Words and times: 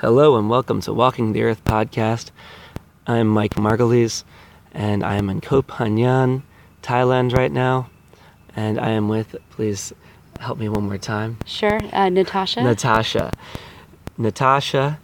Hello 0.00 0.36
and 0.36 0.48
welcome 0.48 0.80
to 0.82 0.92
Walking 0.92 1.32
the 1.32 1.42
Earth 1.42 1.64
podcast. 1.64 2.30
I'm 3.04 3.26
Mike 3.26 3.56
Margulies 3.56 4.22
and 4.70 5.02
I 5.02 5.16
am 5.16 5.28
in 5.28 5.40
Koh 5.40 5.62
Phangan, 5.62 6.42
Thailand 6.84 7.36
right 7.36 7.50
now. 7.50 7.90
And 8.54 8.78
I 8.78 8.90
am 8.90 9.08
with, 9.08 9.34
please 9.50 9.92
help 10.38 10.56
me 10.56 10.68
one 10.68 10.84
more 10.84 10.98
time. 10.98 11.38
Sure, 11.44 11.80
uh, 11.92 12.10
Natasha. 12.10 12.62
Natasha. 12.62 13.32
Natasha 14.16 15.00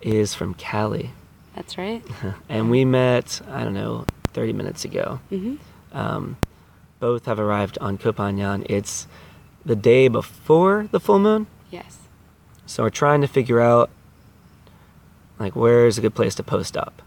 is 0.00 0.34
from 0.34 0.54
Cali. 0.54 1.10
That's 1.54 1.76
right. 1.76 2.02
And 2.48 2.70
we 2.70 2.86
met, 2.86 3.42
I 3.50 3.64
don't 3.64 3.74
know, 3.74 4.06
30 4.32 4.54
minutes 4.54 4.82
ago. 4.82 5.20
Mm-hmm. 5.30 5.56
Um, 5.94 6.38
both 7.00 7.26
have 7.26 7.38
arrived 7.38 7.76
on 7.82 7.98
Koh 7.98 8.14
Phangan. 8.14 8.64
It's 8.70 9.08
the 9.66 9.76
day 9.76 10.08
before 10.08 10.88
the 10.90 11.00
full 11.00 11.18
moon. 11.18 11.48
Yes. 11.70 11.98
So 12.64 12.84
we're 12.84 12.88
trying 12.88 13.20
to 13.20 13.28
figure 13.28 13.60
out 13.60 13.90
like 15.38 15.56
where 15.56 15.86
is 15.86 15.98
a 15.98 16.00
good 16.00 16.14
place 16.14 16.34
to 16.36 16.42
post 16.42 16.76
up. 16.76 17.02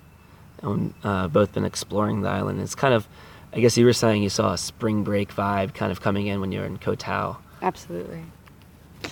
And 0.61 0.93
uh, 1.03 1.27
both 1.27 1.53
been 1.53 1.65
exploring 1.65 2.21
the 2.21 2.29
island. 2.29 2.61
It's 2.61 2.75
kind 2.75 2.93
of, 2.93 3.07
I 3.51 3.59
guess 3.59 3.77
you 3.77 3.85
were 3.85 3.93
saying 3.93 4.21
you 4.21 4.29
saw 4.29 4.53
a 4.53 4.57
spring 4.57 5.03
break 5.03 5.33
vibe 5.33 5.73
kind 5.73 5.91
of 5.91 6.01
coming 6.01 6.27
in 6.27 6.39
when 6.39 6.51
you 6.51 6.59
were 6.59 6.65
in 6.65 6.77
Koh 6.77 6.95
Tao. 6.95 7.37
Absolutely. 7.61 8.23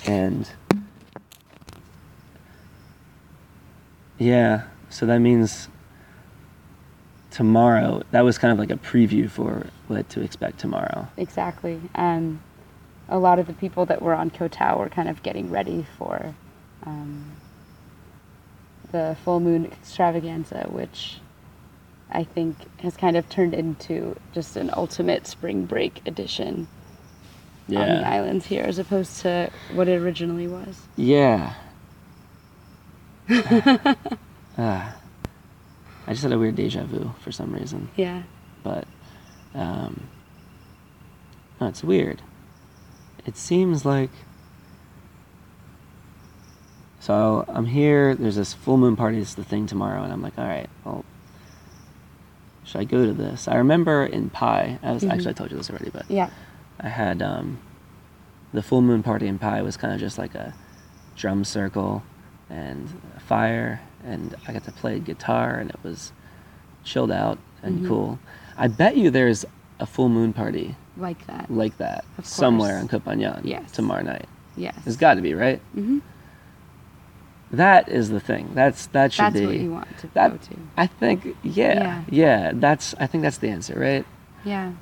And 0.05 0.50
yeah, 4.20 4.64
so 4.90 5.05
that 5.08 5.20
means 5.20 5.70
tomorrow. 7.31 8.04
That 8.12 8.22
was 8.22 8.38
kind 8.38 8.52
of 8.52 8.59
like 8.59 8.70
a 8.70 8.76
preview 8.78 9.30
for 9.30 9.67
what 9.88 10.09
to 10.09 10.22
expect 10.22 10.59
tomorrow. 10.59 11.08
Exactly. 11.17 11.81
Um, 11.95 12.42
a 13.08 13.17
lot 13.17 13.40
of 13.40 13.48
the 13.48 13.54
people 13.54 13.86
that 13.88 14.02
were 14.02 14.14
on 14.14 14.30
Koh 14.30 14.48
Tao 14.48 14.78
were 14.78 14.90
kind 14.90 15.09
of 15.09 15.23
getting 15.23 15.50
ready 15.50 15.86
for 15.98 16.36
um, 16.86 17.31
the 18.92 19.16
full 19.24 19.40
moon 19.40 19.66
extravaganza, 19.66 20.68
which 20.70 21.18
I 22.12 22.23
think 22.23 22.56
has 22.82 22.96
kind 22.98 23.16
of 23.18 23.30
turned 23.30 23.54
into 23.54 24.16
just 24.34 24.56
an 24.58 24.72
ultimate 24.76 25.28
spring 25.28 25.66
break 25.66 26.02
edition 26.08 26.68
on 27.70 27.76
the 27.76 28.08
islands 28.08 28.48
here, 28.48 28.64
as 28.64 28.80
opposed 28.80 29.22
to 29.22 29.52
what 29.73 29.88
it 29.88 30.02
originally 30.02 30.48
was. 30.48 30.81
Yeah. 30.96 31.54
Ah. 34.62 34.96
I 36.06 36.12
just 36.12 36.24
had 36.24 36.31
a 36.34 36.40
weird 36.40 36.56
deja 36.56 36.84
vu 36.84 37.14
for 37.22 37.31
some 37.31 37.53
reason, 37.53 37.90
Yeah. 37.96 38.24
but 38.64 38.86
um, 39.53 40.02
no, 41.62 41.68
it's 41.68 41.84
weird. 41.84 42.22
It 43.26 43.38
seems 43.38 43.86
like 43.86 44.09
so 47.00 47.45
I'm 47.47 47.66
here. 47.66 48.16
There's 48.16 48.36
this 48.36 48.53
full 48.53 48.78
moon 48.78 48.95
party. 48.95 49.17
It's 49.19 49.33
the 49.36 49.44
thing 49.44 49.66
tomorrow, 49.67 50.03
and 50.03 50.11
I'm 50.11 50.22
like, 50.22 50.38
all 50.38 50.45
right, 50.47 50.69
well, 50.86 51.06
should 52.64 52.81
I 52.81 52.83
go 52.83 53.06
to 53.06 53.14
this? 53.14 53.47
I 53.47 53.56
remember 53.56 54.06
in 54.06 54.30
Pai. 54.30 54.78
I 54.83 54.91
was 54.91 55.03
Mhm. 55.03 55.11
actually 55.11 55.30
I 55.31 55.33
told 55.33 55.52
you 55.52 55.58
this 55.58 55.69
already, 55.69 55.89
but 55.89 56.06
Yeah. 56.09 56.30
I 56.80 56.89
had 56.89 57.22
um, 57.22 57.58
the 58.53 58.61
full 58.61 58.81
moon 58.81 59.02
party 59.03 59.28
in 59.28 59.39
Pai 59.39 59.61
was 59.61 59.78
kind 59.78 59.94
of 59.94 60.00
just 60.00 60.17
like 60.17 60.36
a 60.36 60.53
drum 61.16 61.44
circle 61.44 62.03
and 62.50 62.88
a 63.16 63.19
fire, 63.19 63.81
and 64.03 64.36
I 64.47 64.53
got 64.53 64.63
to 64.66 64.72
play 64.72 65.00
guitar, 65.00 65.56
and 65.56 65.69
it 65.69 65.78
was 65.84 66.11
chilled 66.84 67.11
out 67.11 67.38
and 67.63 67.81
Mhm. 67.81 67.88
cool. 67.88 68.19
I 68.58 68.67
bet 68.67 68.97
you 68.97 69.09
there's 69.09 69.45
a 69.80 69.86
full 69.86 70.09
moon 70.09 70.34
party 70.34 70.75
Like 70.97 71.25
that. 71.28 71.50
like 71.50 71.78
that 71.78 72.03
somewhere 72.23 72.78
in 72.80 72.88
Koh 72.88 73.00
Phangan 73.00 73.41
Yes. 73.44 73.72
tomorrow 73.72 74.02
night. 74.03 74.28
Yes. 74.58 74.75
There's 74.84 74.97
got 74.97 75.13
to 75.16 75.22
be, 75.22 75.34
right? 75.34 75.61
hmm 75.73 76.00
That 77.52 77.89
is 77.89 78.09
the 78.09 78.19
thing. 78.19 78.52
That's 78.53 78.86
that 78.88 79.11
should 79.14 79.25
That's 79.25 79.39
be. 79.39 79.45
what 79.45 79.55
you 79.55 79.72
want 79.72 79.97
to 80.00 80.08
that- 80.14 80.31
go 80.31 80.38
to. 80.38 80.55
I 80.78 80.88
think, 80.88 81.36
yeah, 81.44 81.73
Yeah. 81.73 82.03
yeah, 82.09 82.52
That's 82.53 82.94
I 83.00 83.08
think 83.08 83.23
that's 83.23 83.38
the 83.39 83.50
answer, 83.50 83.78
right? 83.80 84.06
Yeah. 84.45 84.74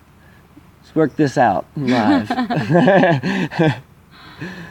Let's 0.81 0.95
work 0.95 1.15
this 1.15 1.37
out 1.37 1.65
live. 1.77 2.29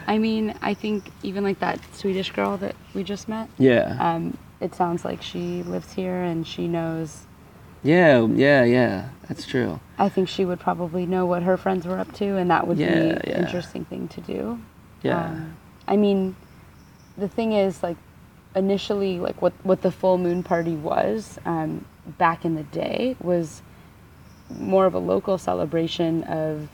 I 0.07 0.17
mean, 0.17 0.55
I 0.61 0.73
think 0.73 1.11
even 1.23 1.43
like 1.43 1.59
that 1.59 1.79
Swedish 1.93 2.31
girl 2.31 2.57
that 2.57 2.75
we 2.93 3.03
just 3.03 3.27
met, 3.27 3.49
yeah. 3.57 3.97
um, 3.99 4.37
it 4.61 4.73
sounds 4.73 5.03
like 5.03 5.21
she 5.21 5.63
lives 5.63 5.93
here 5.93 6.21
and 6.21 6.47
she 6.47 6.67
knows. 6.67 7.25
Yeah, 7.83 8.25
yeah, 8.25 8.63
yeah. 8.63 9.09
That's 9.27 9.45
true. 9.45 9.79
I 9.97 10.09
think 10.09 10.29
she 10.29 10.45
would 10.45 10.59
probably 10.59 11.05
know 11.05 11.25
what 11.25 11.43
her 11.43 11.57
friends 11.57 11.85
were 11.85 11.97
up 11.99 12.11
to, 12.13 12.37
and 12.37 12.49
that 12.49 12.65
would 12.67 12.77
Yeah, 12.77 12.93
be 12.93 13.09
an 13.09 13.21
yeah. 13.27 13.39
interesting 13.39 13.85
thing 13.85 14.07
to 14.09 14.21
do. 14.21 14.59
Yeah. 15.03 15.25
Um, 15.25 15.55
I 15.87 15.95
mean, 15.97 16.35
the 17.17 17.27
thing 17.27 17.53
is, 17.53 17.81
like, 17.83 17.97
initially, 18.55 19.19
like 19.19 19.41
what 19.41 19.53
what 19.63 19.81
the 19.81 19.91
full 19.91 20.17
moon 20.17 20.43
party 20.43 20.75
was 20.75 21.39
um, 21.45 21.85
back 22.17 22.45
in 22.45 22.55
the 22.55 22.63
day 22.63 23.15
was 23.21 23.61
more 24.49 24.85
of 24.85 24.93
a 24.93 24.99
local 24.99 25.37
celebration 25.37 26.23
of 26.23 26.69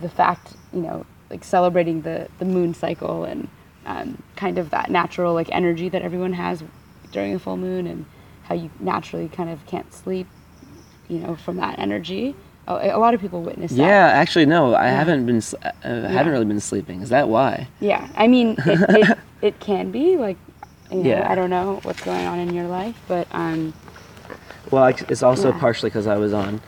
the 0.00 0.08
fact, 0.08 0.54
you 0.72 0.80
know, 0.80 1.06
like 1.30 1.44
celebrating 1.44 2.02
the 2.02 2.28
the 2.38 2.44
moon 2.44 2.74
cycle 2.74 3.24
and 3.24 3.48
um, 3.86 4.22
kind 4.36 4.58
of 4.58 4.70
that 4.70 4.90
natural 4.90 5.34
like 5.34 5.48
energy 5.52 5.88
that 5.88 6.02
everyone 6.02 6.34
has 6.34 6.62
during 7.12 7.34
a 7.34 7.38
full 7.38 7.56
moon 7.56 7.86
and 7.86 8.04
how 8.44 8.54
you 8.54 8.70
naturally 8.80 9.28
kind 9.28 9.50
of 9.50 9.64
can't 9.66 9.92
sleep, 9.92 10.26
you 11.08 11.18
know, 11.18 11.36
from 11.36 11.56
that 11.56 11.78
energy. 11.78 12.34
A, 12.68 12.90
a 12.90 12.98
lot 12.98 13.14
of 13.14 13.20
people 13.20 13.42
witness 13.42 13.70
that. 13.72 13.78
yeah, 13.78 14.06
actually, 14.08 14.46
no. 14.46 14.74
I 14.74 14.84
Yeah. 14.86 14.96
haven't 14.98 15.26
been. 15.26 15.42
Uh, 15.62 15.70
I 15.84 15.88
haven't 16.12 16.32
really 16.32 16.44
been 16.44 16.60
sleeping. 16.60 17.00
Is 17.02 17.08
that 17.08 17.28
why? 17.28 17.66
Yeah, 17.80 18.06
I 18.16 18.28
mean, 18.28 18.56
it, 18.58 19.08
it, 19.08 19.18
it 19.42 19.60
can 19.60 19.90
be 19.90 20.16
like, 20.16 20.36
you 20.90 20.98
know, 21.02 21.08
Yeah. 21.10 21.30
I 21.30 21.34
don't 21.34 21.50
know 21.50 21.80
what's 21.82 22.02
going 22.02 22.26
on 22.26 22.38
in 22.38 22.52
your 22.54 22.66
life, 22.68 22.96
but 23.08 23.26
um, 23.32 23.72
Well, 24.70 24.84
I- 24.84 24.94
it's 25.08 25.22
also 25.22 25.50
Yeah. 25.52 25.58
partially 25.58 25.88
because 25.90 26.06
I 26.06 26.16
was 26.18 26.32
on 26.34 26.60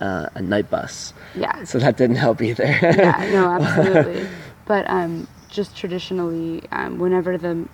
uh, 0.00 0.26
a 0.34 0.40
night 0.42 0.68
bus, 0.70 1.12
yeah, 1.34 1.62
so 1.64 1.78
that 1.78 1.96
didn't 1.96 2.16
help 2.16 2.40
either. 2.42 2.64
yeah, 2.64 3.28
no, 3.32 3.50
absolutely. 3.60 4.26
But 4.64 4.88
um, 4.90 5.28
just 5.48 5.76
traditionally, 5.76 6.62
um, 6.72 6.98
whenever 6.98 7.36
the, 7.38 7.68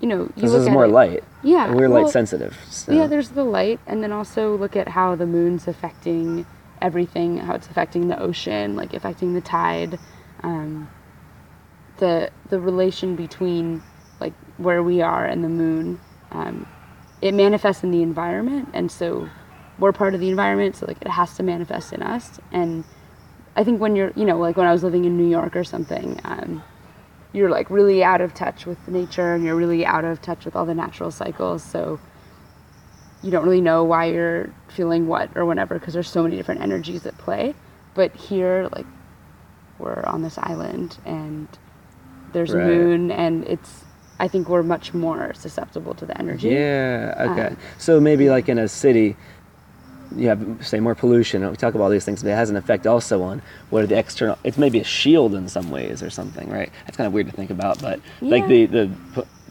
you 0.00 0.08
know, 0.08 0.22
you 0.36 0.42
this 0.42 0.52
is 0.52 0.66
at 0.66 0.72
more 0.72 0.84
it- 0.86 0.88
light. 0.92 1.24
Yeah, 1.42 1.68
and 1.68 1.76
we're 1.76 1.88
light 1.88 2.10
sensitive. 2.10 2.58
So. 2.68 2.92
Yeah, 2.92 3.06
there's 3.06 3.30
the 3.30 3.44
light, 3.44 3.78
and 3.86 4.02
then 4.02 4.12
also 4.12 4.56
look 4.56 4.74
at 4.76 4.88
how 4.88 5.14
the 5.14 5.24
moon's 5.26 5.66
affecting 5.68 6.44
everything, 6.82 7.38
how 7.38 7.54
it's 7.54 7.68
affecting 7.68 8.08
the 8.08 8.20
ocean, 8.20 8.76
like 8.76 8.94
affecting 8.94 9.34
the 9.34 9.40
tide, 9.40 9.98
um, 10.42 10.88
the 11.98 12.30
the 12.48 12.60
relation 12.60 13.16
between 13.16 13.82
like 14.20 14.34
where 14.56 14.82
we 14.82 15.00
are 15.02 15.24
and 15.26 15.44
the 15.44 15.48
moon. 15.48 16.00
Um, 16.30 16.66
it 17.20 17.34
manifests 17.34 17.84
in 17.84 17.90
the 17.90 18.02
environment, 18.02 18.68
and 18.72 18.90
so 18.90 19.28
we're 19.78 19.92
part 19.92 20.14
of 20.14 20.20
the 20.20 20.28
environment, 20.28 20.76
so 20.76 20.86
like 20.86 21.00
it 21.00 21.08
has 21.08 21.34
to 21.36 21.42
manifest 21.42 21.92
in 21.92 22.02
us. 22.02 22.40
And 22.52 22.84
I 23.56 23.64
think 23.64 23.80
when 23.80 23.96
you're, 23.96 24.12
you 24.16 24.24
know, 24.24 24.38
like 24.38 24.56
when 24.56 24.66
I 24.66 24.72
was 24.72 24.82
living 24.82 25.04
in 25.04 25.16
New 25.16 25.28
York 25.28 25.56
or 25.56 25.64
something. 25.64 26.20
Um, 26.24 26.62
you're 27.32 27.50
like 27.50 27.70
really 27.70 28.02
out 28.02 28.20
of 28.20 28.34
touch 28.34 28.66
with 28.66 28.88
nature 28.88 29.34
and 29.34 29.44
you're 29.44 29.54
really 29.54 29.86
out 29.86 30.04
of 30.04 30.20
touch 30.20 30.44
with 30.44 30.56
all 30.56 30.66
the 30.66 30.74
natural 30.74 31.10
cycles 31.10 31.62
so 31.62 32.00
you 33.22 33.30
don't 33.30 33.44
really 33.44 33.60
know 33.60 33.84
why 33.84 34.06
you're 34.06 34.50
feeling 34.68 35.06
what 35.06 35.30
or 35.36 35.44
whatever 35.44 35.78
because 35.78 35.94
there's 35.94 36.08
so 36.08 36.22
many 36.22 36.36
different 36.36 36.60
energies 36.60 37.04
at 37.06 37.16
play 37.18 37.54
but 37.94 38.14
here 38.14 38.68
like 38.72 38.86
we're 39.78 40.02
on 40.06 40.22
this 40.22 40.38
island 40.38 40.98
and 41.04 41.48
there's 42.32 42.52
Right. 42.54 42.62
a 42.62 42.66
moon 42.66 43.10
and 43.10 43.44
it's 43.46 43.84
i 44.20 44.28
think 44.28 44.48
we're 44.48 44.62
much 44.62 44.92
more 44.94 45.32
susceptible 45.34 45.94
to 45.94 46.06
the 46.06 46.16
energy 46.18 46.48
Yeah. 46.50 47.26
Okay. 47.30 47.46
Um, 47.48 47.56
so 47.78 48.00
maybe 48.00 48.28
like 48.30 48.48
in 48.48 48.58
a 48.58 48.68
city, 48.68 49.16
you 50.16 50.26
have 50.26 50.44
say 50.60 50.80
more 50.80 50.96
pollution. 50.96 51.48
We 51.48 51.56
talk 51.56 51.74
about 51.74 51.84
all 51.84 51.90
these 51.90 52.04
things, 52.04 52.22
but 52.22 52.30
it 52.30 52.34
has 52.34 52.50
an 52.50 52.56
effect 52.56 52.84
also 52.86 53.22
on 53.22 53.40
what 53.70 53.84
are 53.84 53.86
the 53.86 53.96
external. 53.96 54.36
It's 54.42 54.58
maybe 54.58 54.80
a 54.80 54.84
shield 54.84 55.34
in 55.34 55.46
some 55.48 55.70
ways 55.70 56.02
or 56.02 56.10
something, 56.10 56.48
right? 56.50 56.68
That's 56.84 56.96
kind 56.96 57.06
of 57.06 57.12
weird 57.12 57.28
to 57.28 57.32
think 57.32 57.50
about, 57.50 57.80
but 57.80 58.00
like 58.20 58.46
the 58.48 58.66
the 58.66 58.90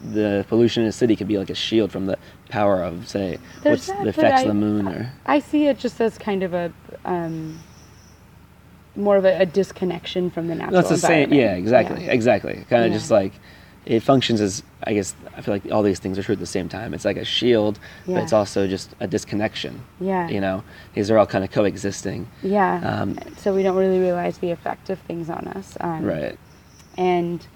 the 0.02 0.44
pollution 0.48 0.82
in 0.82 0.88
a 0.88 0.92
city 0.92 1.14
could 1.14 1.28
be 1.28 1.36
like 1.38 1.50
a 1.50 1.54
shield 1.54 1.92
from 1.92 2.06
the 2.06 2.18
power 2.48 2.82
of 2.82 3.06
say 3.08 3.38
There's 3.62 3.80
what's 3.80 3.86
that, 3.88 4.02
the 4.02 4.08
effects 4.08 4.38
I- 4.38 4.42
of 4.42 4.48
the 4.48 4.54
moon 4.54 4.88
or 4.88 5.12
i 5.26 5.38
see 5.40 5.66
it 5.66 5.78
just 5.78 6.00
as 6.00 6.16
kind 6.16 6.42
of 6.42 6.54
a 6.54 6.72
um, 7.04 7.58
more 8.96 9.16
of 9.16 9.24
a, 9.24 9.40
a 9.40 9.46
disconnection 9.46 10.30
from 10.30 10.48
the 10.48 10.54
natural 10.54 10.76
that's 10.82 10.88
the 10.90 10.98
same. 10.98 11.32
Yeah. 11.32 11.54
Exactly. 11.54 12.04
Yeah. 12.04 12.12
Exactly. 12.12 12.54
Kind 12.68 12.84
of 12.84 12.90
Yeah. 12.90 12.98
just 12.98 13.10
like 13.10 13.32
it 13.86 14.00
functions 14.00 14.40
as 14.40 14.62
I 14.84 14.92
guess 14.94 15.14
I 15.36 15.40
feel 15.42 15.54
like 15.54 15.70
all 15.72 15.82
these 15.82 15.98
things 16.00 16.18
are 16.18 16.22
true 16.22 16.34
at 16.34 16.38
the 16.38 16.46
same 16.46 16.68
time. 16.68 16.92
It's 16.92 17.04
like 17.04 17.16
a 17.16 17.24
shield, 17.24 17.78
but 18.06 18.16
it's 18.22 18.32
also 18.32 18.66
just 18.66 18.94
a 19.00 19.06
disconnection. 19.06 19.80
yeah 20.00 20.28
You 20.28 20.40
know, 20.40 20.64
these 20.94 21.10
are 21.10 21.18
all 21.18 21.26
kind 21.26 21.44
of 21.44 21.50
coexisting. 21.52 22.28
yeah 22.42 22.80
Um, 23.00 23.18
so 23.36 23.54
we 23.54 23.62
don't 23.62 23.76
really 23.76 24.00
realize 24.00 24.38
the 24.38 24.50
effect 24.50 24.90
of 24.90 24.98
things 25.00 25.30
on 25.30 25.46
us 25.48 25.76
um, 25.80 26.04
Right. 26.04 26.36
and 26.98 27.46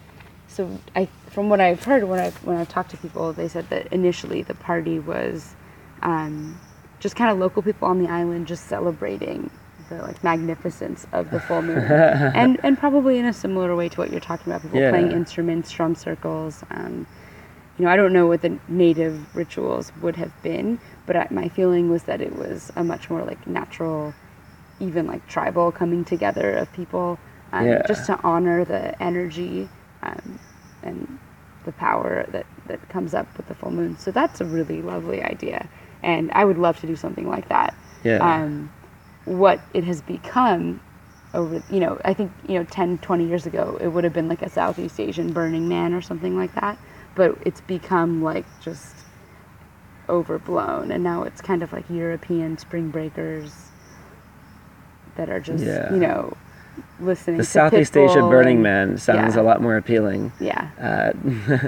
so 0.54 0.70
I, 0.94 1.08
from 1.30 1.48
what 1.48 1.60
I've 1.60 1.82
heard, 1.82 2.04
when 2.04 2.20
I've 2.20 2.36
when 2.44 2.56
I've 2.56 2.68
talked 2.68 2.90
to 2.92 2.96
people, 2.96 3.32
they 3.32 3.48
said 3.48 3.68
that 3.70 3.88
initially 3.88 4.42
the 4.42 4.54
party 4.54 5.00
was 5.00 5.54
um, 6.02 6.58
just 7.00 7.16
kind 7.16 7.30
of 7.30 7.38
local 7.38 7.60
people 7.60 7.88
on 7.88 8.00
the 8.02 8.08
island 8.08 8.46
just 8.46 8.66
celebrating 8.66 9.50
the 9.88 9.96
like 9.96 10.22
magnificence 10.22 11.06
of 11.12 11.30
the 11.32 11.40
full 11.40 11.60
moon, 11.60 11.90
and 12.34 12.58
and 12.62 12.78
probably 12.78 13.18
in 13.18 13.24
a 13.24 13.32
similar 13.32 13.74
way 13.74 13.88
to 13.88 13.96
what 14.00 14.10
you're 14.12 14.20
talking 14.20 14.52
about, 14.52 14.62
people 14.62 14.80
Yeah. 14.80 14.90
playing 14.90 15.10
instruments, 15.10 15.70
drum 15.72 15.94
circles. 15.96 16.62
Um, 16.70 17.06
you 17.76 17.84
know, 17.84 17.90
I 17.90 17.96
don't 17.96 18.12
know 18.12 18.28
what 18.28 18.42
the 18.42 18.56
native 18.68 19.34
rituals 19.34 19.90
would 20.00 20.14
have 20.14 20.30
been, 20.44 20.78
but 21.06 21.16
I, 21.16 21.26
my 21.32 21.48
feeling 21.48 21.90
was 21.90 22.04
that 22.04 22.20
it 22.20 22.36
was 22.36 22.70
a 22.76 22.84
much 22.84 23.10
more 23.10 23.24
like 23.24 23.44
natural, 23.48 24.14
even 24.78 25.08
like 25.08 25.26
tribal 25.26 25.72
coming 25.72 26.04
together 26.04 26.52
of 26.52 26.72
people, 26.72 27.18
um, 27.52 27.66
Yeah. 27.66 27.82
just 27.88 28.06
to 28.06 28.20
honor 28.22 28.64
the 28.64 29.02
energy 29.02 29.68
um, 30.04 30.38
and 30.84 31.18
the 31.64 31.72
power 31.72 32.26
that 32.30 32.46
that 32.66 32.88
comes 32.88 33.14
up 33.14 33.26
with 33.36 33.48
the 33.48 33.54
full 33.54 33.70
moon. 33.70 33.98
So 33.98 34.10
that's 34.10 34.40
a 34.40 34.44
really 34.44 34.82
lovely 34.82 35.22
idea, 35.22 35.68
and 36.02 36.30
I 36.32 36.44
would 36.44 36.58
love 36.58 36.78
to 36.80 36.86
do 36.86 36.96
something 36.96 37.28
like 37.28 37.48
that. 37.48 37.74
Yeah. 38.04 38.18
Um, 38.18 38.70
what 39.24 39.60
it 39.72 39.84
has 39.84 40.02
become 40.02 40.80
over, 41.32 41.62
you 41.70 41.80
know, 41.80 42.00
I 42.04 42.14
think, 42.14 42.32
you 42.46 42.58
know, 42.58 42.64
10, 42.64 42.98
20 42.98 43.26
years 43.26 43.46
ago, 43.46 43.76
it 43.80 43.88
would 43.88 44.04
have 44.04 44.12
been 44.12 44.28
like 44.28 44.42
a 44.42 44.48
Southeast 44.48 45.00
Asian 45.00 45.32
Burning 45.32 45.68
Man 45.68 45.92
or 45.92 46.00
something 46.00 46.36
like 46.36 46.54
that. 46.54 46.78
But 47.14 47.36
it's 47.44 47.60
become 47.62 48.22
like 48.22 48.44
just 48.60 48.94
overblown. 50.08 50.90
And 50.90 51.02
now 51.02 51.22
it's 51.24 51.40
kind 51.40 51.62
of 51.62 51.72
like 51.72 51.88
European 51.90 52.58
spring 52.58 52.90
breakers 52.90 53.52
that 55.16 55.28
are 55.28 55.40
just, 55.40 55.64
Yeah. 55.64 55.92
you 55.92 55.98
know, 56.00 56.36
listening 57.00 57.38
the 57.38 57.44
Southeast 57.44 57.96
Asia 57.96 58.20
Burning 58.20 58.56
and- 58.56 58.62
Man 58.62 58.98
sounds 58.98 59.34
yeah. 59.36 59.40
a 59.40 59.44
lot 59.44 59.60
more 59.62 59.76
appealing. 59.76 60.32
Yeah. 60.40 60.68
Uh, 60.80 61.12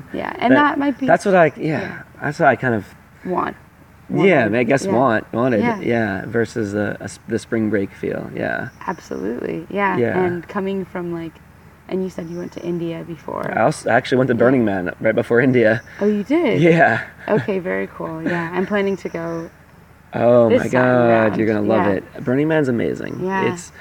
Yeah. 0.12 0.34
And 0.38 0.54
that 0.54 0.78
might 0.78 0.98
be 0.98 1.06
That's 1.06 1.24
what 1.24 1.34
I 1.34 1.46
yeah, 1.56 1.80
yeah. 1.80 2.02
That's 2.22 2.38
what 2.38 2.48
I 2.48 2.56
kind 2.56 2.74
of 2.74 2.86
want. 3.24 3.56
yeah. 4.08 4.48
I 4.52 4.62
guess 4.62 4.84
Yeah. 4.86 4.92
want 4.92 5.32
wanted 5.32 5.60
Yeah. 5.82 6.24
versus 6.26 6.74
a, 6.74 6.96
a 7.00 7.04
s- 7.04 7.18
the 7.28 7.38
spring 7.38 7.70
break 7.70 7.92
feel 7.92 8.30
yeah. 8.34 8.68
Absolutely. 8.86 9.66
Yeah. 9.70 9.96
Yeah. 9.96 10.22
And 10.24 10.46
coming 10.48 10.84
from 10.84 11.12
like, 11.12 11.32
and 11.88 12.02
you 12.02 12.10
said 12.10 12.28
you 12.28 12.38
went 12.38 12.52
to 12.52 12.62
India 12.64 13.04
before. 13.06 13.50
I 13.56 13.62
also 13.62 13.90
actually 13.90 14.18
went 14.18 14.28
to 14.28 14.34
Burning 14.34 14.64
Man 14.64 14.94
right 15.00 15.14
before 15.14 15.40
India. 15.40 15.82
Oh, 16.00 16.06
you 16.06 16.24
did? 16.24 16.60
Yeah. 16.60 17.06
Okay, 17.28 17.58
very 17.60 17.86
cool. 17.88 18.22
Yeah, 18.22 18.50
I'm 18.52 18.66
planning 18.66 18.96
to 18.98 19.08
go. 19.08 19.50
Oh 20.14 20.48
my 20.50 20.68
god, 20.68 21.08
around, 21.08 21.38
you're 21.38 21.46
gonna 21.46 21.60
love 21.62 21.86
it. 21.88 22.02
Burning 22.24 22.48
Man's 22.48 22.68
amazing. 22.68 23.24
Yeah. 23.24 23.52
It's 23.52 23.72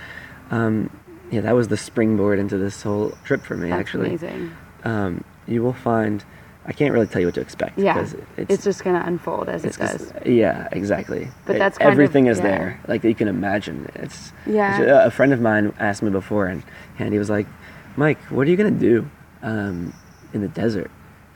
um 0.52 0.90
yeah, 1.32 1.42
that 1.42 1.54
was 1.56 1.68
the 1.68 1.78
springboard 1.78 2.40
into 2.40 2.58
this 2.58 2.82
whole 2.84 3.12
trip 3.24 3.42
for 3.44 3.56
me 3.58 3.70
That's 3.70 3.80
actually. 3.80 4.08
amazing. 4.10 4.52
Um 4.84 5.24
you 5.48 5.62
will 5.64 5.74
find 5.74 6.24
I 6.68 6.74
can't 6.74 6.92
really 6.94 7.06
tell 7.06 7.22
you 7.22 7.28
what 7.28 7.36
to 7.36 7.42
expect 7.42 7.78
Yeah, 7.78 7.94
because 7.94 8.14
it's, 8.38 8.52
it's, 8.54 8.64
just 8.64 8.84
gonna 8.84 9.04
unfold 9.06 9.50
as 9.50 9.64
it 9.66 9.78
does. 9.78 10.12
yeah, 10.26 10.68
exactly. 10.72 11.28
But 11.46 11.58
It- 11.58 11.60
that's 11.60 11.78
kind 11.78 11.90
of- 11.90 11.94
everything 11.94 12.26
is 12.26 12.38
yeah. 12.40 12.44
there, 12.44 12.80
like 12.88 13.04
you 13.04 13.14
can 13.14 13.28
imagine. 13.28 13.88
It's 13.96 14.32
Yeah. 14.48 14.82
it's- 14.82 15.08
A 15.08 15.12
friend 15.12 15.32
of 15.32 15.40
mine 15.40 15.74
asked 15.80 16.02
me 16.02 16.10
before, 16.10 16.48
and 16.48 16.64
and 16.98 17.14
he 17.14 17.20
was 17.20 17.30
like, 17.30 17.46
"Mike, 17.98 18.18
what 18.32 18.48
are 18.48 18.50
you 18.50 18.58
gonna 18.58 18.72
do 18.72 19.06
um, 19.44 19.94
in 20.34 20.42
the 20.42 20.48
desert 20.48 20.90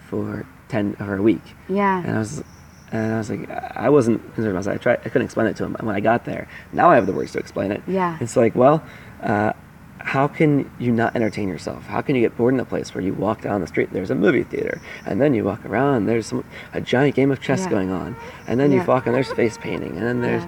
for 0.08 0.46
ten 0.68 0.96
or 1.00 1.16
a 1.18 1.22
week?" 1.22 1.44
Yeah. 1.68 2.02
And 2.04 2.16
I 2.16 2.18
was, 2.20 2.44
and 2.92 3.14
I 3.14 3.18
was 3.20 3.30
like, 3.30 3.48
I 3.76 3.90
wasn't 3.90 4.34
concerned. 4.34 4.56
Like, 4.56 4.68
I 4.76 4.78
tried, 4.78 5.00
I 5.06 5.10
couldn't 5.10 5.26
explain 5.26 5.46
it 5.46 5.56
to 5.58 5.64
him 5.64 5.76
And 5.78 5.86
when 5.86 5.96
I 5.96 6.00
got 6.00 6.26
there. 6.26 6.48
Now 6.74 6.90
I 6.90 6.96
have 6.96 7.06
the 7.06 7.14
words 7.14 7.34
to 7.34 7.38
explain 7.40 7.72
it. 7.72 7.84
Yeah. 7.86 8.18
It's 8.20 8.36
like, 8.36 8.56
well, 8.56 8.82
uh, 9.22 9.54
how 10.00 10.28
can 10.28 10.70
you 10.80 10.92
not 10.92 11.16
entertain 11.16 11.48
yourself? 11.48 11.84
How 11.86 12.02
can 12.02 12.16
you 12.16 12.22
get 12.22 12.36
bored 12.38 12.54
in 12.54 12.60
a 12.60 12.66
place 12.66 12.94
where 12.96 13.04
you 13.04 13.14
walk 13.14 13.42
down 13.42 13.62
the 13.62 13.68
street, 13.68 13.90
there's 13.92 14.10
a 14.10 14.16
movie 14.16 14.44
theater, 14.44 14.82
and 15.06 15.20
then 15.22 15.34
you 15.34 15.44
walk 15.44 15.66
around, 15.66 16.06
there's 16.06 16.28
some, 16.28 16.44
a 16.74 16.82
giant 16.82 17.16
game 17.16 17.32
of 17.32 17.42
chess 17.42 17.62
Yeah. 17.64 17.70
going 17.70 17.92
on, 17.92 18.16
and 18.48 18.60
then 18.60 18.72
you 18.72 18.82
walk 18.84 19.06
and 19.06 19.16
there's 19.16 19.32
face 19.34 19.58
painting, 19.58 19.98
and 19.98 20.02
then 20.06 20.22
there's 20.22 20.44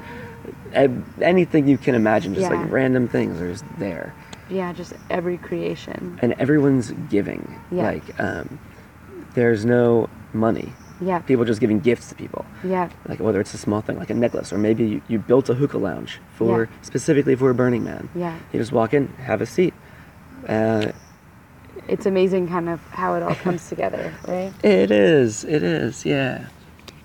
eb- 0.73 1.03
anything 1.21 1.67
you 1.67 1.77
can 1.77 1.95
imagine, 1.95 2.33
just 2.33 2.49
Yeah. 2.49 2.57
like 2.61 2.71
random 2.71 3.07
things 3.07 3.39
are 3.41 3.51
just 3.51 3.65
there, 3.77 4.13
Yeah, 4.49 4.73
just 4.73 4.93
every 5.09 5.37
creation. 5.37 6.17
and 6.21 6.33
everyone's 6.39 6.91
giving. 7.09 7.53
Yeah. 7.71 7.83
Like, 7.83 8.19
um, 8.19 8.57
there's 9.33 9.65
no 9.65 10.09
money. 10.33 10.73
Yeah. 11.01 11.19
People 11.19 11.45
just 11.45 11.59
giving 11.59 11.79
gifts 11.79 12.09
to 12.09 12.15
people 12.15 12.45
Yeah. 12.63 12.89
like 13.07 13.19
whether 13.19 13.41
it's 13.41 13.53
a 13.53 13.57
small 13.57 13.81
thing 13.81 13.97
like 13.97 14.09
a 14.11 14.13
necklace 14.13 14.53
or 14.53 14.57
maybe 14.59 14.85
you, 14.85 15.01
you 15.07 15.17
built 15.19 15.49
a 15.49 15.53
hookah 15.55 15.77
lounge 15.79 16.19
for 16.35 16.63
Yeah. 16.63 16.77
specifically 16.83 17.35
for 17.35 17.49
a 17.49 17.55
burning 17.55 17.83
man 17.83 18.07
Yeah. 18.15 18.37
you 18.53 18.59
just 18.59 18.71
walk 18.71 18.93
in 18.93 19.07
have 19.17 19.41
a 19.41 19.45
seat 19.45 19.73
uh, 20.47 20.91
It's 21.87 22.05
amazing 22.05 22.47
kind 22.47 22.69
of 22.69 22.79
how 22.91 23.15
it 23.15 23.23
all 23.23 23.35
comes 23.45 23.67
together, 23.67 24.13
right? 24.27 24.53
it 24.63 24.91
is 24.91 25.43
it 25.43 25.63
is 25.63 26.05
yeah 26.05 26.45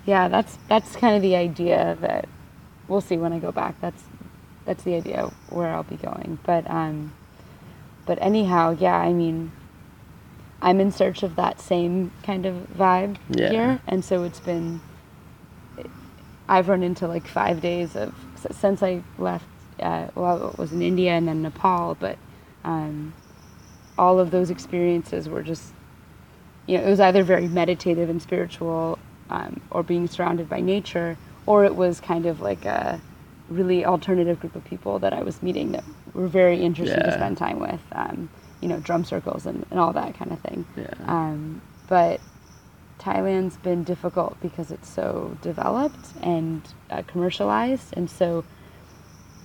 Yeah, 0.05 0.29
that's 0.29 0.59
that's 0.69 0.95
kind 0.97 1.17
of 1.17 1.23
the 1.23 1.35
idea 1.37 1.97
that 2.01 2.29
we'll 2.89 3.01
see 3.01 3.17
when 3.17 3.33
I 3.33 3.39
go 3.41 3.51
back. 3.51 3.75
That's 3.81 4.03
that's 4.65 4.85
the 4.85 4.95
idea 4.95 5.31
where 5.51 5.71
I'll 5.75 5.83
be 5.83 5.97
going. 5.97 6.39
But 6.45 6.69
um 6.71 7.13
but 8.07 8.19
anyhow, 8.21 8.77
yeah, 8.79 8.97
I 8.97 9.13
mean 9.13 9.51
I'm 10.63 10.81
in 10.81 10.91
search 10.91 11.23
of 11.23 11.37
that 11.37 11.61
same 11.61 12.11
kind 12.23 12.47
of 12.47 12.55
vibe 12.77 13.17
Yeah. 13.31 13.51
here 13.51 13.81
and 13.87 14.05
so 14.05 14.23
it's 14.25 14.41
been 14.41 14.81
I've 16.49 16.69
run 16.69 16.83
into 16.83 17.09
like 17.09 17.27
5 17.27 17.61
days 17.61 17.97
of 17.97 18.15
since 18.51 18.83
I 18.83 19.03
left 19.19 19.45
uh, 19.81 20.09
well 20.15 20.51
it 20.51 20.59
was 20.59 20.73
in 20.73 20.81
India 20.83 21.13
and 21.13 21.29
then 21.29 21.43
Nepal, 21.43 21.97
but 21.99 22.19
um 22.65 23.13
all 23.99 24.19
of 24.19 24.31
those 24.31 24.51
experiences 24.51 25.29
were 25.29 25.43
just 25.43 25.73
you 26.67 26.77
know, 26.79 26.85
it 26.85 26.91
was 26.91 27.01
either 27.01 27.23
very 27.23 27.47
meditative 27.49 28.11
and 28.11 28.21
spiritual, 28.21 28.99
um, 29.31 29.61
or 29.71 29.83
being 29.83 30.09
surrounded 30.09 30.49
by 30.49 30.61
nature, 30.61 31.17
or 31.47 31.65
it 31.65 31.77
was 31.77 32.01
kind 32.01 32.27
of 32.27 32.41
like 32.41 32.65
a 32.65 33.01
really 33.49 33.85
alternative 33.85 34.41
group 34.41 34.57
of 34.57 34.65
people 34.65 34.99
that 34.99 35.13
I 35.13 35.23
was 35.23 35.43
meeting 35.43 35.73
that 35.73 35.85
were 36.13 36.27
very 36.27 36.61
interesting 36.61 37.03
to 37.05 37.13
spend 37.13 37.39
time 37.39 37.61
with. 37.61 37.81
Um, 37.93 38.29
you 38.61 38.69
know, 38.69 38.79
drum 38.81 39.05
circles 39.05 39.47
and, 39.47 39.65
and 39.71 39.79
all 39.81 39.93
that 39.93 40.15
kind 40.15 40.33
of 40.33 40.41
thing. 40.41 40.65
Yeah. 40.77 40.95
Um, 41.07 41.61
but 41.89 42.21
Thailand's 42.99 43.57
been 43.59 43.85
difficult 43.85 44.41
because 44.41 44.71
it's 44.71 44.89
so 44.89 45.37
developed 45.43 46.09
and 46.23 46.63
uh, 46.91 47.03
commercialized, 47.07 47.95
and 47.97 48.09
so 48.11 48.45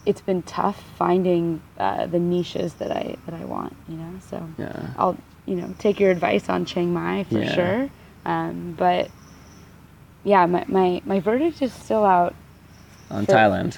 it's 0.06 0.22
been 0.22 0.42
tough 0.44 0.82
finding 0.98 1.62
uh, 1.78 2.08
the 2.08 2.20
niches 2.20 2.74
that 2.76 2.92
I 2.92 3.16
that 3.26 3.36
I 3.36 3.46
want. 3.46 3.76
You 3.88 3.98
know, 3.98 4.14
so 4.30 4.50
Yeah. 4.58 4.88
I'll 4.98 5.18
you 5.46 5.56
know 5.56 5.74
take 5.80 6.00
your 6.00 6.12
advice 6.12 6.50
on 6.50 6.66
Chiang 6.66 6.94
Mai 6.94 7.24
for 7.26 7.40
Yeah. 7.40 7.54
sure. 7.54 7.90
Um, 8.26 8.74
but 8.78 9.10
yeah, 10.24 10.46
my, 10.46 10.64
my 10.68 11.02
my 11.06 11.20
verdict 11.20 11.62
is 11.62 11.74
still 11.74 12.06
out. 12.06 12.34
on 13.10 13.26
So- 13.28 13.34
thailand 13.34 13.78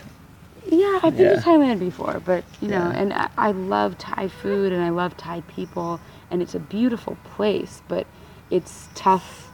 Yeah, 0.71 0.99
I've 1.03 1.15
been 1.17 1.27
Yeah. 1.29 1.35
to 1.35 1.41
Thailand 1.41 1.79
before, 1.79 2.21
but 2.25 2.43
you 2.61 2.69
know, 2.69 2.89
Yeah. 2.91 2.99
and 2.99 3.13
I, 3.13 3.29
I 3.37 3.51
love 3.51 3.97
Thai 3.97 4.27
food 4.27 4.71
and 4.73 4.81
I 4.83 4.89
love 4.89 5.17
Thai 5.17 5.41
people, 5.41 5.99
and 6.31 6.41
it's 6.41 6.55
a 6.55 6.59
beautiful 6.59 7.17
place, 7.23 7.81
but 7.87 8.07
it's 8.49 8.87
tough. 8.95 9.49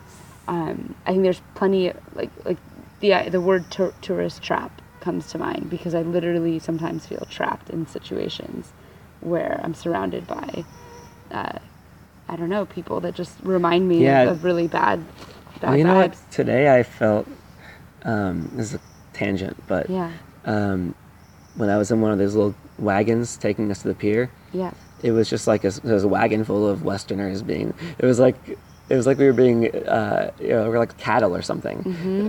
Um, 0.48 0.96
I 1.06 1.12
think 1.12 1.24
there's 1.24 1.42
plenty 1.56 1.92
like 2.16 2.32
like 2.46 2.58
the 3.00 3.13
uh, 3.13 3.30
the 3.30 3.42
word 3.42 3.70
tour 3.72 3.94
tourist 4.01 4.42
trap 4.44 4.82
comes 5.00 5.28
to 5.32 5.38
mind 5.38 5.70
because 5.70 5.96
I 5.96 6.01
literally 6.01 6.60
sometimes 6.60 7.06
feel 7.06 7.25
trapped 7.30 7.70
in 7.70 7.88
situations 7.88 8.74
where 9.22 9.60
I'm 9.63 9.74
surrounded 9.74 10.28
by, 10.28 10.66
uh, 11.32 11.60
I 12.28 12.36
don't 12.36 12.50
know, 12.50 12.66
people 12.66 13.00
that 13.01 13.16
just 13.16 13.38
remind 13.44 13.88
me 13.88 14.04
Yeah. 14.04 14.30
of 14.30 14.44
really 14.44 14.68
bad, 14.68 15.06
bad 15.62 15.70
well 15.70 15.78
you 15.78 15.84
know 15.84 15.96
what 15.96 16.18
today 16.32 16.74
i 16.74 16.84
felt 16.84 17.28
um, 18.04 18.50
this 18.54 18.74
is 18.74 18.75
a 18.75 18.80
tangent 19.13 19.56
but 19.68 19.89
Yeah, 19.89 20.12
um, 20.46 20.93
when 21.55 21.69
i 21.69 21.77
was 21.77 21.91
in 21.91 22.01
one 22.01 22.12
of 22.12 22.17
those 22.17 22.36
little 22.36 22.55
wagons 22.77 23.38
taking 23.38 23.69
us 23.72 23.81
to 23.81 23.88
the 23.89 23.96
pier 23.96 24.29
yeah, 24.53 24.72
it 25.03 25.12
was 25.12 25.29
just 25.29 25.46
like 25.48 25.63
a, 25.63 25.67
it 25.67 25.84
was 25.84 26.03
a 26.03 26.08
wagon 26.08 26.43
full 26.43 26.67
of 26.67 26.84
Westerners 26.84 27.43
being. 27.43 27.72
It 28.00 28.05
was 28.05 28.19
like 28.19 28.36
it 28.89 28.96
was 28.96 29.05
like 29.05 29.19
we 29.19 29.27
were 29.27 29.34
being, 29.34 29.67
uh, 29.86 30.31
you 30.41 30.48
know, 30.50 30.67
we're 30.67 30.79
like 30.79 30.98
cattle 30.98 31.36
or 31.36 31.43
something. 31.43 31.77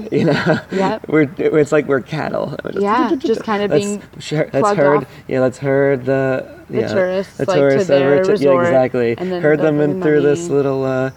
You 0.12 0.24
know, 0.26 0.32
Mm-hmm. 0.34 0.76
Yep. 0.76 1.04
we're 1.08 1.28
it's 1.38 1.72
like 1.72 1.86
we're 1.86 2.02
cattle. 2.02 2.54
We're 2.62 2.72
Yeah, 2.82 3.14
just 3.16 3.42
kind 3.42 3.62
of 3.62 3.70
let's 3.70 3.84
being 3.84 4.02
share- 4.18 4.50
let's 4.52 4.76
herd. 4.76 4.96
off. 5.04 5.08
Yeah, 5.28 5.40
let's 5.40 5.56
herd 5.58 6.04
the 6.04 6.60
The 6.68 6.80
yeah, 6.80 6.88
tourists, 6.92 7.38
the 7.38 7.46
like, 7.46 7.54
to 7.56 7.60
tourists 7.60 7.90
over 7.90 8.22
to 8.24 8.30
resort, 8.32 8.64
yeah 8.66 8.68
exactly. 8.70 9.14
and 9.16 9.32
then 9.32 9.40
herd 9.40 9.60
they'll 9.60 9.72
them 9.72 9.80
in 9.80 10.02
through 10.02 10.20
this 10.20 10.48
little 10.48 10.84
uh, 10.84 11.10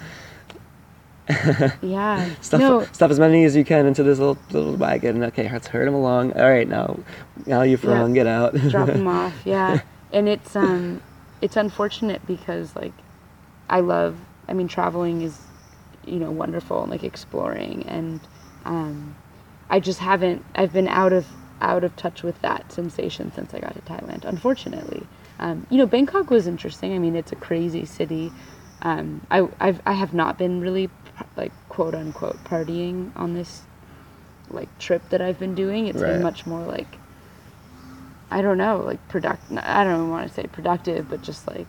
yeah. 1.81 2.29
stuff 2.41 2.59
no, 2.59 2.83
stuff 2.91 3.09
as 3.09 3.19
many 3.19 3.45
as 3.45 3.55
you 3.55 3.63
can 3.63 3.85
into 3.85 4.03
this 4.03 4.19
little 4.19 4.37
little 4.51 4.75
wagon. 4.75 5.23
Okay, 5.23 5.49
let's 5.49 5.67
herd 5.67 5.87
them 5.87 5.93
along. 5.93 6.33
All 6.33 6.49
right, 6.49 6.67
now 6.67 6.99
now 7.45 7.61
you 7.61 7.77
from 7.77 8.13
get 8.13 8.27
out. 8.27 8.53
drop 8.55 8.87
them 8.87 9.07
off 9.07 9.33
yeah 9.45 9.81
and 10.13 10.29
it's 10.29 10.55
um 10.55 11.01
it's 11.41 11.57
unfortunate 11.57 12.25
because 12.25 12.73
like 12.75 12.93
i 13.69 13.81
love 13.81 14.15
i 14.47 14.53
mean 14.53 14.67
traveling 14.67 15.21
is 15.23 15.37
you 16.05 16.19
know 16.19 16.31
wonderful 16.31 16.83
and 16.83 16.91
like 16.91 17.03
exploring 17.03 17.83
and 17.87 18.21
um 18.63 19.15
i 19.69 19.79
just 19.79 19.99
haven't 19.99 20.45
i've 20.55 20.71
been 20.71 20.87
out 20.87 21.11
of 21.11 21.25
out 21.59 21.83
of 21.83 21.93
touch 21.95 22.23
with 22.23 22.39
that 22.41 22.71
sensation 22.71 23.31
since 23.33 23.53
i 23.53 23.59
got 23.59 23.73
to 23.73 23.81
thailand 23.81 24.23
unfortunately 24.23 25.05
um, 25.39 25.65
you 25.69 25.77
know 25.77 25.85
bangkok 25.85 26.29
was 26.29 26.45
interesting 26.45 26.93
i 26.93 26.99
mean 26.99 27.15
it's 27.15 27.31
a 27.31 27.35
crazy 27.35 27.83
city 27.85 28.31
um, 28.83 29.25
I, 29.31 29.47
I've, 29.61 29.81
I 29.85 29.93
have 29.93 30.13
not 30.13 30.37
been 30.37 30.59
really 30.59 30.89
like 31.35 31.51
quote 31.69 31.95
unquote 31.95 32.43
partying 32.43 33.11
on 33.15 33.33
this 33.33 33.61
like 34.49 34.69
trip 34.79 35.01
that 35.09 35.21
I've 35.21 35.39
been 35.39 35.55
doing. 35.55 35.87
It's 35.87 35.99
Right. 36.01 36.13
been 36.13 36.21
much 36.21 36.45
more 36.45 36.63
like 36.65 36.97
I 38.31 38.41
don't 38.41 38.57
know, 38.57 38.77
like 38.85 39.05
product. 39.09 39.43
I 39.57 39.83
don't 39.83 40.09
want 40.09 40.27
to 40.27 40.33
say 40.33 40.47
productive, 40.47 41.09
but 41.09 41.21
just 41.21 41.47
like 41.47 41.67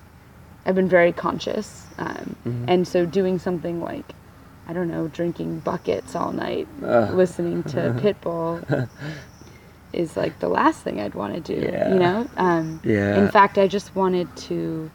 I've 0.64 0.75
been 0.75 0.88
very 0.88 1.12
conscious, 1.12 1.85
um, 1.99 2.37
Mhm. 2.47 2.64
and 2.68 2.88
so 2.88 3.04
doing 3.04 3.38
something 3.38 3.83
like 3.83 4.14
I 4.66 4.73
don't 4.73 4.88
know, 4.88 5.09
drinking 5.09 5.59
buckets 5.61 6.16
all 6.16 6.33
night, 6.33 6.66
Ugh. 6.83 7.12
listening 7.14 7.62
to 7.64 7.92
Pitbull 8.00 8.88
is 9.92 10.16
like 10.16 10.38
the 10.38 10.49
last 10.49 10.83
thing 10.83 11.00
I'd 11.00 11.14
want 11.14 11.35
to 11.35 11.40
do. 11.54 11.66
Yeah. 11.66 11.92
You 11.92 11.99
know. 12.00 12.26
Um, 12.38 12.80
Yeah. 12.83 13.16
In 13.18 13.28
fact, 13.28 13.59
I 13.59 13.68
just 13.68 13.94
wanted 13.94 14.35
to 14.49 14.90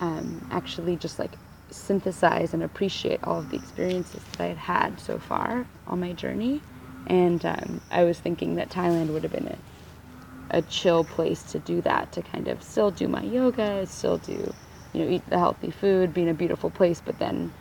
um, 0.00 0.46
actually 0.50 0.96
just 0.96 1.18
like 1.18 1.32
synthesize 1.72 2.54
and 2.54 2.62
appreciate 2.62 3.20
all 3.24 3.38
of 3.38 3.50
the 3.50 3.56
experiences 3.56 4.20
that 4.32 4.40
I 4.40 4.48
had 4.48 4.58
had 4.58 5.00
so 5.00 5.18
far 5.18 5.66
on 5.86 6.00
my 6.00 6.12
journey. 6.12 6.60
And 7.06 7.44
um, 7.44 7.80
I 7.90 8.04
was 8.04 8.18
thinking 8.18 8.56
that 8.56 8.70
Thailand 8.70 9.12
would 9.12 9.22
have 9.22 9.32
been 9.32 9.48
a, 9.48 10.58
a 10.58 10.62
chill 10.62 11.04
place 11.04 11.42
to 11.52 11.58
do 11.58 11.80
that, 11.82 12.12
to 12.12 12.22
kind 12.22 12.48
of 12.48 12.62
still 12.62 12.90
do 12.90 13.08
my 13.08 13.22
yoga, 13.22 13.86
still 13.86 14.18
do, 14.18 14.54
you 14.92 15.04
know, 15.04 15.10
eat 15.10 15.28
the 15.28 15.38
healthy 15.38 15.70
food, 15.70 16.14
be 16.14 16.22
in 16.22 16.28
a 16.28 16.34
beautiful 16.34 16.70
place, 16.70 17.02
but 17.04 17.18
then 17.18 17.52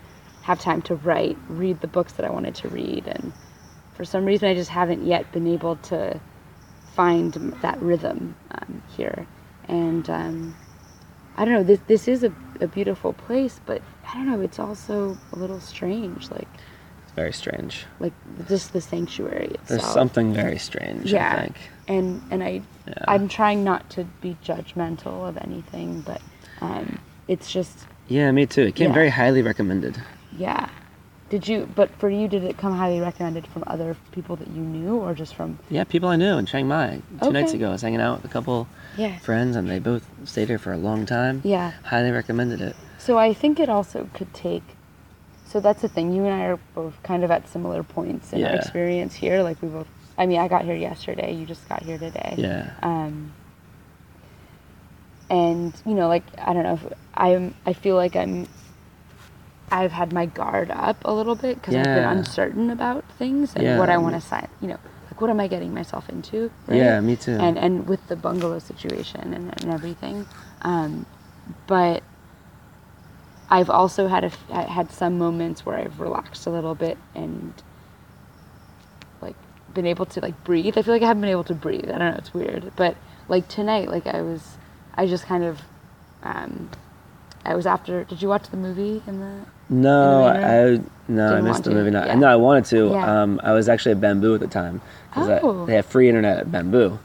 have 0.43 0.59
time 0.59 0.81
to 0.83 0.95
write, 0.95 1.37
read 1.47 1.81
the 1.81 1.87
books 1.87 2.13
that 2.13 2.25
I 2.25 2.29
wanted 2.29 2.55
to 2.55 2.69
read. 2.69 3.07
And 3.07 3.33
for 3.93 4.05
some 4.05 4.25
reason, 4.25 4.49
I 4.49 4.53
just 4.53 4.69
haven't 4.69 5.05
yet 5.05 5.31
been 5.31 5.47
able 5.47 5.75
to 5.77 6.19
find 6.95 7.33
that 7.61 7.81
rhythm 7.81 8.35
um, 8.51 8.83
here. 8.95 9.25
And 9.67 10.09
um, 10.09 10.55
I 11.37 11.45
don't 11.45 11.53
know, 11.53 11.63
this, 11.63 11.79
this 11.87 12.07
is 12.07 12.23
a, 12.23 12.33
a 12.59 12.67
beautiful 12.67 13.13
place, 13.13 13.59
but 13.65 13.81
I 14.11 14.15
don't 14.15 14.27
know, 14.29 14.41
it's 14.41 14.59
also 14.59 15.17
a 15.31 15.35
little 15.37 15.59
strange. 15.59 16.29
Like, 16.31 16.47
It's 17.03 17.11
very 17.15 17.31
strange. 17.33 17.85
like 17.99 18.13
just 18.47 18.73
the 18.73 18.81
sanctuary 18.81 19.47
itself. 19.47 19.67
There's 19.67 19.85
something 19.85 20.33
very 20.33 20.57
strange, 20.57 21.11
Yeah. 21.13 21.33
I 21.35 21.41
think. 21.43 21.55
and 21.87 22.21
and 22.31 22.43
I 22.43 22.61
Yeah. 22.87 22.93
I'm 23.07 23.27
trying 23.27 23.63
not 23.63 23.89
to 23.91 24.03
be 24.21 24.37
judgmental 24.43 25.27
of 25.27 25.37
anything, 25.37 26.01
but 26.01 26.21
um, 26.61 26.99
it's 27.27 27.51
just 27.51 27.85
Yeah, 28.07 28.31
me 28.31 28.45
too. 28.45 28.63
It 28.63 28.75
came 28.75 28.89
Yeah. 28.89 28.93
very 28.95 29.09
highly 29.09 29.41
recommended. 29.41 29.97
yeah. 30.37 30.67
Did 31.29 31.47
you? 31.47 31.65
But 31.75 31.89
for 31.95 32.09
you, 32.09 32.27
did 32.27 32.43
it 32.43 32.57
come 32.57 32.75
highly 32.75 32.99
recommended 32.99 33.47
from 33.47 33.63
other 33.65 33.95
people 34.11 34.35
that 34.35 34.49
you 34.49 34.61
knew, 34.61 34.97
or 34.97 35.13
just 35.13 35.33
from? 35.33 35.57
Yeah, 35.69 35.85
people 35.85 36.09
I 36.09 36.17
knew 36.17 36.37
in 36.37 36.45
Chiang 36.45 36.67
Mai. 36.67 37.01
Two 37.23 37.31
nights 37.31 37.53
ago, 37.53 37.69
I 37.69 37.71
was 37.71 37.81
hanging 37.81 38.01
out 38.01 38.17
with 38.21 38.29
a 38.29 38.33
couple 38.33 38.67
Yeah. 38.97 39.17
friends, 39.19 39.55
and 39.55 39.69
they 39.69 39.79
both 39.79 40.05
stayed 40.25 40.49
here 40.49 40.57
for 40.59 40.73
a 40.73 40.77
long 40.77 41.05
time. 41.05 41.39
Yeah. 41.45 41.71
Highly 41.85 42.11
recommended 42.11 42.59
it. 42.59 42.75
So 43.01 43.17
I 43.17 43.33
think 43.33 43.59
it 43.59 43.67
also 43.67 44.07
could 44.13 44.31
take. 44.31 44.63
So 45.47 45.59
that's 45.59 45.81
the 45.81 45.87
thing. 45.87 46.13
You 46.13 46.23
and 46.25 46.33
I 46.33 46.45
are 46.45 46.59
both 46.75 47.01
kind 47.01 47.23
of 47.23 47.31
at 47.31 47.49
similar 47.49 47.81
points 47.81 48.31
in 48.31 48.45
our 48.45 48.53
experience 48.55 49.15
here. 49.15 49.41
Like 49.41 49.59
we 49.61 49.69
both. 49.69 49.87
I 50.19 50.27
mean, 50.27 50.39
I 50.39 50.47
got 50.47 50.65
here 50.65 50.75
yesterday. 50.75 51.33
You 51.33 51.47
just 51.47 51.67
got 51.67 51.81
here 51.81 51.97
today. 51.97 52.35
Yeah. 52.37 52.73
Um, 52.83 53.33
and 55.31 55.73
you 55.83 55.95
know, 55.95 56.07
like 56.07 56.23
I 56.37 56.53
don't 56.53 56.63
know. 56.63 56.73
If 56.75 56.93
I'm. 57.15 57.55
I 57.65 57.73
feel 57.73 57.95
like 57.95 58.15
I'm. 58.15 58.47
I've 59.71 59.91
had 59.91 60.13
my 60.13 60.27
guard 60.27 60.69
up 60.69 60.97
a 61.03 61.13
little 61.13 61.35
bit 61.35 61.55
because 61.55 61.73
I've 61.73 61.85
been 61.85 62.03
uncertain 62.03 62.69
about 62.69 63.03
things 63.17 63.55
and 63.55 63.63
Yeah, 63.63 63.79
what 63.79 63.89
I 63.89 63.97
want 63.97 64.15
to 64.15 64.21
sign. 64.21 64.47
You 64.61 64.67
know, 64.67 64.79
like 65.09 65.19
what 65.19 65.29
am 65.31 65.39
I 65.39 65.47
getting 65.47 65.73
myself 65.73 66.07
into? 66.07 66.51
Yeah, 66.69 66.99
me 66.99 67.15
too. 67.15 67.37
And 67.39 67.57
and 67.57 67.87
with 67.87 68.05
the 68.09 68.15
bungalow 68.15 68.59
situation 68.59 69.33
and, 69.33 69.59
and 69.63 69.73
everything, 69.73 70.27
um, 70.61 71.07
but 71.65 72.03
I've 73.51 73.69
also 73.69 74.07
had 74.07 74.23
a 74.23 74.31
I 74.51 74.61
had 74.61 74.91
some 74.91 75.17
moments 75.17 75.65
where 75.65 75.75
I've 75.77 75.99
relaxed 75.99 76.47
a 76.47 76.49
little 76.49 76.73
bit 76.73 76.97
and 77.13 77.53
like 79.21 79.35
been 79.73 79.85
able 79.85 80.05
to 80.07 80.21
like 80.21 80.41
breathe. 80.45 80.77
I 80.77 80.81
feel 80.81 80.93
like 80.93 81.03
I 81.03 81.07
haven't 81.07 81.21
been 81.21 81.29
able 81.31 81.43
to 81.43 81.53
breathe. 81.53 81.85
I 81.89 81.97
don't 81.97 82.11
know, 82.11 82.15
it's 82.17 82.33
weird. 82.33 82.71
But 82.77 82.95
like 83.27 83.49
tonight, 83.49 83.89
like 83.89 84.07
I 84.07 84.21
was 84.21 84.55
I 84.95 85.05
just 85.05 85.25
kind 85.25 85.43
of 85.43 85.61
um 86.23 86.69
I 87.43 87.53
was 87.55 87.65
after 87.65 88.05
did 88.05 88.21
you 88.21 88.29
watch 88.29 88.47
the 88.49 88.57
movie 88.57 89.03
in 89.05 89.19
the 89.19 89.45
No, 89.69 90.27
In 90.29 90.41
the 90.41 90.47
I 90.47 90.81
no, 91.09 91.25
I 91.25 91.29
Didn't 91.31 91.43
missed 91.43 91.63
the 91.65 91.71
movie. 91.71 91.91
Not, 91.91 92.07
Yeah. 92.07 92.15
No, 92.15 92.27
I 92.27 92.37
wanted 92.37 92.65
to. 92.65 92.91
Yeah. 92.91 93.21
Um, 93.23 93.41
I 93.43 93.51
was 93.51 93.67
actually 93.67 93.91
at 93.93 93.99
Bamboo 94.01 94.33
at 94.35 94.39
the 94.39 94.47
time 94.47 94.79
because 95.09 95.41
Oh. 95.43 95.65
they 95.65 95.75
have 95.75 95.85
free 95.85 96.07
internet 96.07 96.37
at 96.37 96.51
Bamboo. 96.53 96.99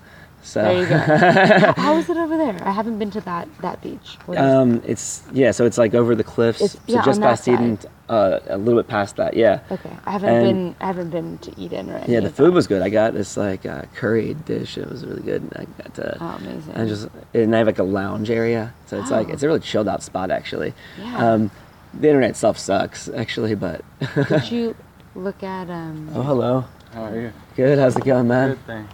So 0.47 0.63
There 0.63 0.81
you 0.81 0.87
go. 0.89 0.97
how, 0.97 1.73
how 1.73 1.97
is 1.97 2.09
it 2.09 2.17
over 2.17 2.37
there? 2.37 2.57
I 2.63 2.71
haven't 2.71 3.01
been 3.01 3.11
to 3.11 3.21
that 3.23 3.49
that 3.63 3.83
beach. 3.83 4.17
What 4.27 4.39
is- 4.39 4.45
um, 4.45 4.81
it's 4.87 5.25
yeah, 5.33 5.51
so 5.51 5.65
it's 5.67 5.77
like 5.77 5.93
over 5.95 6.15
the 6.15 6.23
cliffs, 6.23 6.61
It's- 6.61 6.75
so 6.75 6.81
yeah, 6.87 7.05
just 7.05 7.17
on 7.19 7.23
that 7.23 7.29
past 7.31 7.49
Eden, 7.49 7.81
side. 7.81 7.91
uh, 8.09 8.39
a 8.49 8.57
little 8.57 8.81
bit 8.81 8.89
past 8.89 9.17
that. 9.17 9.35
Yeah. 9.35 9.61
okay, 9.73 9.91
I 10.07 10.13
haven't 10.13 10.29
and- 10.35 10.45
been 10.47 10.77
I 10.81 10.87
haven't 10.87 11.11
been 11.11 11.39
to 11.39 11.61
Eden 11.61 11.91
or 11.91 11.97
any 11.97 12.13
Yeah, 12.13 12.21
the 12.21 12.31
food 12.31 12.47
that. 12.47 12.53
was 12.53 12.67
good. 12.69 12.81
I 12.81 12.91
got 12.91 13.13
this 13.13 13.37
like 13.37 13.67
uh, 13.67 13.83
curry 13.97 14.35
dish. 14.35 14.79
It 14.79 14.89
was 14.89 15.05
really 15.05 15.23
good. 15.23 15.43
and 15.43 15.53
I 15.57 15.83
got 15.83 15.95
to. 15.97 16.17
Oh, 16.21 16.37
amazing. 16.39 16.75
I 16.77 16.87
just 16.87 17.09
and 17.35 17.53
I 17.55 17.59
have 17.59 17.67
like 17.67 17.81
a 17.81 17.83
lounge 17.83 18.31
area, 18.31 18.73
so 18.87 19.01
it's 19.01 19.11
like 19.11 19.29
Oh. 19.29 19.33
it's 19.33 19.43
a 19.43 19.49
really 19.49 19.61
chilled 19.61 19.89
out 19.89 20.03
spot 20.05 20.31
actually. 20.31 20.75
Yeah. 20.99 21.17
Um, 21.33 21.51
the 21.93 22.07
internet 22.09 22.31
itself 22.31 22.57
sucks 22.57 23.09
actually, 23.09 23.57
but. 23.57 23.83
Did 24.29 24.51
you 24.53 24.77
look 25.17 25.43
at 25.43 25.69
um? 25.71 26.09
oh 26.15 26.23
hello. 26.23 26.65
How 26.95 27.05
are 27.07 27.21
you? 27.21 27.33
Good. 27.57 27.79
How's 27.81 27.97
it 27.97 28.05
going, 28.05 28.29
man? 28.29 28.51
Good 28.51 28.67
thing. 28.67 28.89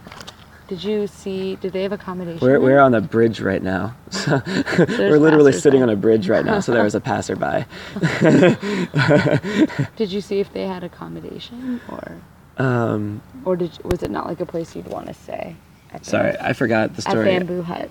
Did 0.73 0.85
you 0.85 1.07
see? 1.07 1.57
Did 1.57 1.75
they 1.75 1.83
have 1.83 1.93
accommodation? 1.93 2.41
We're, 2.41 2.59
we're 2.59 2.79
on 2.81 2.95
a 2.95 3.03
bridge 3.03 3.43
right 3.43 3.63
now. 3.63 3.95
So 4.11 4.41
we're 4.47 5.19
literally 5.19 5.53
sitting 5.53 5.83
on 5.83 5.91
a 5.91 5.97
bridge 5.97 6.31
right 6.31 6.47
now. 6.47 6.61
So 6.61 6.73
there 6.73 6.83
was 6.83 6.95
a 6.95 7.01
passerby. 7.11 7.67
Did 9.97 10.11
you 10.11 10.23
see 10.23 10.41
if 10.41 10.51
they 10.55 10.67
had 10.67 10.83
accommodation 10.83 11.79
or 11.91 12.17
Um, 12.57 13.21
or 13.45 13.57
did 13.57 13.85
was 13.85 14.03
it 14.03 14.11
not 14.11 14.27
like 14.27 14.41
a 14.41 14.47
place 14.47 14.75
you'd 14.75 14.87
want 14.87 15.09
to 15.09 15.15
stay? 15.15 15.57
At 15.93 16.07
sorry, 16.07 16.33
the, 16.33 16.47
I 16.47 16.55
forgot 16.55 16.97
the 16.97 17.03
story. 17.03 17.35
at. 17.35 17.41
Bamboo 17.47 17.61
Hut, 17.63 17.91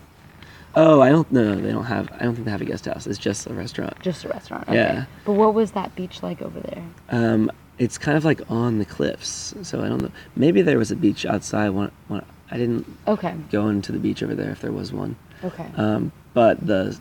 Oh, 0.74 1.02
I 1.02 1.10
don't. 1.10 1.32
No, 1.32 1.54
they 1.54 1.72
don't 1.72 1.86
have. 1.86 2.12
I 2.14 2.24
don't 2.24 2.34
think 2.34 2.46
they 2.46 2.52
have 2.52 2.62
a 2.62 2.66
guest 2.66 2.86
house. 2.86 3.06
It's 3.06 3.20
just 3.20 3.46
a 3.46 3.54
restaurant. 3.54 4.00
just 4.02 4.26
a 4.26 4.30
restaurant. 4.30 4.64
Okay. 4.70 4.74
Yeah. 4.78 5.06
But 5.26 5.34
what 5.34 5.54
was 5.54 5.72
that 5.74 5.94
beach 5.96 6.24
like 6.24 6.42
over 6.42 6.60
there? 6.60 6.84
Um, 7.10 7.52
it's 7.82 7.98
kind 7.98 8.16
of 8.16 8.24
like 8.24 8.42
on 8.52 8.78
the 8.78 8.86
cliffs. 8.86 9.56
So 9.64 9.82
I 9.84 9.90
don't 9.90 10.04
know. 10.04 10.12
Maybe 10.36 10.62
there 10.62 10.78
was 10.78 10.92
a 10.92 10.96
beach 10.96 11.26
outside. 11.26 11.70
One, 11.70 11.92
one, 12.10 12.24
I 12.52 12.58
didn't 12.58 12.86
Okay. 13.08 13.34
go 13.52 13.68
into 13.70 13.92
the 13.92 13.98
beach 13.98 14.22
over 14.22 14.36
there 14.36 14.52
if 14.52 14.62
there 14.62 14.72
was 14.72 14.94
one. 14.94 15.16
Okay. 15.44 15.66
Um, 15.76 16.12
but 16.36 16.66
the 16.66 16.96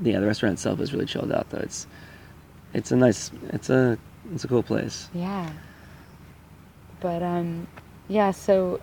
yeah, 0.00 0.20
the 0.20 0.26
restaurant 0.26 0.52
itself 0.52 0.78
is 0.80 0.92
really 0.92 1.06
chilled 1.06 1.32
out 1.32 1.48
though. 1.48 1.58
It's 1.60 1.86
it's 2.74 2.92
a 2.92 2.96
nice. 2.96 3.30
It's 3.48 3.70
a 3.70 3.96
it's 4.34 4.44
a 4.44 4.48
cool 4.48 4.62
place. 4.62 5.08
Yeah. 5.14 5.48
But 7.00 7.22
um 7.22 7.66
yeah, 8.08 8.30
so 8.32 8.80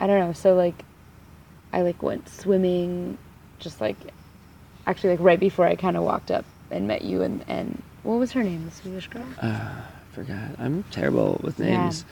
I 0.00 0.08
don't 0.08 0.18
know. 0.18 0.32
So 0.32 0.54
like 0.56 0.84
I 1.72 1.82
like 1.82 2.02
went 2.02 2.28
swimming 2.28 3.18
just 3.60 3.80
like 3.80 3.96
actually 4.86 5.10
like 5.10 5.20
right 5.20 5.38
before 5.40 5.66
I 5.66 5.76
kind 5.76 5.96
of 5.96 6.02
walked 6.02 6.32
up 6.32 6.44
and 6.72 6.88
met 6.88 7.02
you 7.02 7.22
and 7.22 7.44
and 7.46 7.80
what 8.02 8.18
was 8.18 8.32
her 8.32 8.42
name? 8.42 8.64
The 8.64 8.70
Swedish 8.72 9.06
girl? 9.08 9.26
Uh, 9.40 9.70
forgot. 10.16 10.48
I'm 10.58 10.82
terrible 10.90 11.38
with 11.42 11.60
Yeah. 11.60 11.82
names. 11.82 12.04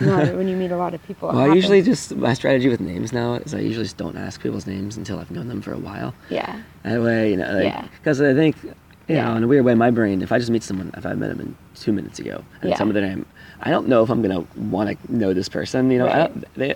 no, 0.00 0.16
when 0.36 0.46
you 0.46 0.56
meet 0.56 0.70
a 0.70 0.76
lot 0.76 0.92
of 0.94 1.02
people. 1.06 1.28
Well, 1.30 1.38
I 1.50 1.54
usually 1.54 1.80
just 1.82 2.14
my 2.14 2.34
strategy 2.34 2.68
with 2.68 2.80
names 2.80 3.12
now 3.12 3.34
is 3.34 3.54
I 3.54 3.60
usually 3.60 3.84
just 3.86 3.96
don't 3.96 4.16
ask 4.16 4.42
people's 4.42 4.66
names 4.66 4.96
until 4.98 5.18
I've 5.18 5.30
known 5.30 5.48
them 5.48 5.62
for 5.62 5.72
a 5.72 5.78
while. 5.78 6.14
Yeah. 6.28 6.60
That 6.82 7.00
way, 7.02 7.30
you 7.30 7.38
know, 7.38 7.50
like, 7.50 7.64
Yeah. 7.64 7.86
because 7.98 8.20
I 8.20 8.34
think, 8.34 8.56
you 8.62 8.74
Yeah. 9.08 9.30
know, 9.30 9.36
in 9.38 9.42
a 9.44 9.48
weird 9.48 9.64
way, 9.64 9.74
my 9.74 9.90
brain, 9.90 10.20
if 10.20 10.32
I 10.32 10.38
just 10.38 10.50
meet 10.50 10.62
someone, 10.62 10.90
if 10.96 11.06
I 11.06 11.14
met 11.14 11.30
them 11.30 11.40
in 11.40 11.56
two 11.74 11.92
minutes 11.92 12.18
ago, 12.18 12.42
and 12.60 12.70
Yeah. 12.70 12.76
tell 12.76 12.86
me 12.86 12.92
their 12.92 13.06
name, 13.08 13.24
I 13.62 13.70
don't 13.70 13.88
know 13.88 14.02
if 14.02 14.10
I'm 14.10 14.20
gonna 14.20 14.44
want 14.70 14.86
to 14.90 15.16
know 15.16 15.32
this 15.32 15.48
person. 15.48 15.90
You 15.90 15.98
know, 16.00 16.06
I 16.08 16.18
Right. 16.18 16.32
don't, 16.34 16.54
they, 16.56 16.74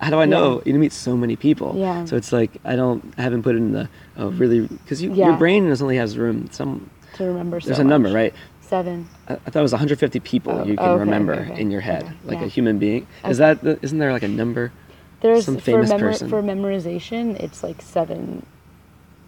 how 0.00 0.10
do 0.10 0.18
I 0.18 0.26
know? 0.26 0.60
Yeah. 0.66 0.72
You 0.72 0.78
meet 0.80 0.92
so 0.92 1.16
many 1.16 1.36
people. 1.36 1.74
Yeah. 1.78 2.04
So 2.06 2.16
it's 2.16 2.32
like 2.32 2.50
I 2.64 2.74
don't, 2.74 3.14
I 3.16 3.22
haven't 3.22 3.44
put 3.44 3.54
it 3.54 3.58
in 3.58 3.70
the 3.72 3.88
oh 4.18 4.30
really 4.30 4.60
because 4.66 5.00
you, 5.00 5.12
Yeah. 5.12 5.28
your 5.28 5.36
brain 5.36 5.70
only 5.80 5.96
has 5.96 6.18
room. 6.18 6.48
Some 6.50 6.90
To 7.18 7.24
remember 7.24 7.60
so 7.60 7.66
there's 7.68 7.78
a 7.78 7.84
number, 7.84 8.10
right? 8.12 8.34
Seven. 8.72 9.06
I, 9.28 9.34
I 9.34 9.36
thought 9.36 9.56
it 9.58 9.62
was 9.62 9.72
150 9.72 10.18
people 10.20 10.52
Oh, 10.54 10.64
you 10.64 10.76
can 10.78 10.88
okay, 10.88 11.00
remember 11.00 11.34
okay, 11.34 11.52
okay. 11.52 11.60
in 11.60 11.70
your 11.70 11.82
head, 11.82 12.10
like 12.24 12.38
yeah. 12.38 12.46
a 12.46 12.48
human 12.48 12.78
being. 12.78 13.06
Is 13.22 13.36
that 13.36 13.60
the, 13.60 13.78
isn't 13.82 13.98
there 13.98 14.12
like 14.14 14.22
a 14.22 14.28
number? 14.28 14.72
There's 15.20 15.44
Some 15.44 15.56
for 15.56 15.60
famous 15.60 15.90
memor- 15.90 16.08
person. 16.12 16.30
for 16.30 16.42
memorization, 16.42 17.38
it's 17.38 17.62
like 17.62 17.82
seven 17.82 18.46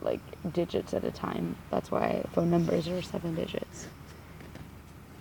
like 0.01 0.21
digits 0.51 0.95
at 0.95 1.05
a 1.05 1.11
time. 1.11 1.57
That's 1.71 1.91
why 1.91 2.25
phone 2.33 2.51
numbers 2.51 2.89
are 2.89 3.03
seven 3.03 3.35
digits. 3.35 3.87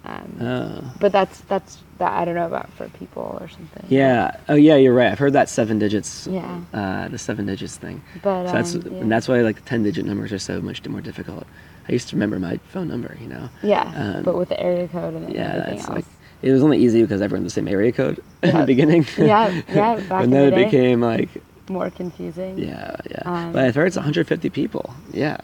Um, 0.05 0.37
Oh. 0.41 0.91
but 0.99 1.11
that's 1.13 1.39
that's 1.41 1.77
that 1.99 2.11
I 2.11 2.25
don't 2.25 2.35
know 2.35 2.45
about 2.47 2.69
for 2.73 2.89
people 2.89 3.37
or 3.39 3.47
something. 3.47 3.85
Yeah. 3.87 4.35
Oh, 4.49 4.55
yeah. 4.55 4.75
You're 4.75 4.93
right. 4.93 5.11
I've 5.11 5.19
heard 5.19 5.33
that 5.33 5.47
seven 5.47 5.79
digits. 5.79 6.27
Yeah. 6.27 6.59
Uh, 6.73 7.07
the 7.07 7.17
seven 7.17 7.45
digits 7.45 7.77
thing. 7.77 8.01
But 8.21 8.47
So 8.47 8.53
that's 8.53 8.75
um, 8.75 8.81
yeah. 8.81 9.01
and 9.01 9.11
that's 9.11 9.27
why 9.29 9.39
like 9.41 9.55
the 9.55 9.61
ten 9.61 9.83
digit 9.83 10.05
numbers 10.05 10.33
are 10.33 10.39
so 10.39 10.59
much 10.61 10.85
more 10.87 10.99
difficult. 11.01 11.45
I 11.87 11.93
used 11.93 12.09
to 12.09 12.15
remember 12.17 12.37
my 12.39 12.57
phone 12.69 12.87
number. 12.89 13.15
You 13.21 13.27
know. 13.27 13.49
yeah, 13.61 13.93
um, 13.95 14.23
but 14.23 14.35
with 14.37 14.49
the 14.49 14.59
area 14.59 14.87
code 14.89 15.13
and 15.13 15.33
Yeah. 15.33 15.53
everything 15.55 15.79
else. 15.79 15.89
like 15.89 16.05
it 16.41 16.51
was 16.51 16.61
only 16.63 16.79
easy 16.79 17.01
because 17.01 17.21
everyone 17.21 17.43
had 17.43 17.47
the 17.49 17.53
same 17.53 17.69
area 17.69 17.93
code 17.93 18.21
in 18.43 18.57
the 18.57 18.65
beginning. 18.65 19.05
Yeah, 19.17 19.61
yeah, 19.69 19.95
back 20.09 20.23
in 20.25 20.31
then 20.31 20.31
the 20.31 20.47
it 20.47 20.51
day. 20.59 20.65
became 20.65 20.99
like 20.99 21.29
more 21.69 21.89
confusing. 21.89 22.57
yeah, 22.57 22.97
yeah. 23.09 23.21
Um, 23.23 23.53
but 23.53 23.63
I've 23.63 23.75
heard 23.75 23.87
it's 23.87 23.95
150 23.95 24.49
people. 24.49 24.93
Yeah. 25.13 25.37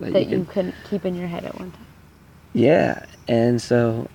That, 0.00 0.12
That 0.14 0.20
you 0.22 0.28
can. 0.28 0.38
you 0.40 0.44
couldn't 0.46 0.74
keep 0.88 1.04
in 1.04 1.14
your 1.14 1.26
head 1.28 1.44
at 1.44 1.58
one 1.58 1.70
time. 1.72 1.85
Yeah. 2.56 3.04
And 3.28 3.60
so, 3.60 4.08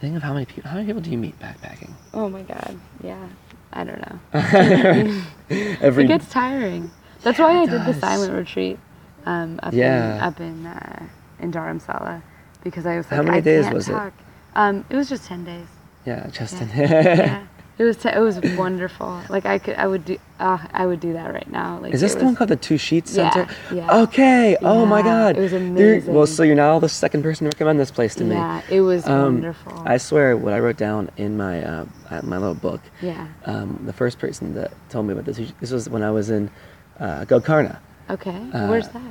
think 0.00 0.16
of 0.16 0.22
how 0.22 0.32
many 0.34 0.46
people. 0.46 0.68
How 0.70 0.76
many 0.76 0.86
people 0.86 1.02
do 1.02 1.10
you 1.10 1.18
meet 1.18 1.38
backpacking? 1.38 1.90
Oh 2.12 2.28
my 2.28 2.42
god, 2.42 2.78
yeah. 3.02 3.28
I 3.72 3.84
don't 3.84 4.00
know. 4.00 4.18
Every 5.80 6.04
It 6.04 6.08
gets 6.08 6.28
tiring. 6.28 6.90
That's 7.22 7.38
why 7.38 7.62
I 7.62 7.66
did 7.66 7.84
the 7.86 7.94
silent 7.94 8.34
retreat 8.34 8.78
um, 9.26 9.60
up 9.62 9.72
Yeah. 9.72 10.16
in 10.16 10.20
up 10.22 10.40
in 10.40 10.66
uh, 10.66 11.06
in 11.40 11.52
Dharamsala 11.52 12.22
because 12.64 12.84
I 12.84 12.96
was 12.96 13.06
like, 13.06 13.16
How 13.16 13.22
many 13.22 13.38
I 13.38 13.40
days 13.40 13.64
can't 13.64 13.74
was 13.74 13.88
it? 13.88 13.92
talk. 13.92 14.12
Um, 14.54 14.84
it 14.90 14.96
was 14.96 15.08
just 15.08 15.24
ten 15.26 15.44
days. 15.44 15.66
yeah, 16.04 16.26
Justin. 16.30 16.68
Yeah, 16.74 17.46
it 17.82 17.86
was 17.88 17.96
t- 17.96 18.08
it 18.08 18.18
was 18.28 18.38
wonderful. 18.56 19.20
Like 19.28 19.44
I 19.46 19.58
could 19.58 19.76
I 19.76 19.86
would 19.86 20.04
do 20.04 20.16
uh, 20.38 20.58
I 20.72 20.86
would 20.86 21.00
do 21.00 21.12
that 21.18 21.32
right 21.32 21.50
now. 21.50 21.78
Like 21.82 21.92
Is 21.94 22.00
this 22.00 22.14
the 22.14 22.24
one 22.24 22.34
called 22.36 22.50
the 22.50 22.56
Tushita 22.56 23.08
Center? 23.08 23.46
yeah. 23.72 24.00
Okay. 24.04 24.56
Oh 24.62 24.86
my 24.86 25.02
God. 25.02 25.36
it 25.36 25.40
was 25.40 25.50
There- 25.52 26.00
well, 26.06 26.26
so 26.26 26.42
you're 26.42 26.54
now 26.66 26.78
the 26.78 26.88
second 26.88 27.22
person 27.22 27.40
to 27.44 27.48
recommend 27.54 27.80
this 27.80 27.90
place 27.90 28.14
to 28.16 28.24
me. 28.24 28.34
Yeah, 28.36 28.62
it 28.70 28.80
was 28.82 29.06
Um, 29.06 29.34
wonderful. 29.34 29.82
I 29.84 29.96
swear, 29.98 30.36
what 30.36 30.52
I 30.52 30.60
wrote 30.60 30.76
down 30.88 31.10
in 31.16 31.36
my 31.36 31.54
uh, 31.64 31.84
my 32.22 32.38
little 32.38 32.54
book. 32.68 32.80
yeah. 33.00 33.26
Um, 33.46 33.68
the 33.86 33.92
first 33.92 34.18
person 34.18 34.54
that 34.54 34.70
told 34.90 35.06
me 35.06 35.12
about 35.12 35.24
this. 35.24 35.38
This 35.60 35.70
was 35.72 35.88
when 35.88 36.02
I 36.02 36.10
was 36.10 36.30
in 36.30 36.50
uh, 37.00 37.24
Gokarna. 37.30 37.78
Okay. 38.10 38.38
uh, 38.52 38.66
Where's 38.68 38.88
that? 38.88 39.02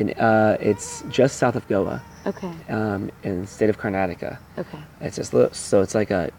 In, 0.00 0.10
uh, 0.12 0.56
it's 0.60 1.02
just 1.08 1.36
south 1.38 1.56
of 1.56 1.66
Goa, 1.68 2.02
Okay. 2.26 2.52
um, 2.68 3.10
in 3.22 3.42
the 3.42 3.46
state 3.46 3.70
of 3.70 3.78
Karnataka. 3.78 4.36
Okay. 4.58 4.78
It's 5.00 5.16
just 5.16 5.32
little, 5.32 5.52
so 5.54 5.80
it's 5.80 5.94
like 5.94 6.10
a, 6.10 6.30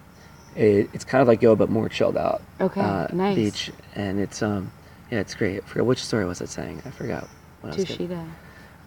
it, 0.58 0.90
it's 0.94 1.06
kind 1.06 1.22
of 1.22 1.28
like 1.28 1.42
Goa 1.42 1.56
but 1.56 1.70
more 1.70 1.88
chilled 1.90 2.18
out. 2.18 2.42
Okay, 2.60 2.82
uh, 2.82 3.08
nice. 3.14 3.36
Beach, 3.36 3.72
and 3.96 4.20
it's 4.20 4.42
um, 4.42 4.72
yeah, 5.12 5.20
it's 5.20 5.36
great. 5.36 5.64
I 5.64 5.68
forgot 5.68 5.86
which 5.86 6.04
story 6.04 6.26
was 6.26 6.42
it 6.42 6.50
saying. 6.50 6.82
I 6.86 6.90
forgot. 6.90 7.28
What 7.62 7.74
I 7.74 7.76
was 7.76 7.86
Tushita. 7.86 8.28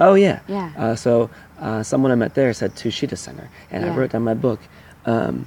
Oh 0.01 0.15
yeah. 0.15 0.41
Yeah. 0.49 0.73
Uh, 0.77 0.95
so 0.95 1.31
uh, 1.59 1.83
someone 1.83 2.11
I 2.11 2.15
met 2.15 2.35
there 2.35 2.53
said 2.53 2.75
Tushita 2.75 3.17
Center, 3.17 3.49
and 3.71 3.85
I 3.85 3.95
wrote 3.95 4.11
down 4.11 4.23
my 4.23 4.35
book, 4.35 4.61
um, 5.07 5.47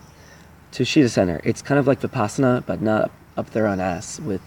Tushita 0.71 1.09
Center. 1.09 1.41
It's 1.43 1.61
kind 1.61 1.79
of 1.79 1.87
like 1.87 2.01
Vipassana, 2.01 2.65
but 2.65 2.81
not 2.81 3.11
up 3.35 3.49
their 3.51 3.67
own 3.67 3.79
ass 3.79 4.19
with 4.19 4.41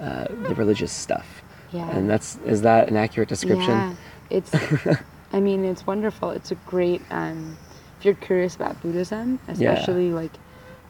uh, 0.00 0.26
the 0.48 0.54
religious 0.54 0.92
stuff. 0.92 1.42
Yeah. 1.72 1.88
And 1.90 2.10
that's 2.10 2.36
is 2.44 2.62
that 2.62 2.88
an 2.88 2.96
accurate 2.96 3.28
description? 3.28 3.70
Yeah, 3.70 3.94
it's. 4.30 4.52
I 5.34 5.40
mean, 5.40 5.64
it's 5.64 5.86
wonderful. 5.86 6.30
It's 6.30 6.50
a 6.50 6.56
great. 6.66 7.00
Um, 7.10 7.56
if 7.98 8.04
you're 8.04 8.14
curious 8.14 8.56
about 8.56 8.82
Buddhism, 8.82 9.38
Yeah. 9.46 9.72
especially 9.72 10.10
like, 10.10 10.32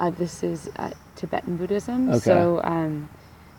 uh, 0.02 0.10
this 0.10 0.42
is 0.42 0.68
uh, 0.76 0.90
Tibetan 1.14 1.56
Buddhism. 1.56 2.10
Okay. 2.10 2.18
So 2.18 2.60
um, 2.64 3.08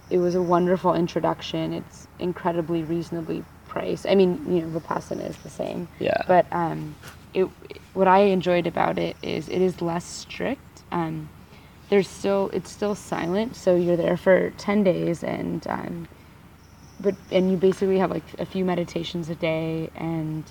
it 0.10 0.18
was 0.18 0.36
a 0.36 0.42
wonderful 0.42 0.94
introduction. 0.94 1.72
It's 1.74 2.08
incredibly 2.20 2.84
reasonably 2.84 3.46
priced. 3.70 4.06
I 4.06 4.16
mean, 4.16 4.46
you 4.54 4.62
know, 4.62 4.80
Vipassana 4.80 5.30
is 5.30 5.38
the 5.38 5.50
same. 5.50 5.88
Yeah. 6.00 6.22
But 6.28 6.46
um, 6.52 6.96
it, 7.34 7.46
what 7.94 8.10
I 8.10 8.20
enjoyed 8.20 8.68
about 8.68 9.00
it 9.00 9.16
is 9.24 9.48
it 9.48 9.62
is 9.62 9.82
less 9.82 10.04
strict. 10.04 10.84
Um, 10.92 11.30
there's 11.90 12.10
still 12.10 12.50
it's 12.52 12.70
still 12.70 12.96
silent, 12.96 13.56
so 13.56 13.76
you're 13.76 13.98
there 13.98 14.18
for 14.18 14.50
ten 14.52 14.84
days, 14.84 15.24
and 15.24 15.66
um, 15.68 16.08
but 17.00 17.16
and 17.32 17.52
you 17.52 17.58
basically 17.58 18.00
have 18.00 18.12
like 18.12 18.24
a 18.38 18.46
few 18.46 18.66
meditations 18.66 19.30
a 19.30 19.36
day, 19.36 19.90
and 19.96 20.44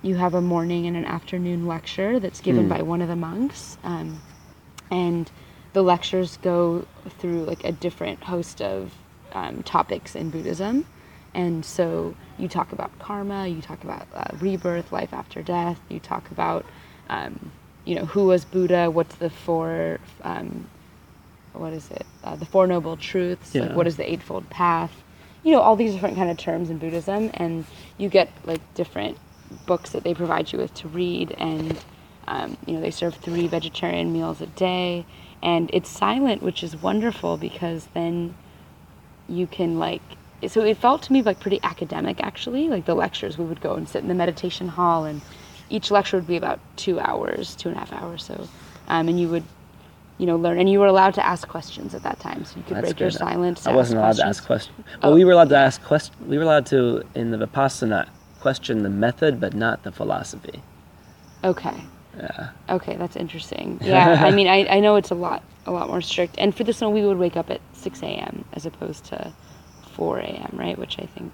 you 0.00 0.14
have 0.14 0.32
a 0.32 0.40
morning 0.40 0.86
and 0.86 0.96
an 0.96 1.04
afternoon 1.04 1.66
lecture 1.66 2.18
that's 2.20 2.40
given 2.40 2.68
by 2.68 2.80
one 2.80 3.02
of 3.02 3.08
the 3.08 3.16
monks, 3.16 3.76
um, 3.84 4.20
and 4.90 5.30
the 5.72 5.82
lectures 5.82 6.38
go 6.38 6.86
through 7.18 7.44
like 7.44 7.64
a 7.64 7.72
different 7.72 8.24
host 8.24 8.60
of 8.60 8.92
um, 9.32 9.62
topics 9.62 10.16
in 10.16 10.30
Buddhism. 10.30 10.86
And 11.32 11.64
so 11.64 12.14
you 12.38 12.48
talk 12.48 12.72
about 12.72 12.96
karma, 12.98 13.46
you 13.46 13.62
talk 13.62 13.84
about 13.84 14.08
uh, 14.14 14.36
rebirth, 14.40 14.90
life 14.90 15.12
after 15.12 15.42
death, 15.42 15.78
you 15.88 16.00
talk 16.00 16.30
about, 16.32 16.66
um, 17.08 17.52
you 17.84 17.94
know, 17.94 18.04
who 18.04 18.26
was 18.26 18.44
Buddha, 18.44 18.90
what's 18.90 19.14
the 19.16 19.30
four, 19.30 20.00
um, 20.22 20.68
what 21.52 21.72
is 21.72 21.88
it, 21.90 22.04
uh, 22.24 22.34
the 22.36 22.46
Four 22.46 22.66
Noble 22.66 22.96
Truths, 22.96 23.54
like 23.54 23.76
what 23.76 23.86
is 23.86 23.96
the 23.96 24.10
Eightfold 24.10 24.50
Path, 24.50 24.92
you 25.44 25.52
know, 25.52 25.60
all 25.60 25.76
these 25.76 25.92
different 25.92 26.16
kind 26.16 26.30
of 26.30 26.36
terms 26.36 26.68
in 26.68 26.78
Buddhism, 26.78 27.30
and 27.34 27.64
you 27.96 28.08
get 28.08 28.28
like 28.44 28.60
different 28.74 29.16
books 29.66 29.90
that 29.90 30.02
they 30.04 30.14
provide 30.14 30.52
you 30.52 30.58
with 30.58 30.74
to 30.74 30.88
read, 30.88 31.32
and 31.38 31.78
um, 32.30 32.56
you 32.66 32.74
know, 32.74 32.80
they 32.80 32.90
serve 32.90 33.14
three 33.16 33.46
vegetarian 33.48 34.12
meals 34.12 34.40
a 34.40 34.46
day, 34.46 35.04
and 35.42 35.68
it's 35.72 35.88
silent, 35.90 36.42
which 36.42 36.62
is 36.62 36.76
wonderful 36.80 37.36
because 37.36 37.88
then 37.94 38.34
you 39.28 39.46
can 39.46 39.78
like 39.78 40.02
so 40.48 40.62
it 40.62 40.76
felt 40.76 41.02
to 41.02 41.12
me 41.12 41.22
like 41.22 41.38
pretty 41.38 41.60
academic 41.62 42.20
actually 42.20 42.68
like 42.68 42.84
the 42.84 42.94
lectures 42.94 43.38
we 43.38 43.44
would 43.44 43.60
go 43.60 43.74
and 43.74 43.88
sit 43.88 44.02
in 44.02 44.08
the 44.08 44.14
meditation 44.14 44.66
hall 44.68 45.04
and 45.04 45.20
each 45.68 45.90
lecture 45.90 46.16
would 46.16 46.26
be 46.26 46.36
about 46.36 46.58
two 46.76 46.98
hours 46.98 47.54
two 47.54 47.68
and 47.68 47.76
a 47.76 47.80
half 47.80 47.92
hours 47.92 48.24
so 48.24 48.48
um, 48.88 49.06
and 49.08 49.20
you 49.20 49.28
would 49.28 49.44
you 50.18 50.26
know 50.26 50.36
learn 50.36 50.58
and 50.58 50.68
you 50.68 50.80
were 50.80 50.86
allowed 50.86 51.14
to 51.14 51.24
ask 51.24 51.46
questions 51.46 51.94
at 51.94 52.02
that 52.02 52.18
time 52.18 52.44
so 52.44 52.56
you 52.56 52.62
could 52.64 52.78
That's 52.78 52.88
break 52.88 53.00
your 53.00 53.10
silence 53.12 53.66
I 53.66 53.72
wasn't 53.72 54.00
allowed 54.00 54.16
to 54.16 54.26
ask 54.26 54.44
questions. 54.44 54.76
Well, 55.02 55.12
Oh. 55.12 55.14
we 55.14 55.24
were 55.24 55.32
allowed 55.32 55.50
to 55.50 55.56
ask 55.56 55.80
questions. 55.82 56.16
We 56.26 56.36
were 56.38 56.44
allowed 56.44 56.66
to 56.66 57.02
in 57.14 57.30
the 57.30 57.38
Vipassana 57.38 58.08
question 58.40 58.82
the 58.82 58.90
method, 58.90 59.40
but 59.40 59.54
not 59.54 59.82
the 59.84 59.92
philosophy. 59.92 60.62
okay 61.44 61.84
Yeah. 62.20 62.50
okay 62.68 62.96
that's 62.96 63.16
interesting. 63.16 63.78
Yeah 63.82 64.24
i 64.24 64.30
mean 64.30 64.46
I, 64.46 64.66
I 64.66 64.80
know 64.80 64.96
it's 64.96 65.10
a 65.10 65.14
lot 65.14 65.42
a 65.66 65.70
lot 65.70 65.88
more 65.88 66.00
strict. 66.00 66.34
And 66.38 66.54
for 66.54 66.64
this 66.64 66.80
one 66.80 66.92
we 66.92 67.02
would 67.06 67.18
wake 67.18 67.36
up 67.36 67.50
at 67.50 67.60
6 67.74 68.02
a.m 68.02 68.44
as 68.52 68.66
opposed 68.66 69.04
to 69.06 69.32
4 69.92 70.18
a.m 70.20 70.50
right? 70.52 70.76
Which 70.78 70.98
i 70.98 71.06
think 71.06 71.32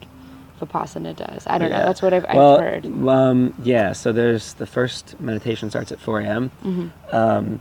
vipassana 0.61 1.15
does. 1.15 1.47
I 1.47 1.59
don't 1.59 1.71
know. 1.71 1.85
That's 1.85 2.01
what 2.01 2.15
i've, 2.15 2.25
well, 2.25 2.55
I've 2.57 2.61
heard. 2.61 2.87
Um, 3.09 3.55
yeah, 3.63 3.93
so 3.93 4.11
there's 4.13 4.55
the 4.55 4.67
first 4.67 5.21
meditation 5.21 5.69
starts 5.69 5.93
at 5.93 6.01
4 6.01 6.21
a.m. 6.21 6.51
Mm-hmm. 6.65 7.15
Um, 7.15 7.61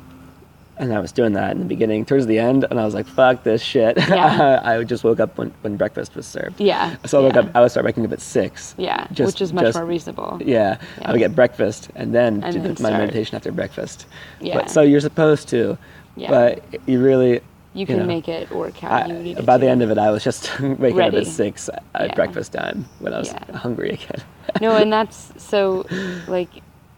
and 0.77 0.93
I 0.93 0.99
was 0.99 1.11
doing 1.11 1.33
that 1.33 1.51
in 1.51 1.59
the 1.59 1.65
beginning, 1.65 2.05
towards 2.05 2.25
the 2.25 2.38
end, 2.39 2.65
and 2.69 2.79
I 2.79 2.85
was 2.85 2.93
like, 2.93 3.05
"Fuck 3.07 3.43
this 3.43 3.61
shit." 3.61 3.97
Yeah. 3.97 4.59
I 4.63 4.83
just 4.83 5.03
woke 5.03 5.19
up 5.19 5.38
when, 5.38 5.51
when 5.61 5.77
breakfast 5.77 6.15
was 6.15 6.25
served. 6.27 6.59
yeah 6.59 6.95
So 7.05 7.19
I 7.19 7.23
woke 7.23 7.33
yeah. 7.35 7.39
up. 7.41 7.55
I 7.55 7.61
would 7.61 7.71
start 7.71 7.85
waking 7.85 8.05
up 8.05 8.11
at 8.11 8.21
six. 8.21 8.75
yeah 8.77 9.07
just- 9.11 9.27
which 9.35 9.41
is 9.41 9.53
much 9.53 9.65
just- 9.65 9.77
more 9.77 9.85
reasonable 9.85 10.39
Yeah, 10.43 10.77
I 11.01 11.11
would 11.11 11.19
get 11.19 11.35
breakfast 11.35 11.89
and 11.95 12.13
then 12.13 12.43
And 12.43 12.53
do 12.53 12.61
then 12.61 12.73
the, 12.75 12.83
my 12.83 12.89
start. 12.89 13.01
meditation 13.01 13.35
after 13.35 13.51
breakfast. 13.51 14.05
Yeah. 14.41 14.55
But 14.55 14.69
so 14.69 14.81
you're 14.81 14.99
supposed 15.01 15.47
to, 15.49 15.77
Yeah. 16.15 16.29
but 16.29 16.63
you 16.88 17.01
really. 17.01 17.41
you 17.73 17.85
can 17.85 17.97
know, 17.99 18.05
make 18.05 18.27
it 18.29 18.49
work 18.51 18.77
how 18.77 19.05
you 19.07 19.13
need 19.13 19.45
by 19.45 19.57
the 19.57 19.67
end 19.67 19.81
of 19.81 19.91
it, 19.91 19.97
I 19.97 20.09
was 20.11 20.23
just 20.23 20.59
waking 20.79 21.01
up 21.01 21.13
at 21.13 21.27
six 21.27 21.69
at 21.69 22.09
Yeah. 22.09 22.15
breakfast 22.15 22.53
time 22.53 22.85
when 22.99 23.13
I 23.13 23.19
was 23.19 23.31
Yeah. 23.33 23.57
hungry 23.57 23.91
again. 23.91 24.21
no 24.61 24.75
and 24.75 24.91
that's 24.97 25.31
so 25.38 25.85
like 26.27 26.49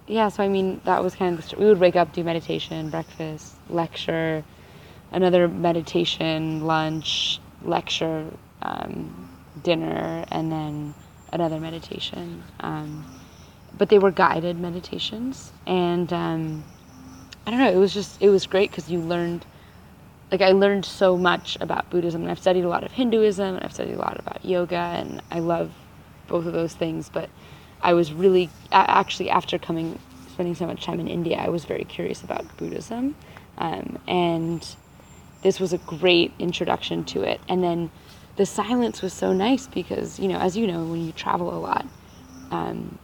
yeah 0.08 0.30
so 0.30 0.44
i 0.44 0.48
mean 0.48 0.82
that 0.86 1.04
was 1.04 1.16
kind 1.16 1.38
of 1.38 1.50
the 1.50 1.58
we 1.58 1.66
would 1.66 1.80
wake 1.80 1.96
up 1.96 2.14
do 2.14 2.24
meditation 2.24 2.90
breakfast 2.90 3.56
lecture 3.70 4.44
another 5.12 5.48
meditation 5.48 6.66
lunch 6.66 7.40
lecture 7.64 8.26
um, 8.62 9.30
dinner 9.64 10.26
and 10.32 10.52
then 10.52 10.94
another 11.34 11.60
meditation 11.60 12.44
um, 12.62 13.06
but 13.78 13.90
they 13.90 14.00
were 14.00 14.12
guided 14.12 14.60
meditations 14.60 15.52
and 15.66 16.12
um, 16.14 16.64
i 17.46 17.52
don't 17.52 17.60
know 17.60 17.72
it 17.72 17.78
was 17.78 17.94
just 17.94 18.22
it 18.22 18.30
was 18.30 18.46
great 18.46 18.72
because 18.72 18.90
you 18.90 19.00
learned 19.00 19.46
like 20.32 20.42
I 20.42 20.52
learned 20.52 20.86
so 20.86 21.18
much 21.18 21.58
about 21.62 21.90
Buddhism, 21.90 22.22
and 22.22 22.32
I've 22.32 22.40
studied 22.40 22.66
a 22.66 22.70
lot 22.70 22.84
of 22.84 22.92
Hinduism, 22.92 23.56
and 23.56 23.64
I've 23.64 23.74
studied 23.74 23.94
a 23.94 24.00
lot 24.00 24.20
about 24.20 24.44
yoga, 24.44 24.76
and 24.76 25.22
I 25.32 25.40
love 25.40 25.72
both 26.28 26.46
of 26.46 26.54
those 26.54 26.74
things. 26.74 27.10
But 27.10 27.30
I 27.82 27.94
was 27.94 28.14
really 28.14 28.50
actually 28.72 29.30
after 29.30 29.58
coming, 29.58 30.00
spending 30.28 30.56
so 30.56 30.68
much 30.68 30.84
time 30.84 31.00
in 31.00 31.08
India, 31.08 31.38
I 31.38 31.50
was 31.50 31.66
very 31.66 31.86
curious 31.86 32.24
about 32.24 32.58
Buddhism, 32.58 33.16
um, 33.58 34.00
and 34.08 34.76
this 35.42 35.60
was 35.60 35.74
a 35.74 35.78
great 35.80 36.34
introduction 36.40 37.04
to 37.06 37.22
it. 37.24 37.40
And 37.48 37.64
then 37.64 37.92
the 38.36 38.46
silence 38.46 39.02
was 39.02 39.14
so 39.14 39.34
nice 39.34 39.68
because 39.68 40.20
you 40.20 40.28
know, 40.28 40.40
as 40.40 40.58
you 40.58 40.68
know, 40.68 40.84
when 40.86 41.06
you 41.06 41.12
travel 41.12 41.56
a 41.56 41.60
lot, 41.60 41.86
um, 42.52 43.00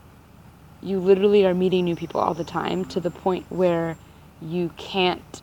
you 0.81 0.99
literally 0.99 1.45
are 1.45 1.53
meeting 1.53 1.85
new 1.85 1.95
people 1.95 2.19
all 2.19 2.33
the 2.33 2.43
time 2.43 2.85
to 2.85 2.99
the 2.99 3.11
point 3.11 3.45
where 3.49 3.97
you 4.41 4.71
can't 4.77 5.41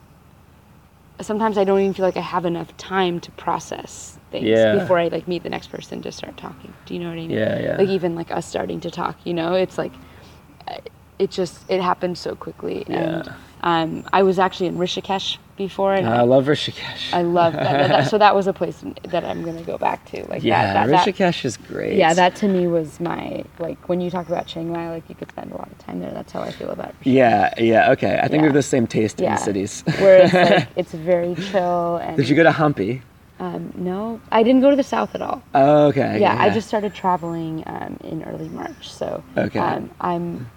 sometimes 1.20 1.58
I 1.58 1.64
don't 1.64 1.80
even 1.80 1.94
feel 1.94 2.04
like 2.04 2.16
I 2.16 2.22
have 2.22 2.44
enough 2.44 2.76
time 2.76 3.20
to 3.20 3.30
process 3.32 4.19
things 4.30 4.46
Yeah. 4.46 4.76
before 4.76 4.98
I 4.98 5.08
like 5.08 5.26
meet 5.28 5.42
the 5.42 5.50
next 5.50 5.68
person 5.68 6.02
to 6.02 6.12
start 6.12 6.36
talking. 6.36 6.72
Do 6.86 6.94
you 6.94 7.00
know 7.00 7.08
what 7.08 7.14
I 7.18 7.26
mean? 7.26 7.30
Yeah, 7.30 7.58
yeah. 7.60 7.76
Like 7.78 7.88
even 7.88 8.14
like 8.14 8.30
us 8.30 8.46
starting 8.46 8.80
to 8.80 8.90
talk, 8.90 9.16
you 9.24 9.34
know, 9.34 9.54
it's 9.54 9.76
like 9.78 9.92
it 11.18 11.30
just 11.30 11.58
it 11.70 11.80
happened 11.82 12.16
so 12.16 12.34
quickly. 12.34 12.84
And 12.88 13.26
Yeah. 13.26 13.32
um, 13.62 14.04
I 14.12 14.22
was 14.22 14.38
actually 14.38 14.68
in 14.68 14.78
Rishikesh 14.78 15.36
before, 15.58 15.92
and 15.92 16.08
I 16.08 16.22
love 16.22 16.46
Rishikesh. 16.46 17.12
I 17.12 17.20
love 17.20 17.52
that, 17.52 17.62
that, 17.64 17.88
that- 17.88 18.08
So 18.10 18.16
that 18.16 18.34
was 18.34 18.46
a 18.46 18.54
place 18.54 18.82
that 19.04 19.22
I'm 19.24 19.44
gonna 19.44 19.62
go 19.62 19.76
back 19.76 20.06
to. 20.12 20.24
Like 20.30 20.42
yeah, 20.42 20.72
that, 20.72 20.86
that, 20.86 21.06
Rishikesh 21.06 21.44
is 21.44 21.58
great. 21.58 21.96
yeah, 21.98 22.14
that 22.14 22.36
to 22.36 22.48
me 22.48 22.66
was 22.68 23.00
my 23.00 23.44
like 23.58 23.86
when 23.88 24.00
you 24.00 24.08
talk 24.10 24.28
about 24.28 24.46
Chiang 24.46 24.72
Mai, 24.72 24.88
like 24.90 25.06
you 25.10 25.14
could 25.14 25.28
spend 25.28 25.52
a 25.52 25.56
lot 25.58 25.70
of 25.70 25.76
time 25.78 26.00
there. 26.00 26.10
That's 26.12 26.32
how 26.32 26.40
I 26.40 26.52
feel 26.52 26.70
about 26.70 26.92
Rishikesh. 27.00 27.12
Yeah, 27.12 27.52
yeah, 27.58 27.90
okay. 27.92 28.18
I 28.22 28.28
think 28.28 28.40
we 28.40 28.46
have 28.46 28.54
the 28.54 28.62
same 28.62 28.86
taste 28.86 29.20
Yeah. 29.20 29.32
in 29.32 29.38
cities. 29.38 29.84
Where 29.98 30.22
it's 30.24 30.32
like 30.32 30.68
it's 30.76 30.92
very 30.94 31.34
chill 31.50 31.96
and 31.96 32.16
Did 32.16 32.30
you 32.30 32.36
go 32.36 32.44
to 32.44 32.50
Hampi? 32.50 33.02
Um, 33.40 33.72
no, 33.74 34.20
I 34.31 34.42
didn't 34.42 34.61
go 34.61 34.68
to 34.70 34.76
the 34.76 34.83
south 34.85 35.14
at 35.14 35.22
all. 35.22 35.42
Oh, 35.55 35.87
okay. 35.87 36.20
yeah, 36.20 36.37
I 36.38 36.50
just 36.50 36.68
started 36.68 36.94
traveling 36.94 37.64
um, 37.66 37.98
in 38.05 38.22
early 38.24 38.50
March, 38.50 38.92
so 38.92 39.24
Okay. 39.37 39.59
um, 39.59 39.90
I'm 40.00 40.50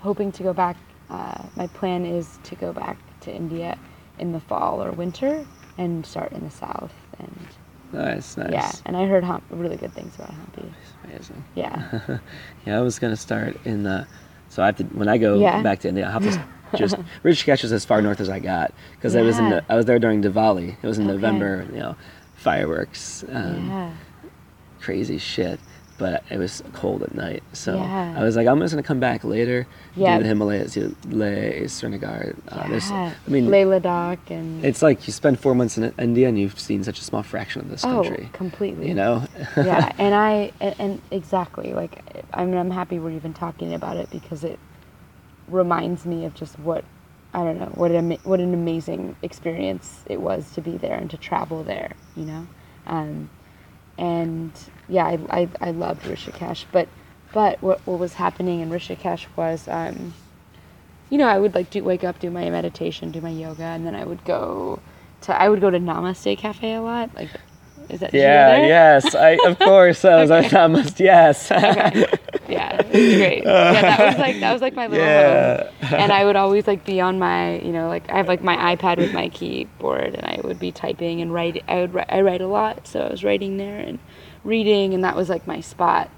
hoping 0.00 0.32
to 0.32 0.42
go 0.42 0.54
back. 0.54 0.76
Uh, 1.10 1.42
my 1.56 1.66
plan 1.68 2.06
is 2.06 2.38
to 2.44 2.54
go 2.54 2.72
back 2.72 2.96
to 3.20 3.30
India 3.32 3.76
in 4.18 4.32
the 4.32 4.40
fall 4.40 4.82
or 4.82 4.92
winter, 4.92 5.46
and 5.76 6.06
start 6.06 6.32
in 6.32 6.42
the 6.44 6.50
south. 6.50 6.94
And 7.18 7.46
Nice, 7.92 8.38
nice. 8.38 8.50
yeah, 8.50 8.72
and 8.86 8.96
I 8.96 9.06
heard 9.06 9.24
Hum- 9.24 9.42
really 9.50 9.76
good 9.76 9.92
things 9.92 10.14
about 10.14 10.30
Hampi. 10.30 10.72
Amazing. 11.04 11.44
Yeah. 11.54 12.00
yeah, 12.66 12.78
I 12.78 12.80
was 12.80 12.98
gonna 12.98 13.16
start 13.16 13.58
in 13.66 13.82
the. 13.82 14.06
So 14.48 14.62
I 14.62 14.66
have 14.66 14.76
to 14.76 14.84
when 14.84 15.08
I 15.08 15.18
go 15.18 15.38
Yeah. 15.38 15.62
back 15.62 15.80
to 15.80 15.88
India, 15.88 16.08
I 16.08 16.10
have 16.12 16.22
to 16.24 16.42
just 16.78 16.96
Rishikesh 17.22 17.64
is 17.64 17.72
as 17.72 17.84
far 17.84 18.00
north 18.00 18.20
as 18.20 18.30
I 18.30 18.38
got 18.38 18.72
because 18.96 19.14
I 19.14 19.20
was 19.20 19.38
in 19.38 19.50
the, 19.50 19.62
I 19.68 19.76
was 19.76 19.84
there 19.84 19.98
during 19.98 20.22
Diwali. 20.22 20.76
It 20.82 20.86
was 20.86 20.98
in 20.98 21.04
Okay. 21.04 21.12
November. 21.12 21.66
You 21.70 21.78
know, 21.80 21.96
fireworks, 22.42 23.24
um, 23.30 23.68
yeah. 23.68 23.90
crazy 24.80 25.18
shit. 25.18 25.60
But 25.98 26.24
it 26.30 26.38
was 26.38 26.64
cold 26.72 27.04
at 27.04 27.14
night, 27.14 27.44
so 27.52 27.76
Yeah. 27.76 28.14
I 28.16 28.24
was 28.24 28.34
like, 28.34 28.48
I'm 28.48 28.58
just 28.58 28.72
gonna 28.72 28.82
come 28.82 28.98
back 28.98 29.22
later. 29.22 29.68
Yeah. 29.94 30.16
Do 30.16 30.22
the 30.24 30.28
Himalayas, 30.30 30.74
do 30.74 30.96
Leh, 31.08 31.68
Srinagar. 31.68 32.34
Uh, 32.48 32.66
there's, 32.68 32.90
yeah. 32.90 33.12
I 33.24 33.30
mean, 33.30 33.50
Leh 33.50 33.62
Ladakh 33.64 34.18
and 34.30 34.64
it's 34.64 34.82
like 34.82 35.06
you 35.06 35.12
spend 35.12 35.38
four 35.38 35.54
months 35.54 35.78
in 35.78 35.94
India 36.00 36.28
and 36.28 36.36
you've 36.36 36.58
seen 36.58 36.82
such 36.82 36.98
a 36.98 37.04
small 37.04 37.22
fraction 37.22 37.60
of 37.60 37.70
this 37.70 37.84
oh, 37.84 38.02
country. 38.02 38.28
completely. 38.32 38.88
You 38.88 38.94
know? 38.94 39.22
yeah, 39.56 39.92
and 39.98 40.14
I 40.14 40.50
and, 40.60 40.74
and 40.80 41.02
exactly 41.12 41.72
like 41.72 42.02
I 42.34 42.46
mean 42.46 42.56
I'm 42.56 42.70
happy 42.70 42.98
we're 42.98 43.12
even 43.12 43.32
talking 43.32 43.72
about 43.72 43.96
it 43.96 44.10
because 44.10 44.42
it 44.42 44.58
reminds 45.46 46.04
me 46.04 46.24
of 46.24 46.34
just 46.34 46.58
what 46.58 46.84
I 47.34 47.44
don't 47.44 47.58
know 47.58 47.72
what 47.74 47.90
an 47.92 48.12
what 48.24 48.40
an 48.40 48.54
amazing 48.54 49.16
experience 49.22 50.04
it 50.06 50.20
was 50.20 50.52
to 50.52 50.60
be 50.60 50.76
there 50.76 50.96
and 50.96 51.10
to 51.10 51.16
travel 51.16 51.62
there, 51.64 51.92
you 52.16 52.24
know, 52.24 52.46
um, 52.86 53.30
and 53.98 54.52
yeah, 54.88 55.06
I, 55.06 55.18
I 55.30 55.48
I 55.60 55.70
loved 55.70 56.04
Rishikesh, 56.04 56.66
but 56.72 56.88
but 57.32 57.62
what 57.62 57.80
what 57.86 57.98
was 57.98 58.14
happening 58.14 58.60
in 58.60 58.70
Rishikesh 58.70 59.26
was. 59.36 59.68
Um, 59.68 60.14
you 61.10 61.18
know, 61.18 61.26
I 61.26 61.38
would 61.38 61.54
like 61.54 61.68
do 61.68 61.84
wake 61.84 62.04
up, 62.04 62.18
do 62.20 62.30
my 62.30 62.48
meditation, 62.48 63.10
do 63.10 63.20
my 63.20 63.28
yoga, 63.28 63.64
and 63.64 63.86
then 63.86 63.94
I 63.94 64.04
would 64.04 64.24
go 64.24 64.80
to 65.22 65.38
I 65.38 65.50
would 65.50 65.60
go 65.60 65.68
to 65.68 65.78
Namaste 65.78 66.38
Cafe 66.38 66.72
a 66.72 66.80
lot. 66.80 67.14
Like, 67.14 67.28
is 67.90 68.00
that 68.00 68.12
did 68.12 68.18
you 68.18 68.22
go 68.24 68.28
Yeah, 68.28 68.56
yes, 68.66 69.14
I 69.14 69.30
of 69.46 69.58
course 69.70 70.04
I 70.04 70.16
was 70.20 70.30
like, 70.30 70.52
I 70.52 70.66
must 70.66 71.00
yes. 71.00 71.50
Okay. 71.52 72.06
Yeah, 72.48 72.82
great. 73.16 73.44
Yeah, 73.72 73.82
that 73.82 73.98
was 74.00 74.18
like 74.18 74.40
that 74.40 74.52
was 74.52 74.62
like 74.62 74.74
my 74.74 74.86
little 74.86 75.06
Yeah. 75.06 75.70
home. 75.80 76.00
And 76.00 76.12
I 76.12 76.24
would 76.24 76.36
always 76.36 76.66
like 76.66 76.84
be 76.84 77.00
on 77.00 77.18
my, 77.18 77.60
you 77.60 77.72
know, 77.72 77.88
like 77.88 78.10
I 78.10 78.16
have 78.16 78.28
like 78.28 78.42
my 78.42 78.76
iPad 78.76 78.98
with 78.98 79.12
my 79.12 79.28
keyboard, 79.28 80.14
and 80.14 80.24
I 80.24 80.40
would 80.44 80.58
be 80.58 80.72
typing 80.72 81.20
and 81.20 81.32
write. 81.32 81.62
I 81.68 81.76
would 81.80 81.94
write, 81.94 82.06
I 82.08 82.20
write 82.22 82.40
a 82.40 82.46
lot, 82.46 82.86
so 82.86 83.00
I 83.00 83.10
was 83.10 83.22
writing 83.24 83.56
there 83.58 83.78
and 83.78 83.98
reading, 84.44 84.94
and 84.94 85.04
that 85.04 85.16
was 85.16 85.28
like 85.28 85.46
my 85.46 85.60
spot. 85.60 86.10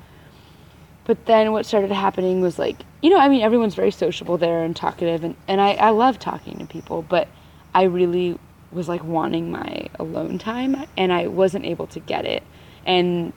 But 1.04 1.26
then 1.26 1.52
what 1.52 1.66
started 1.66 1.92
happening 1.92 2.40
was 2.40 2.58
like, 2.58 2.76
you 3.02 3.10
know, 3.10 3.18
I 3.18 3.28
mean, 3.28 3.42
everyone's 3.42 3.74
very 3.74 3.90
sociable 3.90 4.38
there 4.38 4.62
and 4.62 4.74
talkative, 4.74 5.22
and, 5.22 5.36
and 5.46 5.60
I, 5.60 5.72
I 5.74 5.90
love 5.90 6.18
talking 6.18 6.58
to 6.58 6.64
people, 6.66 7.02
but 7.02 7.28
I 7.74 7.82
really 7.84 8.38
was 8.74 8.88
like 8.88 9.02
wanting 9.04 9.50
my 9.50 9.86
alone 9.98 10.38
time, 10.38 10.84
and 10.96 11.12
I 11.12 11.28
wasn't 11.28 11.64
able 11.64 11.86
to 11.88 12.00
get 12.00 12.24
it. 12.26 12.42
And 12.84 13.32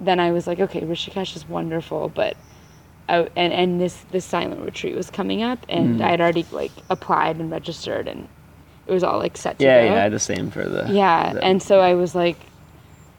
then 0.00 0.20
I 0.20 0.32
was 0.32 0.46
like, 0.46 0.60
okay, 0.60 0.80
Rishikesh 0.82 1.36
is 1.36 1.48
wonderful, 1.48 2.08
but 2.10 2.36
I, 3.08 3.28
and 3.36 3.52
and 3.52 3.80
this 3.80 4.04
this 4.10 4.24
silent 4.24 4.60
retreat 4.62 4.94
was 4.96 5.10
coming 5.10 5.42
up, 5.42 5.64
and 5.68 6.00
Mm. 6.00 6.04
I 6.04 6.10
had 6.10 6.20
already 6.20 6.44
like 6.52 6.72
applied 6.90 7.36
and 7.36 7.50
registered, 7.50 8.08
and 8.08 8.28
it 8.86 8.92
was 8.92 9.02
all 9.04 9.18
like 9.18 9.36
set 9.36 9.58
to 9.58 9.64
Yeah, 9.64 9.86
go. 9.88 9.94
yeah, 9.94 10.08
the 10.08 10.18
same 10.18 10.50
for 10.50 10.64
the 10.64 10.92
Yeah, 10.92 11.32
the- 11.34 11.44
and 11.44 11.62
so 11.62 11.80
I 11.80 11.94
was 11.94 12.14
like, 12.14 12.36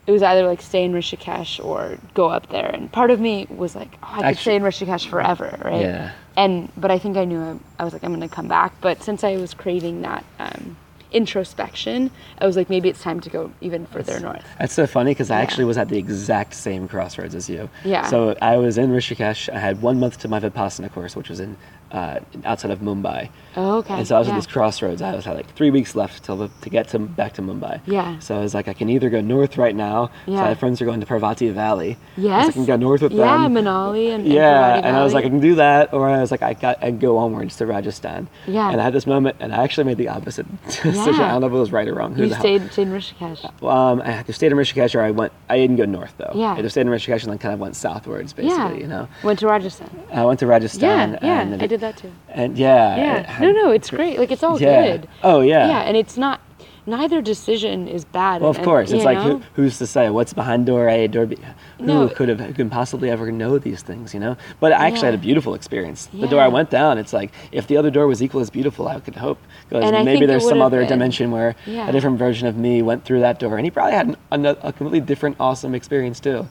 it 0.08 0.12
was 0.12 0.24
either 0.24 0.46
like 0.48 0.62
stay 0.62 0.84
in 0.84 0.94
Rishikesh 0.94 1.64
or 1.64 1.98
go 2.14 2.28
up 2.30 2.50
there. 2.50 2.68
And 2.68 2.92
part 2.92 3.12
of 3.12 3.20
me 3.20 3.48
was 3.50 3.76
like, 3.76 3.90
oh, 4.04 4.08
I 4.12 4.16
could 4.18 4.26
Actu- 4.26 4.42
stay 4.42 4.56
in 4.56 4.64
Rishikesh 4.64 5.08
forever, 5.08 5.58
right? 5.64 5.82
Yeah. 5.82 6.12
And 6.36 6.70
but 6.76 6.90
I 6.92 6.98
think 7.00 7.18
I 7.18 7.26
knew 7.26 7.40
I, 7.42 7.56
I 7.80 7.84
was 7.84 7.94
like, 7.94 8.04
I'm 8.04 8.12
gonna 8.14 8.28
come 8.30 8.48
back. 8.48 8.74
But 8.82 9.04
since 9.04 9.24
I 9.24 9.38
was 9.38 9.54
craving 9.54 10.02
that 10.02 10.26
um, 10.40 10.76
introspection, 11.12 12.12
I 12.40 12.46
was 12.46 12.56
like, 12.58 12.70
maybe 12.70 12.90
it's 12.90 13.02
time 13.02 13.20
to 13.22 13.30
go 13.30 13.52
even 13.62 13.86
further 13.86 14.20
north. 14.20 14.44
That's 14.60 14.74
so 14.74 14.88
funny 14.88 15.12
because 15.12 15.30
I 15.32 15.38
Yeah. 15.38 15.44
actually 15.44 15.66
was 15.66 15.78
at 15.78 15.90
the 15.90 15.98
exact 15.98 16.54
same 16.54 16.88
crossroads 16.88 17.36
as 17.36 17.50
you. 17.50 17.70
Yeah. 17.84 18.08
So 18.08 18.36
I 18.42 18.58
was 18.58 18.78
in 18.78 18.90
Rishikesh. 18.92 19.50
I 19.54 19.60
had 19.60 19.82
one 19.82 20.00
month 20.00 20.20
to 20.20 20.28
my 20.28 20.40
Vipassana 20.40 20.92
course, 20.92 21.16
which 21.16 21.30
was 21.30 21.40
in 21.40 21.58
uh, 21.92 22.20
outside 22.46 22.72
of 22.72 22.80
Mumbai. 22.80 23.30
Oh, 23.58 23.80
okay. 23.80 23.96
And 23.96 24.08
so 24.08 24.16
I 24.16 24.20
was 24.20 24.28
yeah. 24.30 24.34
at 24.36 24.38
this 24.38 24.48
crossroads. 24.48 25.02
I 25.02 25.14
was 25.14 25.26
had 25.26 25.36
like 25.36 25.54
three 25.56 25.72
weeks 25.72 25.94
left 25.94 26.24
till 26.24 26.38
the, 26.38 26.50
to 26.62 26.70
get 26.70 26.88
to 26.90 27.00
back 27.00 27.34
to 27.34 27.42
Mumbai. 27.42 27.82
Yeah. 27.86 28.18
So 28.20 28.36
I 28.38 28.40
was 28.40 28.54
like, 28.54 28.70
I 28.70 28.74
can 28.74 28.90
either 28.90 29.10
go 29.10 29.20
north 29.20 29.58
right 29.58 29.76
now. 29.76 30.08
So 30.26 30.32
Yeah. 30.34 30.44
I 30.46 30.48
have 30.50 30.60
friends 30.60 30.82
are 30.82 30.86
going 30.86 31.02
to 31.02 31.06
Parvati 31.06 31.50
Valley. 31.50 31.98
I 32.18 32.22
like, 32.22 32.48
I 32.48 32.52
can 32.52 32.66
go 32.66 32.78
north 32.78 33.02
with 33.02 33.12
yeah, 33.12 33.38
them. 33.44 33.54
Manali 33.56 34.10
and 34.14 34.24
and 34.24 34.34
Yeah, 34.34 34.76
and 34.76 34.96
I 34.96 35.04
was 35.04 35.14
like, 35.14 35.26
I 35.26 35.30
can 35.30 35.42
do 35.42 35.56
that, 35.56 35.94
or 35.94 36.08
I 36.08 36.22
was 36.22 36.32
like, 36.32 36.42
I 36.42 36.54
got, 36.54 36.82
I'd 36.82 37.00
go 37.02 37.18
onwards 37.18 37.58
to 37.58 37.66
Rajasthan. 37.66 38.30
Yeah. 38.48 38.72
And 38.72 38.80
I 38.80 38.84
had 38.86 38.94
this 38.94 39.06
moment, 39.06 39.36
and 39.42 39.54
I 39.54 39.64
actually 39.64 39.84
made 39.84 39.98
the 39.98 40.08
opposite 40.08 40.46
decision. 40.66 41.16
Yeah. 41.16 41.28
I 41.28 41.32
don't 41.32 41.42
know 41.42 41.48
if 41.48 41.54
it 41.54 41.58
was 41.58 41.72
right 41.74 41.88
or 41.90 41.94
wrong. 41.96 42.16
Who 42.16 42.24
you 42.24 42.30
hell- 42.30 42.40
stayed, 42.40 42.72
stayed 42.72 42.88
in 42.88 42.94
Rishikesh. 42.94 43.64
um, 43.64 44.02
I 44.02 44.20
either 44.20 44.32
stayed 44.32 44.54
in 44.54 44.58
Rishikesh 44.58 44.96
or 44.96 45.02
I 45.02 45.12
went. 45.12 45.34
I 45.50 45.58
didn't 45.58 45.76
go 45.76 45.84
north 45.86 46.14
though. 46.18 46.32
Yeah. 46.34 46.54
I 46.54 46.60
either 46.60 46.70
stayed 46.70 46.82
in 46.82 46.88
Rishikesh 46.88 47.24
and 47.24 47.32
then 47.32 47.38
kind 47.38 47.54
of 47.54 47.60
went 47.60 47.76
southwards, 47.76 48.32
basically. 48.32 48.56
yeah. 48.58 48.74
You 48.74 48.88
know, 48.88 49.08
Went 49.24 49.40
to 49.40 49.48
Rajasthan. 49.48 49.90
I 50.14 50.24
went 50.24 50.40
to 50.40 50.48
Rajasthan. 50.48 51.14
Yeah, 51.14 51.20
yeah, 51.22 51.42
and 51.42 51.62
I 51.62 51.68
did 51.68 51.81
that 51.82 51.98
too. 51.98 52.12
And 52.30 52.58
yeah. 52.58 52.96
Yeah. 52.96 53.32
had- 53.32 53.42
No, 53.42 53.52
no, 53.52 53.72
it's 53.72 53.90
great. 53.90 54.18
Like 54.20 54.32
it's 54.32 54.44
all 54.44 54.60
yeah. 54.62 54.86
good. 54.98 55.08
Oh 55.24 55.42
yeah. 55.42 55.68
Yeah, 55.68 55.80
and 55.82 55.98
it's 55.98 56.18
not. 56.18 56.40
Neither 56.88 57.22
decision 57.22 57.88
is 57.88 58.06
bad. 58.06 58.42
Well, 58.42 58.50
of 58.50 58.56
and- 58.58 58.66
course, 58.66 58.92
it's 58.92 59.06
like 59.06 59.20
who, 59.20 59.40
who's 59.54 59.78
to 59.78 59.86
say 59.86 60.10
what's 60.10 60.34
behind 60.34 60.66
door 60.66 60.90
A, 60.90 61.08
door 61.08 61.28
B? 61.28 61.38
Who 61.78 61.86
No. 61.86 62.10
could 62.10 62.28
have 62.30 62.40
who 62.40 62.54
can 62.54 62.72
possibly 62.72 63.12
ever 63.12 63.32
know 63.32 63.60
these 63.60 63.84
things? 63.84 64.16
You 64.16 64.20
know. 64.20 64.36
But 64.60 64.74
I 64.74 64.88
actually 64.88 65.06
had 65.06 65.14
a 65.14 65.20
beautiful 65.20 65.54
experience. 65.54 66.08
The 66.12 66.26
door 66.28 66.42
I 66.42 66.48
went 66.48 66.72
down, 66.72 66.98
it's 66.98 67.14
like 67.14 67.32
if 67.52 67.68
the 67.68 67.78
other 67.78 67.92
door 67.92 68.08
was 68.08 68.24
equal 68.24 68.42
as 68.42 68.50
beautiful, 68.50 68.88
I 68.88 69.00
could 69.00 69.16
hope. 69.16 69.38
Because 69.70 69.92
maybe 70.04 70.26
there's 70.26 70.48
some 70.48 70.62
other 70.62 70.80
been. 70.80 70.90
dimension 70.90 71.30
where 71.30 71.56
Yeah. 71.68 71.88
a 71.88 71.92
different 71.92 72.18
version 72.18 72.48
of 72.48 72.58
me 72.58 72.82
went 72.82 73.06
through 73.06 73.20
that 73.20 73.38
door, 73.40 73.58
and 73.58 73.66
he 73.66 73.70
probably 73.70 73.94
had 73.94 74.18
an, 74.32 74.46
a, 74.48 74.56
completely 74.74 75.02
different, 75.02 75.36
awesome 75.40 75.76
experience 75.76 76.20
too. 76.20 76.48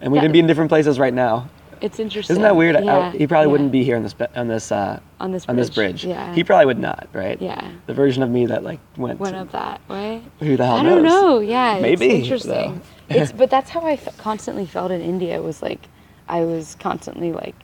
And 0.00 0.12
we 0.12 0.18
Yeah. 0.18 0.22
can 0.24 0.32
be 0.32 0.38
in 0.38 0.46
different 0.46 0.70
places 0.70 0.98
right 0.98 1.12
now. 1.14 1.48
It's 1.80 1.98
interesting. 1.98 2.34
Isn't 2.34 2.42
that 2.42 2.56
weird? 2.56 2.76
I- 2.76 3.10
he 3.10 3.26
probably 3.26 3.46
yeah. 3.46 3.52
wouldn't 3.52 3.72
be 3.72 3.84
here 3.84 3.96
on 3.96 4.02
this 4.02 4.14
on 4.34 4.48
this 4.48 4.72
uh, 4.72 5.00
on 5.20 5.32
this 5.32 5.46
on 5.48 5.56
this 5.56 5.70
bridge. 5.70 6.02
bridge. 6.02 6.04
Yeah. 6.06 6.34
He 6.34 6.44
probably 6.44 6.66
would 6.66 6.78
not, 6.78 7.08
right? 7.12 7.40
Yeah. 7.40 7.70
The 7.86 7.94
version 7.94 8.22
of 8.22 8.30
me 8.30 8.46
that 8.46 8.62
like 8.64 8.80
went. 8.96 9.20
went 9.20 9.36
up 9.36 9.52
that 9.52 9.86
way. 9.88 10.22
Who 10.40 10.56
the 10.56 10.64
hell 10.66 10.76
I 10.76 10.82
knows? 10.82 10.92
I 10.92 10.94
don't 10.94 11.04
know. 11.04 11.38
Yeah, 11.40 11.78
Maybe, 11.80 12.06
it's 12.06 12.22
interesting. 12.24 12.80
it's 13.08 13.32
but 13.32 13.50
that's 13.50 13.70
how 13.70 13.80
I 13.80 13.92
f- 13.92 14.16
constantly 14.18 14.66
felt 14.66 14.90
in 14.90 15.00
India. 15.00 15.40
Was 15.42 15.62
like 15.62 15.88
I 16.28 16.44
was 16.44 16.76
constantly 16.80 17.32
like 17.32 17.54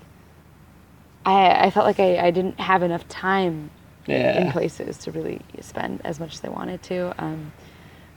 I 1.27 1.67
I 1.67 1.71
felt 1.71 1.87
like 1.87 2.01
I, 2.01 2.19
I 2.27 2.31
didn't 2.31 2.59
have 2.61 2.83
enough 2.83 3.07
time 3.09 3.71
in 4.07 4.51
places 4.51 4.99
to 4.99 5.13
really 5.13 5.41
spend 5.61 6.01
as 6.05 6.19
much 6.19 6.35
as 6.35 6.45
I 6.45 6.49
wanted 6.49 6.83
to. 6.85 7.15
Um, 7.23 7.53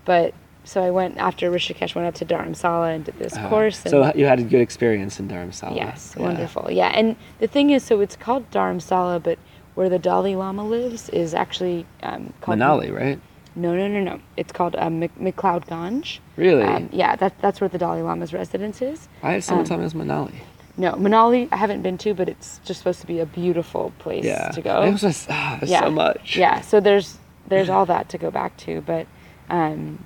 but 0.06 0.34
so 0.64 0.82
I 0.84 0.92
went 0.92 1.18
after 1.18 1.52
Rishikesh, 1.52 1.96
went 1.96 2.08
up 2.08 2.16
to 2.16 2.26
Dharamsala 2.26 2.96
and 2.96 3.06
did 3.06 3.18
this 3.20 3.36
Uh, 3.36 3.50
course. 3.50 3.82
And, 3.84 3.92
So 3.92 4.12
you 4.16 4.26
had 4.26 4.40
a 4.40 4.44
good 4.44 4.62
experience 4.62 5.20
in 5.20 5.28
Dharamsala. 5.28 5.76
Yes, 5.76 6.16
Yeah. 6.18 6.24
wonderful. 6.24 6.70
Yeah, 6.72 6.92
and 6.94 7.16
the 7.40 7.48
thing 7.48 7.70
is, 7.70 7.84
so 7.84 8.00
it's 8.02 8.16
called 8.16 8.50
Dharamsala, 8.52 9.22
but 9.22 9.38
where 9.76 9.90
the 9.90 10.00
Dalai 10.00 10.36
Lama 10.36 10.64
lives 10.64 11.10
is 11.10 11.34
actually 11.34 11.86
um, 12.04 12.34
called 12.42 12.60
Manali, 12.60 12.96
right? 12.96 13.20
No, 13.56 13.76
no, 13.76 13.88
no, 13.88 14.00
no. 14.02 14.20
It's 14.38 14.52
called 14.52 14.76
um, 14.78 15.00
Mc- 15.00 15.20
McLeod 15.20 15.68
Ganj. 15.68 16.20
Really? 16.38 16.64
Um, 16.64 16.90
yeah, 16.92 17.16
that, 17.18 17.34
that's 17.40 17.62
where 17.62 17.68
the 17.70 17.78
Dalai 17.78 18.02
Lama's 18.02 18.34
residence 18.34 18.82
is. 18.82 19.08
I 19.22 19.34
had 19.34 19.44
someone 19.44 19.64
um, 19.66 19.68
tell 19.68 19.78
me 19.78 19.84
it 19.84 19.86
was 19.86 19.94
Manali. 19.94 20.34
No, 20.76 20.94
Manali 20.94 21.50
I 21.52 21.58
haven't 21.58 21.84
been 21.84 22.00
to, 22.00 22.14
but 22.16 22.28
it's 22.28 22.60
just 22.66 22.80
supposed 22.80 23.00
to 23.02 23.08
be 23.08 23.20
a 23.20 23.28
beautiful 23.28 23.94
place 24.00 24.24
Yeah. 24.26 24.50
to 24.50 24.62
go. 24.62 24.82
It 24.82 24.92
was 24.92 25.02
just 25.02 25.28
ah, 25.30 25.60
yeah. 25.62 25.82
so 25.82 25.92
much. 25.92 26.36
Yeah, 26.36 26.62
so 26.62 26.80
there's 26.80 27.20
there's 27.48 27.70
all 27.70 27.86
that 27.86 28.10
to 28.10 28.18
go 28.18 28.32
back 28.32 28.58
to, 28.58 28.82
but 28.82 29.06
um, 29.52 30.04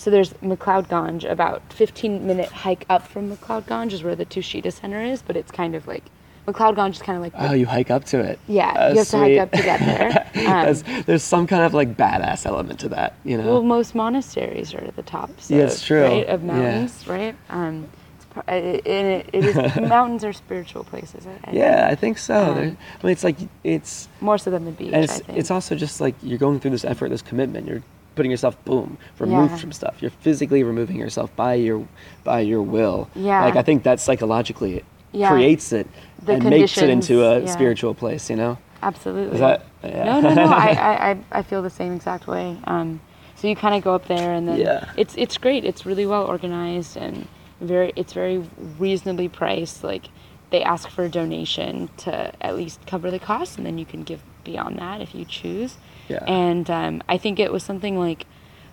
so 0.00 0.10
there's 0.10 0.32
McLeod 0.42 0.88
Ganj, 0.88 1.30
about 1.30 1.70
15 1.74 2.26
minute 2.26 2.48
hike 2.48 2.86
up 2.88 3.06
from 3.06 3.36
McLeod 3.36 3.64
Ganj 3.66 3.92
is 3.92 4.02
where 4.02 4.16
the 4.16 4.24
Tushita 4.24 4.72
Center 4.72 5.02
is, 5.02 5.20
but 5.20 5.36
it's 5.36 5.52
kind 5.52 5.74
of 5.74 5.86
like 5.86 6.04
McLeod 6.46 6.74
Ganj 6.74 6.92
is 6.92 7.02
kind 7.02 7.16
of 7.16 7.22
like 7.22 7.32
the 7.34 7.50
Oh, 7.50 7.52
you 7.52 7.66
hike 7.66 7.90
up 7.90 8.04
to 8.06 8.18
it. 8.18 8.38
Yeah, 8.48 8.72
That's 8.72 8.92
you 8.94 8.98
have 9.00 9.08
to 9.08 9.18
hike 9.18 9.38
up 9.38 9.52
to 9.52 9.62
get 9.62 9.80
there. 9.80 10.26
Um, 10.40 11.02
there's 11.04 11.22
some 11.22 11.46
kind 11.46 11.64
of 11.64 11.74
like 11.74 11.98
badass 11.98 12.46
element 12.46 12.80
to 12.80 12.88
that, 12.88 13.14
you 13.24 13.36
know. 13.36 13.44
Well, 13.44 13.62
most 13.62 13.94
monasteries 13.94 14.72
are 14.72 14.80
at 14.80 14.96
the 14.96 15.02
tops. 15.02 15.50
Yeah, 15.50 15.64
of, 15.64 15.70
it's 15.72 15.84
true. 15.84 16.02
Right, 16.02 16.26
of 16.26 16.40
Yeah. 16.42 16.46
mountains, 16.46 17.06
right? 17.06 17.36
Um, 17.50 17.88
it's, 18.16 18.26
uh, 18.38 18.52
it, 18.52 18.86
it, 18.86 19.30
it 19.34 19.44
is 19.44 19.76
mountains 19.88 20.24
are 20.24 20.32
spiritual 20.32 20.84
places. 20.84 21.26
I, 21.26 21.50
I 21.50 21.52
yeah, 21.52 21.76
think. 21.88 21.92
I 21.92 21.94
think 21.96 22.18
so. 22.18 22.34
Um, 22.34 22.56
I 23.02 23.06
mean, 23.06 23.12
it's 23.12 23.22
like 23.24 23.36
it's 23.64 24.08
more 24.22 24.38
so 24.38 24.50
than 24.50 24.64
the 24.64 24.70
beach. 24.72 24.92
and 24.94 25.04
it's 25.04 25.20
it's 25.28 25.50
also 25.50 25.74
just 25.74 26.00
like 26.00 26.14
you're 26.22 26.38
going 26.38 26.58
through 26.58 26.70
this 26.70 26.86
effort, 26.86 27.10
this 27.10 27.22
commitment. 27.22 27.68
You're 27.68 27.82
putting 28.20 28.30
yourself 28.30 28.62
boom 28.66 28.98
removed 29.18 29.52
Yeah. 29.52 29.56
from 29.56 29.72
stuff. 29.72 29.94
You're 30.02 30.10
physically 30.10 30.62
removing 30.62 30.96
yourself 30.96 31.34
by 31.36 31.54
your 31.54 31.86
by 32.22 32.40
your 32.40 32.60
will. 32.60 33.08
Yeah. 33.14 33.42
Like 33.46 33.56
I 33.56 33.62
think 33.62 33.82
that 33.84 33.98
psychologically 33.98 34.76
it 34.76 34.84
Yeah. 35.12 35.30
creates 35.30 35.72
it 35.72 35.86
The 36.26 36.34
and 36.34 36.44
makes 36.44 36.76
it 36.76 36.90
into 36.90 37.24
a 37.24 37.40
yeah. 37.40 37.46
spiritual 37.46 37.94
place. 37.94 38.28
You 38.28 38.36
know. 38.36 38.58
Absolutely. 38.82 39.34
Is 39.36 39.40
that? 39.40 39.64
Yeah. 39.82 40.04
No, 40.04 40.20
no, 40.20 40.34
no. 40.34 40.44
I, 40.44 40.66
I, 40.90 41.10
I- 41.12 41.24
I 41.38 41.42
feel 41.42 41.62
the 41.62 41.70
same 41.70 41.94
exact 41.94 42.26
way. 42.26 42.58
Um, 42.64 43.00
so 43.36 43.48
you 43.48 43.56
kind 43.56 43.74
of 43.74 43.82
go 43.82 43.94
up 43.94 44.06
there, 44.06 44.34
and 44.34 44.46
then 44.46 44.58
Yeah. 44.60 44.92
it's 44.98 45.14
it's 45.16 45.38
great. 45.38 45.64
It's 45.64 45.86
really 45.86 46.04
well 46.04 46.24
organized 46.26 46.98
and 46.98 47.26
very. 47.62 47.90
It's 47.96 48.12
very 48.12 48.44
reasonably 48.78 49.28
priced. 49.30 49.82
Like 49.82 50.04
they 50.50 50.62
ask 50.62 50.88
for 50.88 51.04
a 51.04 51.08
donation 51.08 51.88
to 51.98 52.32
at 52.40 52.56
least 52.56 52.86
cover 52.86 53.10
the 53.10 53.18
cost, 53.18 53.56
and 53.56 53.66
then 53.66 53.78
you 53.78 53.86
can 53.86 54.02
give 54.02 54.22
beyond 54.44 54.78
that 54.78 55.00
if 55.00 55.14
you 55.14 55.24
choose. 55.24 55.76
Yeah. 56.08 56.24
And 56.26 56.68
um, 56.70 57.02
I 57.08 57.18
think 57.18 57.38
it 57.38 57.52
was 57.52 57.62
something 57.62 57.98
like 57.98 58.26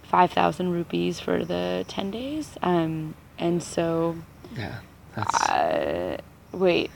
5,000 0.03 0.71
rupees 0.71 1.19
for 1.19 1.45
the 1.45 1.85
10 1.87 2.11
days. 2.11 2.57
Um, 2.61 3.15
and 3.37 3.61
so, 3.61 4.15
Yeah. 4.55 4.79
That's 5.15 5.49
uh, 5.49 6.17
wait, 6.51 6.91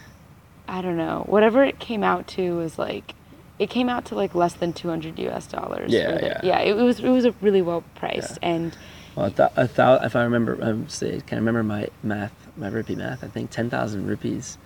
I 0.68 0.82
don't 0.82 0.98
know. 0.98 1.24
Whatever 1.28 1.64
it 1.64 1.80
came 1.80 2.04
out 2.04 2.28
to 2.30 2.58
was 2.58 2.78
like, 2.78 3.16
it 3.58 3.70
came 3.70 3.90
out 3.90 4.06
to 4.06 4.16
like 4.16 4.36
less 4.36 4.54
than 4.54 4.74
200 4.74 5.18
US 5.20 5.48
dollars. 5.48 5.92
Yeah, 5.92 6.12
the, 6.12 6.22
yeah. 6.22 6.40
yeah. 6.44 6.60
It, 6.60 6.74
was 6.74 7.00
it 7.00 7.10
was 7.10 7.26
a 7.26 7.32
really 7.42 7.62
well 7.62 7.84
priced 7.96 8.38
and 8.42 8.76
well, 9.16 9.26
I 9.26 9.30
thought, 9.30 9.54
I 9.58 9.68
thought 9.68 10.06
if 10.06 10.16
I 10.16 10.24
remember, 10.24 10.58
um, 10.62 10.88
say, 10.88 11.20
can 11.26 11.38
I 11.38 11.40
remember 11.40 11.64
my 11.64 11.90
math, 12.02 12.34
my 12.56 12.70
rupee 12.70 12.96
math? 12.96 13.24
I 13.24 13.28
think 13.28 13.50
ten 13.52 13.70
thousand 13.70 14.08
rupees 14.08 14.58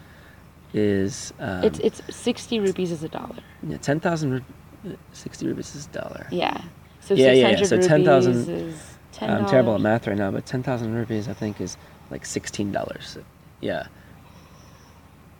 is 0.75 1.33
um, 1.39 1.63
it's 1.63 1.79
it's 1.79 2.01
60 2.09 2.59
rupees 2.59 2.91
is 2.91 3.01
a 3.03 3.09
dollar. 3.09 3.37
yeah, 3.67 3.77
ten 3.77 3.99
thousand. 3.99 4.43
Sixty 5.13 5.47
rupees 5.47 5.73
is 5.75 5.87
a 5.87 5.89
dollar. 5.89 6.27
Yeah. 6.29 6.61
So 6.99 7.15
Yeah, 7.15 7.31
yeah, 7.31 7.49
yeah. 7.49 7.63
So 7.63 7.75
rupees 7.77 7.87
10,000 7.87 8.49
is 8.49 8.75
$10. 9.13 9.29
I'm 9.29 9.45
terrible 9.47 9.73
at 9.75 9.81
math 9.81 10.05
right 10.05 10.17
now, 10.17 10.29
but 10.31 10.45
ten 10.45 10.61
thousand 10.61 10.93
rupees 10.93 11.27
I 11.27 11.33
think 11.33 11.59
is 11.61 11.77
like 12.11 12.25
sixteen 12.25 12.71
dollars. 12.71 13.17
Yeah. 13.61 13.87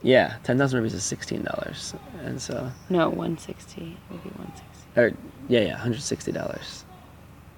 Yeah, 0.02 0.38
ten 0.44 0.58
thousand 0.58 0.80
rupees 0.80 0.94
is 0.94 1.04
sixteen 1.04 1.44
dollars, 1.44 1.94
and 2.24 2.42
so 2.42 2.72
No, 2.90 3.10
160. 3.10 3.82
Maybe 4.10 4.30
160. 4.36 5.00
or 5.00 5.12
yeah, 5.48 5.60
yeah, 5.62 5.76
hundred 5.78 6.02
sixty 6.02 6.32
dollars, 6.32 6.86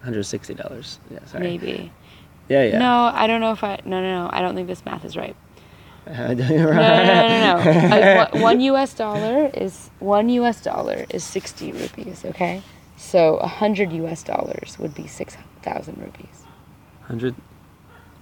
hundred 0.03 0.23
sixty 0.23 0.53
dollars. 0.53 0.99
Yeah, 1.11 1.23
sorry. 1.25 1.43
Maybe. 1.43 1.91
Yeah, 2.49 2.63
yeah. 2.63 2.79
No, 2.79 3.11
I 3.13 3.27
don't 3.27 3.41
know 3.41 3.51
if 3.51 3.63
I. 3.63 3.79
No, 3.85 4.01
no, 4.01 4.23
no. 4.23 4.29
I 4.31 4.41
don't 4.41 4.55
think 4.55 4.67
this 4.67 4.83
math 4.85 5.03
is 5.05 5.15
right. 5.17 5.35
No, 6.17 6.33
no, 6.33 6.71
no, 6.73 7.63
no. 7.63 7.89
Like, 7.89 8.33
one- 8.41 8.61
U.S. 8.61 8.93
dollar 8.93 9.49
is 9.53 9.89
one 9.99 10.29
U.S. 10.29 10.61
dollar 10.63 11.05
is 11.09 11.23
sixty 11.23 11.71
rupees. 11.71 12.23
Okay, 12.25 12.61
so 12.95 13.37
a 13.37 13.47
hundred 13.47 13.91
U.S. 13.93 14.23
dollars 14.23 14.77
would 14.79 14.93
be 14.95 15.07
six 15.07 15.35
thousand 15.63 15.97
rupees. 15.99 16.43
Hundred 17.03 17.35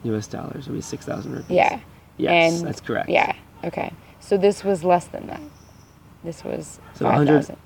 U.S. 0.04 0.28
dollars 0.28 0.68
would 0.68 0.76
be 0.76 0.82
six 0.82 1.06
thousand 1.06 1.34
rupees. 1.34 1.52
Yeah. 1.52 1.80
Yes, 2.18 2.54
and 2.60 2.68
that's 2.68 2.82
correct. 2.82 3.10
Yeah. 3.10 3.34
Okay. 3.64 3.92
So 4.20 4.38
this 4.38 4.64
was 4.64 4.84
less 4.84 5.06
than 5.06 5.28
that. 5.28 5.42
This 6.24 6.44
was 6.44 6.80
So 6.94 7.06
five 7.06 7.20
100 7.20 7.34
thousand. 7.34 7.58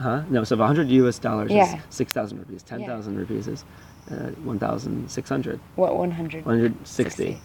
Huh? 0.00 0.22
No. 0.30 0.44
So 0.44 0.54
if 0.54 0.60
hundred 0.60 0.88
U.S. 0.88 1.18
dollars 1.18 1.50
Yeah. 1.50 1.76
is 1.76 1.82
six 1.90 2.12
thousand 2.12 2.38
rupees, 2.38 2.62
ten 2.62 2.86
thousand 2.86 3.16
rupees 3.18 3.48
is 3.48 3.64
uh, 4.10 4.30
one 4.44 4.58
thousand 4.58 5.10
six 5.10 5.28
hundred. 5.28 5.58
What 5.76 5.96
one 5.96 6.10
hundred? 6.12 6.46
One 6.46 6.54
hundred 6.56 6.86
sixty. 6.86 7.38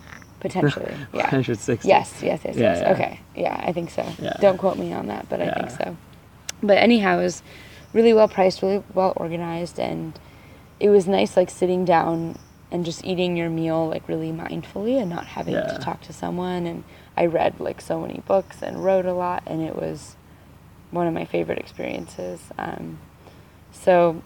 Potentially. 0.44 0.94
Yeah. 1.14 1.28
hundred 1.28 1.58
sixty. 1.58 1.88
Yes, 1.88 2.22
yes, 2.22 2.42
yes, 2.46 2.56
Yeah, 2.56 2.74
yes. 2.74 2.82
yeah. 2.86 2.92
Okay. 2.94 3.20
Yeah, 3.36 3.64
I 3.66 3.72
think 3.72 3.90
so. 3.90 4.06
Yeah. 4.20 4.34
Don't 4.40 4.58
quote 4.58 4.78
me 4.78 4.94
on 4.94 5.08
that, 5.08 5.28
but 5.30 5.42
I 5.42 5.50
think 5.52 5.72
so. 5.72 5.98
But 6.62 6.78
anyhow, 6.78 7.18
it 7.20 7.24
was 7.24 7.42
really 7.94 8.14
well 8.14 8.28
priced, 8.28 8.62
really 8.62 8.84
well 8.94 9.14
organized, 9.16 9.80
and 9.80 10.14
it 10.80 10.90
was 10.90 11.08
nice, 11.08 11.36
like 11.38 11.50
sitting 11.50 11.86
down 11.86 12.38
and 12.72 12.84
just 12.86 13.06
eating 13.06 13.38
your 13.38 13.50
meal 13.50 13.88
like 13.88 14.08
really 14.10 14.32
mindfully 14.32 15.00
and 15.00 15.10
not 15.10 15.26
having 15.28 15.54
to 15.56 15.78
talk 15.82 16.02
to 16.02 16.14
someone. 16.14 16.66
And 16.68 16.84
I 17.16 17.26
read 17.28 17.60
like 17.60 17.80
so 17.82 18.00
many 18.02 18.22
books 18.28 18.62
and 18.62 18.84
wrote 18.84 19.06
a 19.06 19.14
lot, 19.14 19.44
and 19.48 19.62
it 19.62 19.76
was 19.76 20.16
one 20.92 21.08
of 21.08 21.14
my 21.14 21.26
favorite 21.26 21.58
experiences. 21.58 22.42
Um, 22.58 23.00
so 23.72 24.22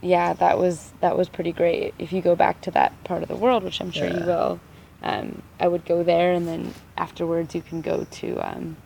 yeah, 0.00 0.32
that 0.34 0.58
was 0.58 0.92
that 1.00 1.16
was 1.16 1.28
pretty 1.28 1.50
great. 1.52 1.92
If 1.98 2.12
you 2.12 2.22
go 2.22 2.36
back 2.36 2.60
to 2.62 2.70
that 2.72 2.92
part 3.02 3.22
of 3.22 3.28
the 3.28 3.36
world, 3.36 3.64
which 3.64 3.80
I'm 3.80 3.90
sure 3.90 4.06
you 4.08 4.24
will, 4.24 4.60
um, 5.04 5.42
I 5.60 5.68
would 5.68 5.84
go 5.84 6.02
there, 6.02 6.32
and 6.32 6.48
then 6.48 6.74
afterwards 6.96 7.54
you 7.54 7.62
can 7.62 7.82
go 7.82 8.06
to 8.10 8.38
um, 8.40 8.76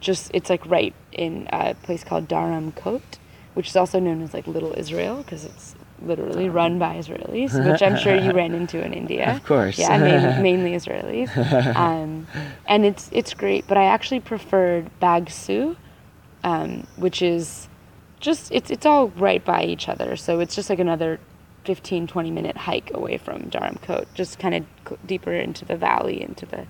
just 0.00 0.30
it's 0.34 0.50
like 0.50 0.66
right 0.66 0.94
in 1.12 1.48
a 1.52 1.74
place 1.74 2.04
called 2.04 2.28
Dharam 2.28 2.74
Kot, 2.74 3.18
which 3.54 3.68
is 3.68 3.76
also 3.76 4.00
known 4.00 4.22
as 4.22 4.34
like 4.34 4.46
Little 4.46 4.74
Israel 4.76 5.18
because 5.18 5.44
it's 5.44 5.74
literally 6.02 6.48
run 6.48 6.80
by 6.80 6.96
Israelis, 6.96 7.54
which 7.70 7.80
I'm 7.80 7.96
sure 7.96 8.16
you 8.16 8.32
ran 8.40 8.54
into 8.54 8.84
in 8.84 8.92
India. 8.92 9.36
Of 9.36 9.44
course. 9.44 9.78
yeah, 9.78 9.96
main, 9.98 10.42
mainly 10.42 10.72
Israelis, 10.72 11.34
um, 11.76 12.26
and 12.66 12.84
it's 12.84 13.08
it's 13.12 13.32
great. 13.32 13.66
But 13.68 13.78
I 13.78 13.84
actually 13.84 14.20
preferred 14.20 14.90
Bagsu, 15.00 15.76
um, 16.42 16.88
which 16.96 17.22
is 17.22 17.68
just 18.18 18.50
it's 18.52 18.70
it's 18.70 18.86
all 18.86 19.08
right 19.10 19.44
by 19.44 19.64
each 19.64 19.88
other 19.88 20.14
so 20.16 20.38
it's 20.38 20.54
just 20.54 20.70
like 20.70 20.78
another 20.78 21.18
15 21.64 22.06
20 22.06 22.30
minute 22.30 22.56
hike 22.56 22.90
away 22.94 23.18
from 23.18 23.42
Dharam 23.50 23.80
Kot 23.82 24.12
just 24.14 24.38
kind 24.38 24.54
of 24.54 25.06
deeper 25.06 25.32
into 25.32 25.64
the 25.64 25.76
valley 25.76 26.22
into 26.22 26.46
the 26.46 26.66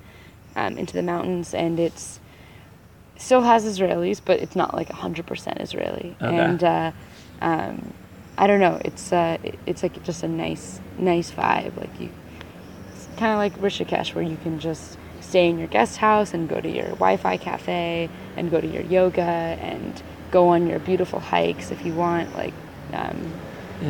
um, 0.57 0.77
into 0.77 0.93
the 0.93 1.03
mountains. 1.03 1.55
And 1.55 1.81
it's 1.81 2.21
still 3.17 3.43
has 3.43 3.65
Israelis 3.65 4.21
but 4.25 4.41
it's 4.41 4.57
not 4.57 4.75
like 4.75 4.89
100% 4.89 5.61
Israeli. 5.61 6.17
Okay. 6.21 6.37
and 6.37 6.65
uh, 6.65 6.93
um, 7.41 7.93
I 8.39 8.47
don't 8.47 8.61
know. 8.61 8.81
It's 8.85 9.13
uh, 9.13 9.39
it's 9.67 9.83
like 9.83 10.03
just 10.03 10.23
a 10.23 10.29
nice 10.29 10.81
nice 10.99 11.31
vibe. 11.31 11.77
Like 11.77 12.01
you 12.01 12.11
it's 12.95 13.07
kind 13.17 13.33
of 13.33 13.39
like 13.39 13.55
Rishikesh 13.61 14.15
where 14.15 14.25
you 14.25 14.37
can 14.43 14.59
just 14.59 14.99
stay 15.21 15.49
in 15.49 15.59
your 15.59 15.69
guest 15.69 15.97
house 15.99 16.35
and 16.35 16.49
go 16.49 16.61
to 16.61 16.69
your 16.69 16.89
Wi-Fi 16.89 17.37
cafe 17.39 18.11
and 18.37 18.51
go 18.51 18.61
to 18.61 18.67
your 18.67 18.83
yoga 18.83 19.23
and 19.23 20.03
go 20.31 20.49
on 20.49 20.67
your 20.67 20.79
beautiful 20.79 21.21
hikes 21.21 21.71
if 21.71 21.85
you 21.85 21.95
want. 21.95 22.35
Like 22.37 22.55
um, 22.93 23.33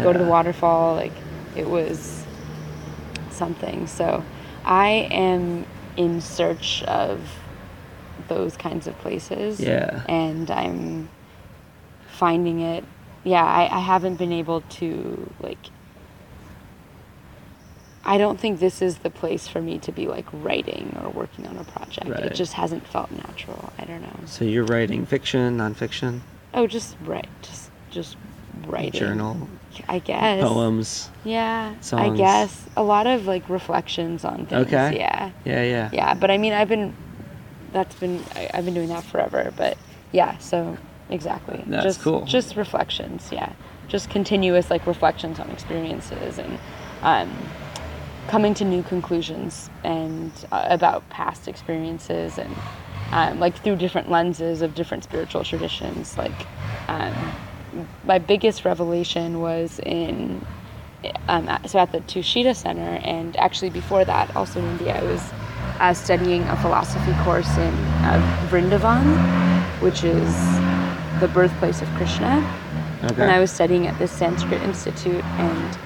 go 0.02 0.12
to 0.12 0.18
the 0.18 0.24
waterfall 0.24 0.94
like 0.94 1.12
it 1.57 1.68
was 1.68 2.24
something 3.31 3.87
so 3.87 4.24
I 4.64 5.09
am 5.11 5.66
in 5.96 6.20
search 6.20 6.83
of 6.85 7.20
those 8.28 8.57
kinds 8.57 8.87
of 8.87 8.96
places 8.98 9.61
Yeah. 9.61 10.02
and 10.09 10.50
I'm 10.50 11.09
finding 12.09 12.61
it 12.61 12.85
yeah 13.24 13.44
I, 13.44 13.76
I 13.76 13.81
haven't 13.81 14.16
been 14.16 14.33
able 14.33 14.61
to 14.62 15.31
like 15.40 15.59
I 18.05 18.18
don't 18.18 18.38
think 18.40 18.59
this 18.59 18.83
is 18.83 18.98
the 18.98 19.11
place 19.11 19.46
for 19.46 19.61
me 19.62 19.78
to 19.78 19.92
be 19.92 20.07
like 20.09 20.26
writing 20.33 20.96
or 21.02 21.11
working 21.11 21.46
on 21.46 21.57
a 21.57 21.62
project. 21.62 22.09
Right. 22.09 22.24
It 22.24 22.35
just 22.35 22.55
hasn't 22.55 22.85
felt 22.88 23.12
natural. 23.12 23.72
I 23.78 23.85
don't 23.85 24.02
know. 24.02 24.16
So 24.26 24.44
you're 24.44 24.64
writing 24.64 25.07
fiction, 25.07 25.57
nonfiction, 25.59 26.20
Oh, 26.52 26.66
just 26.66 26.96
write, 27.05 27.28
just 27.42 27.70
just 27.90 28.16
writing. 28.66 28.98
journal, 28.98 29.48
I 29.88 29.98
guess. 29.98 30.42
poems. 30.42 31.11
Yeah. 31.24 31.74
I 31.92 32.11
guess 32.11 32.66
a 32.76 32.82
lot 32.82 33.06
of 33.06 33.26
like 33.26 33.48
reflections 33.48 34.24
on 34.24 34.46
things. 34.46 34.66
Okay. 34.66 34.96
Yeah. 34.98 35.30
Yeah, 35.44 35.62
yeah. 35.62 35.90
Yeah, 35.92 36.14
but 36.14 36.30
I 36.30 36.38
mean, 36.38 36.52
I've 36.52 36.68
been, 36.68 36.94
that's 37.72 37.94
been, 37.96 38.22
I, 38.35 38.50
I've 38.52 38.64
been 38.64 38.74
doing 38.74 38.88
that 38.88 39.04
forever. 39.04 39.52
But 39.56 39.78
yeah, 40.12 40.38
so 40.38 40.76
exactly. 41.11 41.62
That's 41.66 41.85
just, 41.85 42.00
cool. 42.00 42.24
Just 42.24 42.56
reflections. 42.56 43.28
Yeah, 43.32 43.52
just 43.88 44.11
continuous 44.11 44.70
like 44.70 44.87
reflections 44.87 45.38
on 45.38 45.50
experiences 45.50 46.38
and 46.38 46.58
um, 47.02 47.30
coming 48.28 48.54
to 48.54 48.64
new 48.64 48.82
conclusions 48.82 49.70
and 49.85 50.32
uh, 50.52 50.66
about 50.70 51.08
past 51.11 51.48
experiences 51.48 52.38
and 52.38 52.54
um, 53.12 53.40
like 53.40 53.56
through 53.62 53.76
different 53.76 54.11
lenses 54.11 54.62
of 54.62 54.74
different 54.74 55.04
spiritual 55.04 55.44
traditions. 55.44 56.16
Like 56.16 56.46
um, 56.88 57.14
my 58.04 58.18
biggest 58.18 58.64
revelation 58.64 59.40
was 59.40 59.78
in 59.80 60.44
um, 61.28 61.48
at- 61.48 61.68
so 61.68 61.78
at 61.78 61.92
the 61.92 62.00
Tushita 62.00 62.54
Center, 62.54 63.00
and 63.02 63.37
actually 63.37 63.70
before 63.70 64.04
that, 64.04 64.35
also 64.37 64.61
in 64.61 64.66
India, 64.66 64.96
I 64.98 65.02
was 65.02 65.22
uh, 65.80 65.94
studying 65.94 66.42
a 66.44 66.56
philosophy 66.56 67.12
course 67.24 67.50
in 67.56 67.74
uh, 68.04 68.46
Vrindavan, 68.50 69.04
which 69.80 70.04
is 70.04 70.32
the 71.20 71.28
birthplace 71.28 71.82
of 71.82 71.88
Krishna. 71.90 72.38
Okay. 73.04 73.22
And 73.22 73.32
I 73.32 73.40
was 73.40 73.50
studying 73.50 73.87
at 73.88 73.98
the 73.98 74.06
Sanskrit 74.06 74.62
institute, 74.62 75.24
and 75.24 75.78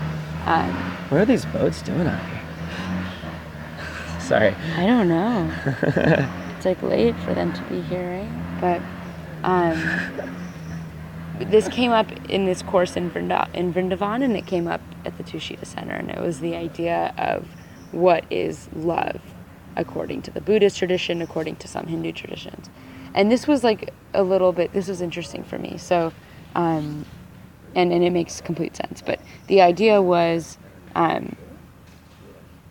um, 0.47 0.71
What 1.09 1.21
are 1.23 1.25
these 1.25 1.47
boats 1.47 1.81
doing 1.81 2.07
out 2.07 2.21
here? 2.27 4.21
Sorry. 4.21 4.55
I 4.77 4.87
don't 4.87 5.09
know. 5.09 5.51
it's 6.57 6.67
like 6.67 6.83
late 6.83 7.17
for 7.21 7.33
them 7.33 7.53
to 7.55 7.63
be 7.63 7.81
here, 7.83 8.11
right? 8.21 8.61
But 8.61 8.83
um, 9.45 10.46
this 11.39 11.69
came 11.69 11.93
up 11.93 12.11
in 12.31 12.47
this 12.47 12.63
course 12.63 12.97
in, 12.97 13.11
Vrinda- 13.11 13.53
in 13.55 13.73
Vrindavan, 13.73 14.23
and 14.23 14.37
it 14.37 14.47
came 14.47 14.67
up 14.67 14.81
at 15.05 15.17
the 15.19 15.25
Tushita 15.25 15.67
Center, 15.67 15.95
and 15.95 16.11
it 16.11 16.21
was 16.21 16.41
the 16.41 16.57
idea 16.57 17.15
of 17.19 17.47
what 17.93 18.25
is 18.31 18.69
love 18.75 19.21
according 19.77 20.23
to 20.23 20.31
the 20.31 20.41
Buddhist 20.41 20.79
tradition, 20.79 21.23
according 21.23 21.57
to 21.57 21.69
some 21.69 21.87
Hindu 21.87 22.13
traditions. 22.13 22.71
And 23.15 23.31
this 23.31 23.47
was 23.47 23.63
like 23.63 23.93
a 24.15 24.23
little 24.23 24.53
bit, 24.53 24.73
this 24.73 24.89
was 24.89 25.01
interesting 25.01 25.45
for 25.45 25.59
me. 25.59 25.79
So, 25.79 26.13
um, 26.55 27.05
and, 27.75 27.93
and 27.93 28.03
it 28.03 28.11
makes 28.11 28.41
complete 28.41 28.77
sense. 28.77 29.03
But 29.03 29.21
the 29.49 29.61
idea 29.61 30.01
was 30.01 30.59
um, 30.95 31.37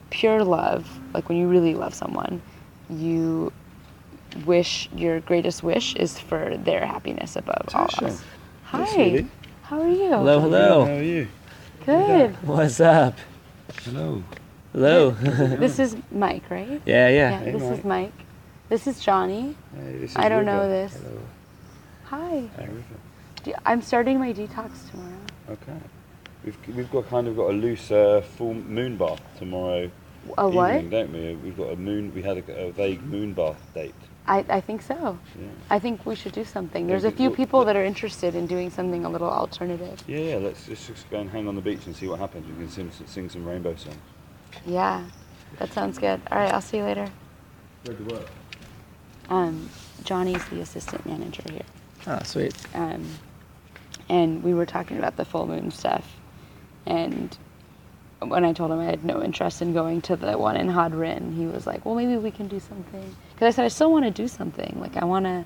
pure 0.09 0.43
love, 0.43 0.87
like 1.13 1.29
when 1.29 1.37
you 1.37 1.47
really 1.47 1.75
love 1.75 1.93
someone, 1.93 2.41
you 2.89 3.51
wish 4.45 4.89
your 4.95 5.19
greatest 5.21 5.63
wish 5.63 5.95
is 5.95 6.19
for 6.19 6.57
their 6.57 6.85
happiness 6.85 7.35
above 7.35 7.69
all 7.73 7.87
else. 8.01 8.23
Hi. 8.65 8.85
Yes. 9.03 9.25
How 9.63 9.81
are 9.81 9.89
you? 9.89 10.09
Hello, 10.09 10.39
hello. 10.39 10.85
How 10.85 10.91
are 10.93 11.01
you? 11.03 11.27
Good. 11.85 12.31
What's 12.43 12.79
up? 12.79 13.15
Hello. 13.83 14.23
Hello. 14.73 15.11
This 15.59 15.79
is 15.79 15.95
Mike, 16.11 16.43
right? 16.49 16.81
yeah, 16.85 17.07
Yeah, 17.07 17.09
yeah. 17.09 17.39
Hey, 17.39 17.51
this 17.51 17.61
is 17.61 17.83
Mike. 17.83 17.85
Mike. 17.85 18.13
This 18.69 18.87
is 18.87 18.99
Johnny. 19.03 19.55
Hey, 19.75 19.97
this 19.99 20.11
is 20.11 20.15
I 20.17 20.29
don't 20.29 20.45
River. 20.45 20.51
know 20.57 20.69
this. 20.69 20.93
Hello. 20.93 21.21
Hi. 22.05 22.49
Hi, 22.57 22.63
River. 22.65 23.59
I'm 23.65 23.81
starting 23.81 24.19
my 24.19 24.33
detox 24.33 24.89
tomorrow. 24.89 25.21
Okay. 25.51 25.77
We've 26.43 26.57
we've 26.75 26.91
got 26.91 27.07
kind 27.09 27.27
of 27.27 27.35
got 27.35 27.49
a 27.51 27.53
loose 27.53 27.91
uh, 27.91 28.21
full 28.37 28.53
moon 28.55 28.97
bath 28.97 29.21
tomorrow. 29.37 29.89
A 30.37 30.49
what? 30.49 30.75
evening, 30.75 30.89
don't 30.89 31.13
we? 31.13 31.35
We've 31.35 31.57
got 31.57 31.71
a 31.71 31.75
moon. 31.75 32.13
We 32.13 32.21
had 32.21 32.37
a, 32.37 32.67
a 32.67 32.71
vague 32.71 33.03
moon 33.03 33.33
bath 33.33 33.61
date. 33.73 33.93
I, 34.27 34.43
I 34.49 34.59
think 34.61 34.81
so. 34.81 35.19
Yeah. 35.39 35.47
I 35.69 35.77
think 35.77 36.05
we 36.05 36.15
should 36.15 36.31
do 36.31 36.43
something. 36.43 36.87
There's 36.87 37.03
a 37.03 37.11
few 37.11 37.29
we- 37.29 37.35
people 37.35 37.63
that 37.65 37.75
are 37.75 37.85
interested 37.85 38.33
in 38.35 38.47
doing 38.47 38.69
something 38.71 39.05
a 39.05 39.09
little 39.09 39.29
alternative. 39.29 40.03
Yeah, 40.07 40.17
yeah. 40.19 40.35
Let's 40.37 40.65
just, 40.65 40.87
just 40.87 41.09
go 41.11 41.19
and 41.19 41.29
hang 41.29 41.47
on 41.47 41.55
the 41.55 41.61
beach 41.61 41.85
and 41.85 41.95
see 41.95 42.07
what 42.07 42.19
happens. 42.19 42.47
We 42.47 42.53
can 42.55 42.69
sing, 42.69 42.91
sing 43.05 43.29
some 43.29 43.45
rainbow 43.45 43.75
songs. 43.75 43.97
Yeah, 44.65 45.03
that 45.59 45.71
sounds 45.73 45.99
good. 45.99 46.21
All 46.31 46.39
right, 46.39 46.51
I'll 46.51 46.61
see 46.61 46.77
you 46.77 46.83
later. 46.83 47.07
Where 47.83 47.95
to 47.95 48.03
work? 48.03 48.29
Um, 49.29 49.69
Johnny's 50.03 50.43
the 50.45 50.61
assistant 50.61 51.05
manager 51.05 51.43
here. 51.51 51.61
Oh, 52.07 52.19
sweet. 52.23 52.55
um, 52.73 53.05
and 54.09 54.43
we 54.43 54.53
were 54.53 54.65
talking 54.65 54.97
about 54.97 55.17
the 55.17 55.25
full 55.25 55.47
moon 55.47 55.71
stuff. 55.71 56.15
And 56.85 57.35
when 58.29 58.45
I 58.45 58.53
told 58.53 58.71
him 58.71 58.79
I 58.79 58.85
had 58.85 59.03
no 59.03 59.21
interest 59.21 59.61
in 59.61 59.73
going 59.73 60.01
to 60.03 60.15
the 60.15 60.37
one 60.37 60.57
in 60.57 60.69
Haad 60.69 60.93
Rin, 60.93 61.33
he 61.33 61.45
was 61.45 61.65
like, 61.67 61.85
"Well, 61.85 61.95
maybe 61.95 62.17
we 62.17 62.31
can 62.31 62.47
do 62.47 62.59
something." 62.59 63.15
Because 63.33 63.47
I 63.47 63.55
said 63.55 63.65
I 63.65 63.69
still 63.69 63.91
want 63.91 64.05
to 64.05 64.11
do 64.11 64.27
something. 64.27 64.77
Like 64.79 64.97
I 64.97 65.05
want 65.05 65.25
to, 65.25 65.45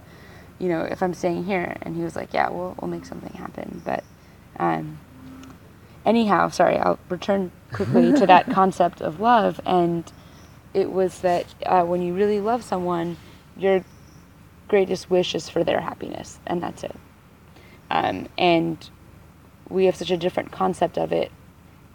you 0.60 0.70
know, 0.70 0.82
if 0.82 1.02
I'm 1.04 1.14
staying 1.14 1.46
here. 1.46 1.76
And 1.82 1.96
he 1.96 2.04
was 2.04 2.16
like, 2.16 2.34
"Yeah, 2.34 2.50
we'll 2.50 2.76
we'll 2.82 2.90
make 2.90 3.06
something 3.06 3.34
happen." 3.34 3.82
But 3.86 4.04
um, 4.58 5.00
anyhow, 6.06 6.50
sorry, 6.50 6.78
I'll 6.78 7.00
return 7.10 7.52
quickly 7.72 8.14
to 8.14 8.26
that 8.28 8.50
concept 8.52 9.02
of 9.02 9.20
love. 9.20 9.60
And 9.66 10.12
it 10.74 10.92
was 10.92 11.20
that 11.20 11.54
uh, 11.66 11.84
when 11.84 12.02
you 12.02 12.14
really 12.14 12.40
love 12.40 12.64
someone, 12.64 13.18
your 13.58 13.84
greatest 14.68 15.10
wish 15.10 15.36
is 15.36 15.50
for 15.50 15.64
their 15.64 15.82
happiness, 15.82 16.40
and 16.46 16.62
that's 16.62 16.84
it. 16.84 16.96
Um, 17.92 18.28
and 18.38 18.90
we 19.68 19.86
have 19.86 19.96
such 19.96 20.12
a 20.12 20.18
different 20.18 20.52
concept 20.52 20.98
of 20.98 21.12
it. 21.12 21.32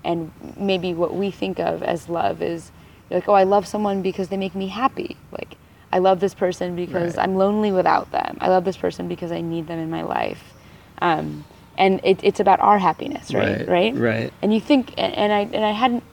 And 0.05 0.31
maybe 0.57 0.93
what 0.95 1.15
we 1.15 1.31
think 1.31 1.59
of 1.59 1.83
as 1.83 2.09
love 2.09 2.43
is 2.43 2.71
like, 3.11 3.29
oh, 3.29 3.33
I 3.35 3.45
love 3.45 3.67
someone 3.67 4.03
because 4.03 4.29
they 4.29 4.37
make 4.37 4.55
me 4.55 4.69
happy. 4.69 5.17
Like, 5.33 5.57
I 5.93 5.99
love 5.99 6.21
this 6.21 6.35
person 6.35 6.77
because 6.77 7.17
Right. 7.17 7.23
I'm 7.25 7.37
lonely 7.37 7.73
without 7.73 8.11
them. 8.13 8.37
I 8.41 8.49
love 8.49 8.65
this 8.65 8.77
person 8.77 9.09
because 9.09 9.33
I 9.33 9.41
need 9.41 9.67
them 9.67 9.79
in 9.79 9.91
my 9.91 10.03
life. 10.03 10.43
Um, 11.01 11.45
and 11.79 12.01
it, 12.05 12.21
it's 12.23 12.41
about 12.41 12.61
our 12.61 12.79
happiness, 12.79 13.33
right? 13.33 13.67
Right, 13.67 13.69
Right. 13.69 13.95
right. 13.97 14.33
And 14.43 14.53
you 14.55 14.61
think, 14.61 14.93
and 14.97 15.13
and 15.15 15.33
I 15.33 15.41
and 15.41 15.65
I 15.65 15.73
hadn't, 15.73 16.05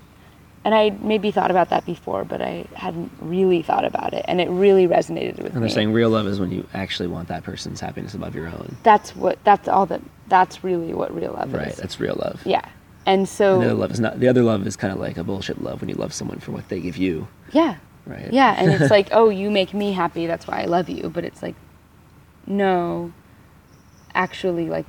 and 0.63 0.73
I 0.73 0.89
maybe 0.89 1.29
thought 1.31 1.51
about 1.51 1.69
that 1.69 1.85
before, 1.85 2.23
but 2.23 2.41
I 2.41 2.65
hadn't 2.75 3.11
really 3.21 3.61
thought 3.61 3.85
about 3.85 4.13
it, 4.13 4.25
and 4.27 4.41
it 4.41 4.49
really 4.49 4.87
resonated 4.87 5.37
with 5.37 5.47
And 5.53 5.55
me 5.55 5.59
they're 5.61 5.69
saying 5.69 5.93
real 5.93 6.09
love 6.09 6.25
is 6.27 6.39
when 6.39 6.51
you 6.51 6.65
actually 6.73 7.07
want 7.09 7.27
that 7.27 7.43
person's 7.43 7.79
happiness 7.79 8.13
above 8.15 8.33
your 8.35 8.47
own. 8.47 8.75
that's 8.83 9.15
what 9.15 9.37
that's 9.43 9.67
all 9.67 9.85
that 9.87 10.01
that's 10.27 10.63
really 10.63 10.93
what 10.93 11.13
real 11.13 11.33
love 11.33 11.53
Right. 11.53 11.63
is. 11.63 11.67
Right. 11.67 11.75
That's 11.77 11.99
real 11.99 12.15
love. 12.19 12.41
yeah. 12.45 12.67
And 13.05 13.27
so 13.27 13.53
And 13.55 13.63
the 13.63 13.65
other 13.67 13.75
love 13.75 13.91
is 13.91 13.99
not. 13.99 14.19
The 14.19 14.27
other 14.27 14.43
love 14.43 14.65
is 14.67 14.75
kind 14.75 14.93
of 14.93 14.99
like 14.99 15.17
a 15.17 15.23
bullshit 15.23 15.61
love 15.63 15.81
when 15.81 15.89
you 15.89 15.95
love 15.95 16.13
someone 16.13 16.39
for 16.39 16.51
what 16.51 16.69
they 16.69 16.79
give 16.79 16.97
you. 16.97 17.27
yeah. 17.51 17.77
Right. 18.07 18.33
Yeah, 18.33 18.55
and 18.57 18.71
it's 18.71 18.89
like, 18.97 19.09
oh, 19.11 19.29
you 19.29 19.51
make 19.51 19.73
me 19.75 19.91
happy, 19.93 20.25
that's 20.25 20.47
why 20.47 20.61
I 20.61 20.65
love 20.65 20.89
you. 20.89 21.09
But 21.09 21.23
it's 21.23 21.43
like, 21.43 21.53
no, 22.47 23.13
actually, 24.15 24.69
like, 24.69 24.85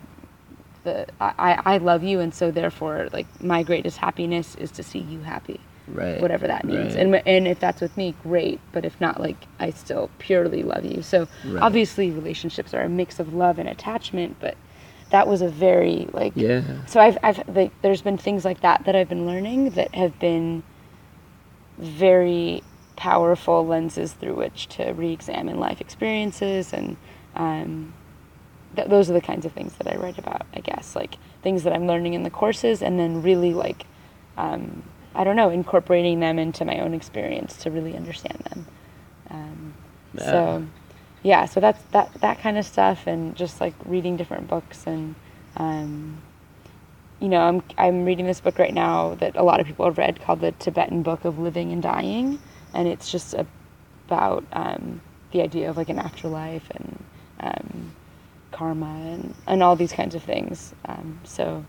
the 0.85 1.07
I, 1.21 1.61
I 1.65 1.77
love 1.79 2.03
you, 2.03 2.21
and 2.21 2.35
so 2.35 2.51
therefore, 2.51 3.09
like, 3.13 3.27
my 3.43 3.63
greatest 3.63 3.99
happiness 3.99 4.55
is 4.57 4.71
to 4.73 4.83
see 4.83 4.99
you 5.01 5.21
happy, 5.21 5.61
Right. 5.87 6.21
whatever 6.21 6.47
that 6.47 6.65
means. 6.65 6.95
Right. 6.95 7.03
And 7.07 7.15
and 7.27 7.47
if 7.47 7.61
that's 7.61 7.81
with 7.81 7.97
me, 7.97 8.15
great. 8.23 8.61
But 8.73 8.85
if 8.85 8.99
not, 9.01 9.21
like, 9.21 9.47
I 9.61 9.71
still 9.71 10.11
purely 10.19 10.63
love 10.63 10.85
you. 10.85 11.03
So 11.03 11.29
Right. 11.45 11.63
obviously, 11.63 12.11
relationships 12.11 12.73
are 12.75 12.83
a 12.83 12.89
mix 12.89 13.21
of 13.21 13.33
love 13.35 13.59
and 13.59 13.69
attachment. 13.69 14.37
But 14.41 14.57
that 15.13 15.29
was 15.29 15.43
a 15.43 15.49
very 15.49 16.09
like 16.13 16.33
Yeah. 16.35 16.63
so 16.87 16.99
I've, 17.01 17.19
I've 17.23 17.47
like, 17.55 17.71
there's 17.83 18.03
been 18.03 18.17
things 18.19 18.45
like 18.45 18.61
that 18.63 18.85
that 18.87 18.97
I've 18.97 19.09
been 19.09 19.27
learning 19.27 19.71
that 19.71 19.95
have 19.95 20.19
been 20.19 20.63
very 21.79 22.63
powerful 22.97 23.67
lenses 23.67 24.13
through 24.13 24.35
which 24.35 24.69
to 24.69 24.93
re-examine 24.93 25.59
life 25.59 25.81
experiences 25.81 26.73
and 26.73 26.97
um, 27.35 27.93
th- 28.77 28.89
those 28.89 29.11
are 29.11 29.15
the 29.15 29.21
kinds 29.21 29.45
of 29.47 29.53
things 29.53 29.75
that 29.75 29.87
I 29.93 29.97
write 29.97 30.19
about 30.19 30.47
I 30.55 30.61
guess 30.61 30.97
like 30.97 31.17
things 31.43 31.63
that 31.65 31.73
I'm 31.73 31.87
learning 31.87 32.15
in 32.15 32.23
the 32.23 32.31
courses 32.31 32.83
and 32.83 32.99
then 32.99 33.23
really 33.23 33.53
like 33.53 33.87
um, 34.37 34.83
I 35.15 35.25
don't 35.25 35.37
know 35.37 35.51
incorporating 35.51 36.21
them 36.21 36.39
into 36.39 36.65
my 36.65 36.79
own 36.81 36.95
experience 36.95 37.57
to 37.59 37.71
really 37.71 37.97
understand 37.97 38.39
them 38.51 38.67
um, 39.31 39.75
Yeah. 40.15 40.25
so 40.31 40.67
yeah 41.23 41.45
so 41.47 41.61
that's 41.61 41.83
that 41.93 42.13
that 42.21 42.41
kind 42.41 42.59
of 42.59 42.65
stuff 42.67 43.07
and 43.07 43.37
just 43.37 43.61
like 43.61 43.75
reading 43.87 44.17
different 44.17 44.49
books 44.49 44.87
and 44.87 45.15
um, 45.57 46.19
you 47.21 47.29
know 47.29 47.41
I'm 47.43 47.63
I'm 47.79 48.05
reading 48.05 48.27
this 48.27 48.41
book 48.41 48.59
right 48.59 48.75
now 48.75 49.15
that 49.17 49.37
a 49.37 49.43
lot 49.43 49.61
of 49.61 49.67
people 49.67 49.85
have 49.87 49.99
read 49.99 50.21
called 50.21 50.41
the 50.41 50.53
Tibetan 50.53 51.03
Book 51.03 51.25
of 51.25 51.39
Living 51.39 51.73
and 51.73 51.83
Dying. 51.83 52.41
And 52.75 52.89
it's 52.89 53.11
just 53.13 53.35
about 54.09 54.45
um, 54.53 55.01
the 55.33 55.43
idea 55.43 55.71
of 55.71 55.77
like 55.77 55.89
an 55.91 55.99
afterlife 55.99 56.69
and 56.71 57.05
um, 57.41 57.93
karma 58.53 58.87
and, 58.87 59.35
and 59.47 59.63
all 59.63 59.77
these 59.77 59.93
kinds 59.93 60.15
of 60.15 60.23
things. 60.23 60.75
Um, 60.87 61.21
so 61.25 61.65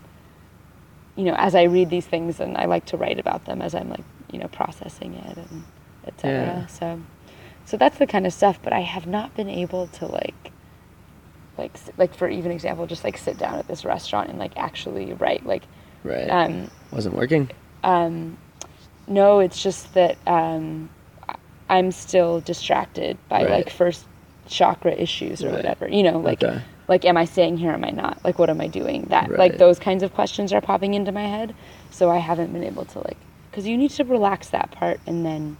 you 1.15 1.25
know 1.25 1.35
as 1.37 1.55
I 1.55 1.63
read 1.63 1.89
these 1.89 2.05
things 2.07 2.39
and 2.39 2.57
I 2.57 2.65
like 2.65 2.85
to 2.87 2.97
write 2.97 3.19
about 3.19 3.45
them 3.45 3.61
as 3.61 3.75
I'm 3.75 3.89
like 3.89 4.03
you 4.31 4.39
know 4.39 4.47
processing 4.47 5.13
it 5.15 5.37
and 5.37 5.63
etc 6.07 6.31
Yeah. 6.33 6.65
so 6.67 7.01
so 7.65 7.77
that's 7.77 7.97
the 7.97 8.07
kind 8.07 8.25
of 8.25 8.33
stuff 8.33 8.59
but 8.63 8.73
I 8.73 8.81
have 8.81 9.07
not 9.07 9.35
been 9.35 9.49
able 9.49 9.87
to 9.87 10.05
like 10.05 10.51
like 11.57 11.77
like 11.97 12.13
for 12.15 12.27
even 12.29 12.51
example 12.51 12.85
just 12.87 13.03
like 13.03 13.17
sit 13.17 13.37
down 13.37 13.55
at 13.55 13.67
this 13.67 13.85
restaurant 13.85 14.29
and 14.29 14.39
like 14.39 14.53
actually 14.57 15.13
write 15.13 15.45
like 15.45 15.63
Right. 16.03 16.29
um 16.29 16.69
Wasn't 16.91 17.15
working. 17.15 17.49
um 17.83 18.37
no 19.07 19.39
it's 19.39 19.61
just 19.61 19.93
that 19.93 20.17
um 20.27 20.89
i'm 21.69 21.91
still 21.91 22.39
distracted 22.41 23.17
by 23.29 23.43
Right. 23.43 23.49
like 23.51 23.69
first 23.69 24.05
chakra 24.47 24.91
issues 24.93 25.43
or 25.43 25.47
Right. 25.47 25.57
whatever 25.57 25.87
you 25.87 26.03
know 26.03 26.19
like 26.19 26.43
Okay. 26.43 26.61
like 26.87 27.05
am 27.05 27.17
i 27.17 27.25
staying 27.25 27.57
here 27.57 27.71
am 27.71 27.83
i 27.85 27.89
not 27.91 28.17
like 28.25 28.39
what 28.39 28.49
am 28.49 28.59
i 28.61 28.67
doing 28.67 29.03
that 29.09 29.29
like 29.31 29.57
those 29.57 29.79
kinds 29.79 30.03
of 30.03 30.13
questions 30.13 30.51
are 30.51 30.61
popping 30.61 30.93
into 30.95 31.11
my 31.11 31.25
head 31.27 31.53
so 31.91 32.09
i 32.09 32.17
haven't 32.17 32.51
been 32.51 32.63
able 32.63 32.83
to 32.85 32.99
like 32.99 33.17
because 33.49 33.67
you 33.67 33.77
need 33.77 33.91
to 33.91 34.03
relax 34.03 34.49
that 34.49 34.71
part 34.71 34.99
and 35.05 35.25
then 35.25 35.55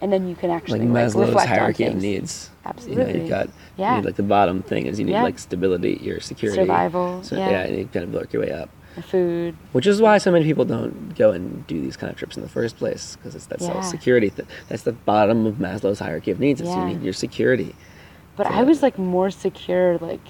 and 0.00 0.12
then 0.12 0.28
you 0.28 0.34
can 0.36 0.50
actually 0.50 0.80
Like 0.80 0.88
like, 0.90 1.04
Maslow's 1.06 1.26
reflect 1.28 1.48
hierarchy 1.48 1.86
on 1.86 1.92
of 1.96 2.02
needs. 2.02 2.50
You 2.50 2.64
know, 2.64 2.70
Absolutely. 2.70 3.20
you've 3.20 3.28
got 3.28 3.48
Yeah. 3.76 3.90
you 3.90 3.96
need 4.00 4.06
like 4.06 4.16
the 4.16 4.22
bottom 4.22 4.62
thing 4.62 4.86
is 4.86 4.98
you 4.98 5.04
need 5.06 5.12
Yeah. 5.12 5.22
like 5.22 5.38
stability, 5.38 5.98
your 6.02 6.20
security, 6.20 6.62
Survival, 6.62 7.22
So, 7.22 7.36
yeah. 7.36 7.50
yeah, 7.50 7.60
and 7.64 7.76
you 7.78 7.86
kind 7.92 8.04
of 8.04 8.12
work 8.14 8.32
your 8.32 8.42
way 8.42 8.52
up. 8.52 8.70
food 9.02 9.54
Which 9.72 9.86
is 9.86 10.02
why 10.02 10.18
so 10.18 10.32
many 10.32 10.44
people 10.44 10.64
don't 10.64 11.14
go 11.16 11.30
and 11.30 11.64
do 11.68 11.80
these 11.80 11.96
kind 11.96 12.10
of 12.10 12.18
trips 12.18 12.36
in 12.36 12.42
the 12.42 12.48
first 12.48 12.76
place 12.78 13.14
because 13.16 13.34
it's 13.36 13.46
that 13.46 13.60
Yeah. 13.60 13.68
self-security. 13.74 14.30
That, 14.30 14.46
that's 14.68 14.82
the 14.82 14.92
bottom 14.92 15.46
of 15.46 15.54
Maslow's 15.56 16.00
hierarchy 16.00 16.32
of 16.32 16.40
needs. 16.40 16.60
Is 16.60 16.66
Yeah. 16.68 16.80
you 16.88 16.94
need 16.94 17.02
your 17.04 17.12
security. 17.12 17.76
But 18.36 18.48
So- 18.48 18.54
I 18.54 18.62
was 18.64 18.82
like 18.82 18.98
more 18.98 19.30
secure 19.30 19.98
like 19.98 20.20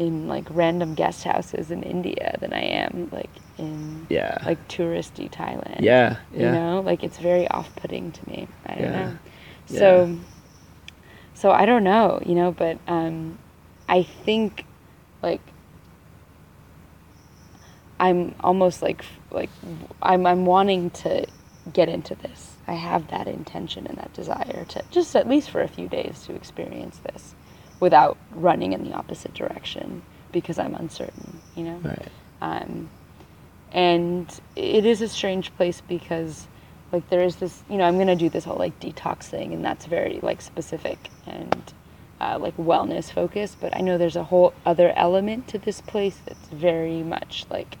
in 0.00 0.26
like 0.26 0.46
random 0.48 0.94
guest 0.94 1.24
houses 1.24 1.70
in 1.70 1.82
India 1.82 2.34
than 2.40 2.54
I 2.54 2.62
am 2.62 3.10
like 3.12 3.28
in 3.58 4.06
Yeah. 4.08 4.38
like 4.46 4.66
touristy 4.66 5.30
Thailand. 5.30 5.80
Yeah, 5.80 6.16
yeah. 6.34 6.46
You 6.46 6.52
know, 6.52 6.80
like 6.80 7.04
it's 7.04 7.18
very 7.18 7.46
off-putting 7.48 8.10
to 8.12 8.28
me. 8.28 8.48
I 8.64 8.74
don't 8.76 8.92
Yeah. 8.92 9.04
know. 9.04 9.18
So 9.66 10.06
Yeah. 10.06 10.14
so 11.34 11.50
I 11.50 11.66
don't 11.66 11.84
know, 11.84 12.18
you 12.24 12.34
know, 12.34 12.50
but 12.50 12.78
um 12.88 13.38
I 13.90 14.02
think 14.02 14.64
like 15.22 15.42
I'm 18.00 18.34
almost 18.40 18.80
like 18.80 19.04
like 19.30 19.50
I'm 20.00 20.26
I'm 20.26 20.46
wanting 20.46 20.88
to 21.04 21.26
get 21.70 21.90
into 21.90 22.14
this. 22.14 22.56
I 22.66 22.72
have 22.72 23.08
that 23.08 23.28
intention 23.28 23.86
and 23.86 23.98
that 23.98 24.14
desire 24.14 24.64
to 24.70 24.82
just 24.90 25.14
at 25.14 25.28
least 25.28 25.50
for 25.50 25.60
a 25.60 25.68
few 25.68 25.88
days 25.88 26.22
to 26.26 26.34
experience 26.34 27.00
this 27.12 27.34
without 27.80 28.16
running 28.32 28.72
in 28.72 28.84
the 28.84 28.92
opposite 28.92 29.34
direction 29.34 30.02
because 30.32 30.58
I'm 30.58 30.74
uncertain, 30.74 31.40
you 31.56 31.64
know. 31.64 31.80
Right. 31.82 32.08
Um, 32.40 32.88
and 33.72 34.40
it 34.56 34.84
is 34.84 35.00
a 35.00 35.08
strange 35.08 35.54
place 35.56 35.80
because 35.80 36.46
like 36.92 37.08
there 37.08 37.22
is 37.22 37.36
this 37.36 37.62
you 37.68 37.76
know 37.76 37.84
i'm 37.84 37.94
going 37.94 38.06
to 38.06 38.16
do 38.16 38.28
this 38.28 38.44
whole 38.44 38.56
like 38.56 38.78
detox 38.80 39.24
thing 39.24 39.52
and 39.52 39.64
that's 39.64 39.86
very 39.86 40.18
like 40.22 40.40
specific 40.40 41.10
and 41.26 41.72
uh, 42.20 42.36
like 42.38 42.56
wellness 42.56 43.10
focused 43.12 43.58
but 43.60 43.74
i 43.76 43.80
know 43.80 43.96
there's 43.96 44.16
a 44.16 44.24
whole 44.24 44.52
other 44.66 44.92
element 44.96 45.46
to 45.48 45.58
this 45.58 45.80
place 45.80 46.18
that's 46.26 46.48
very 46.48 47.02
much 47.02 47.46
like 47.48 47.78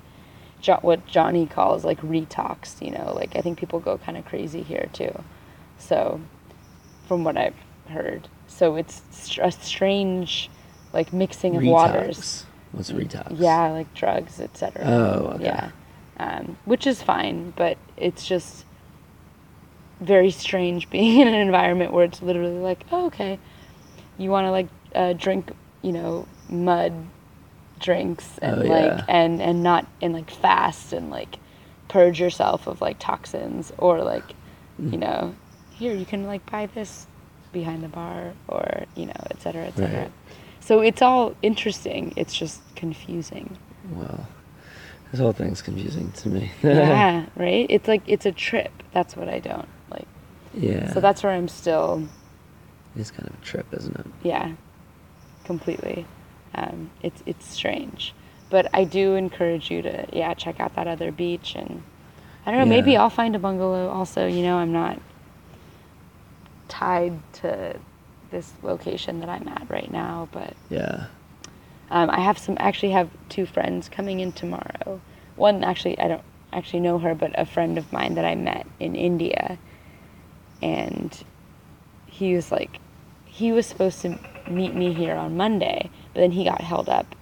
jo- 0.60 0.78
what 0.82 1.04
johnny 1.06 1.46
calls 1.46 1.84
like 1.84 2.00
retox 2.02 2.80
you 2.80 2.90
know 2.90 3.12
like 3.14 3.34
i 3.36 3.40
think 3.40 3.58
people 3.58 3.80
go 3.80 3.98
kind 3.98 4.16
of 4.16 4.24
crazy 4.24 4.62
here 4.62 4.88
too 4.92 5.12
so 5.78 6.20
from 7.06 7.24
what 7.24 7.36
i've 7.36 7.56
heard 7.88 8.28
so 8.50 8.76
it's 8.76 9.02
a 9.40 9.50
strange 9.50 10.50
like 10.92 11.12
mixing 11.12 11.56
of 11.56 11.62
waters 11.64 12.44
What's 12.72 12.90
retox? 12.92 13.36
yeah, 13.38 13.70
like 13.70 13.92
drugs, 13.94 14.38
etc. 14.40 14.82
Oh, 14.86 15.26
okay. 15.34 15.44
Yeah, 15.44 15.70
um, 16.18 16.56
which 16.66 16.86
is 16.86 17.00
fine, 17.02 17.52
but 17.56 17.78
it's 17.96 18.26
just 18.26 18.64
very 20.00 20.30
strange 20.30 20.88
being 20.96 21.20
in 21.20 21.28
an 21.28 21.34
environment 21.34 21.92
where 21.92 22.04
it's 22.04 22.22
literally 22.22 22.58
like, 22.58 22.84
oh, 22.92 23.06
okay, 23.06 23.38
you 24.18 24.30
want 24.30 24.46
to 24.46 24.50
like 24.50 24.68
uh, 24.94 25.12
drink, 25.14 25.52
you 25.82 25.92
know, 25.92 26.26
mud 26.48 26.92
drinks 27.78 28.36
and 28.42 28.56
Oh, 28.62 28.66
like 28.66 28.92
yeah. 28.92 29.04
and 29.08 29.40
and 29.40 29.62
not 29.62 29.86
and 30.02 30.12
like 30.12 30.30
fast 30.30 30.92
and 30.92 31.08
like 31.08 31.38
purge 31.88 32.20
yourself 32.20 32.66
of 32.66 32.80
like 32.82 32.98
toxins 32.98 33.72
or 33.78 34.02
like 34.02 34.34
Mm. 34.80 34.92
you 34.92 34.98
know 34.98 35.34
here 35.72 35.94
you 35.94 36.04
can 36.06 36.24
like 36.26 36.44
buy 36.50 36.64
this 36.66 37.06
behind 37.52 37.82
the 37.82 37.88
bar 37.88 38.32
or 38.48 38.84
you 38.94 39.06
know 39.06 39.20
et 39.30 39.40
cetera 39.42 39.66
et 39.66 39.76
cetera. 39.76 40.02
Right. 40.02 40.12
so 40.60 40.80
it's 40.80 41.02
all 41.02 41.34
interesting. 41.42 42.12
It's 42.16 42.34
just 42.34 42.60
confusing. 42.76 43.56
Well, 43.92 44.26
this 45.10 45.20
whole 45.20 45.32
thing's 45.32 45.62
confusing 45.62 46.12
to 46.12 46.28
me. 46.28 46.52
yeah 46.62 47.26
right? 47.36 47.66
It's 47.68 47.88
like 47.88 48.02
it's 48.06 48.26
a 48.26 48.32
trip. 48.32 48.72
That's 48.92 49.16
what 49.16 49.28
i 49.28 49.38
don't 49.38 49.68
like. 49.90 50.06
Yeah. 50.54 50.92
so 50.92 51.00
that's 51.00 51.22
where 51.22 51.32
i'm 51.32 51.48
still 51.48 52.06
it's 52.96 53.10
kind 53.10 53.28
of 53.28 53.34
a 53.34 53.44
trip, 53.44 53.66
isn't 53.72 53.96
it? 53.96 54.06
yeah. 54.22 54.52
Completely. 55.44 56.06
Um, 56.54 56.90
it's 57.02 57.22
it's 57.26 57.46
strange. 57.46 58.14
But 58.50 58.68
i 58.74 58.82
do 58.84 59.14
encourage 59.14 59.70
you 59.70 59.82
to 59.82 60.06
yeah 60.12 60.34
check 60.34 60.58
out 60.60 60.74
that 60.74 60.88
other 60.88 61.12
beach 61.12 61.54
and 61.54 61.82
i 62.44 62.50
don't 62.50 62.58
know 62.58 62.66
maybe 62.66 62.96
i'll 62.96 63.08
find 63.10 63.36
a 63.36 63.38
bungalow 63.38 63.88
also 63.88 64.26
you 64.26 64.42
know 64.42 64.56
i'm 64.56 64.72
not 64.72 64.98
tied 66.70 67.18
to 67.34 67.76
this 68.30 68.52
location 68.62 69.20
that 69.20 69.28
i'm 69.28 69.46
at 69.48 69.68
right 69.68 69.90
now 69.92 70.28
but 70.32 70.54
Yeah. 70.70 71.06
um, 71.90 72.08
i 72.10 72.20
have 72.20 72.38
some 72.38 72.56
actually 72.60 72.92
have 72.92 73.10
two 73.28 73.44
friends 73.44 73.88
coming 73.88 74.20
in 74.20 74.32
tomorrow. 74.32 75.00
One 75.36 75.64
actually 75.64 75.98
i 75.98 76.08
don't 76.08 76.22
actually 76.52 76.80
know 76.80 76.98
her 76.98 77.14
but 77.14 77.32
a 77.38 77.44
friend 77.44 77.76
of 77.76 77.92
mine 77.92 78.14
that 78.14 78.24
i 78.24 78.34
met 78.34 78.66
in 78.78 78.94
india. 78.94 79.58
And 80.62 81.10
he 82.06 82.34
was 82.34 82.52
like 82.52 82.78
he 83.24 83.52
was 83.52 83.66
supposed 83.66 84.00
to 84.02 84.18
meet 84.48 84.74
me 84.74 84.92
here 84.92 85.14
on 85.14 85.36
monday 85.36 85.90
but 86.12 86.20
then 86.20 86.32
he 86.32 86.44
got 86.44 86.60
held 86.60 86.88
up. 86.88 87.14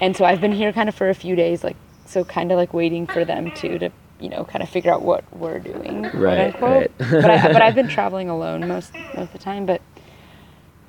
And 0.00 0.16
so 0.16 0.24
i've 0.24 0.40
been 0.40 0.52
here 0.52 0.72
kind 0.72 0.88
of 0.88 0.94
for 0.94 1.08
a 1.10 1.14
few 1.14 1.36
days 1.36 1.62
like 1.62 1.76
so 2.06 2.24
kind 2.24 2.50
of 2.50 2.58
like 2.58 2.74
waiting 2.74 3.06
for 3.06 3.24
them 3.24 3.50
to 3.52 3.78
to 3.78 3.90
you 4.22 4.28
know 4.28 4.44
kind 4.44 4.62
of 4.62 4.68
figure 4.68 4.92
out 4.92 5.02
what 5.02 5.24
we're 5.36 5.58
doing 5.58 6.10
Right, 6.14 6.38
unquote. 6.54 6.90
right. 6.98 6.98
but, 6.98 7.30
I, 7.30 7.52
but 7.52 7.60
i've 7.62 7.74
been 7.74 7.88
traveling 7.98 8.28
alone 8.28 8.66
most 8.68 8.92
most 9.14 9.26
of 9.26 9.32
the 9.32 9.38
time 9.38 9.66
but 9.66 9.82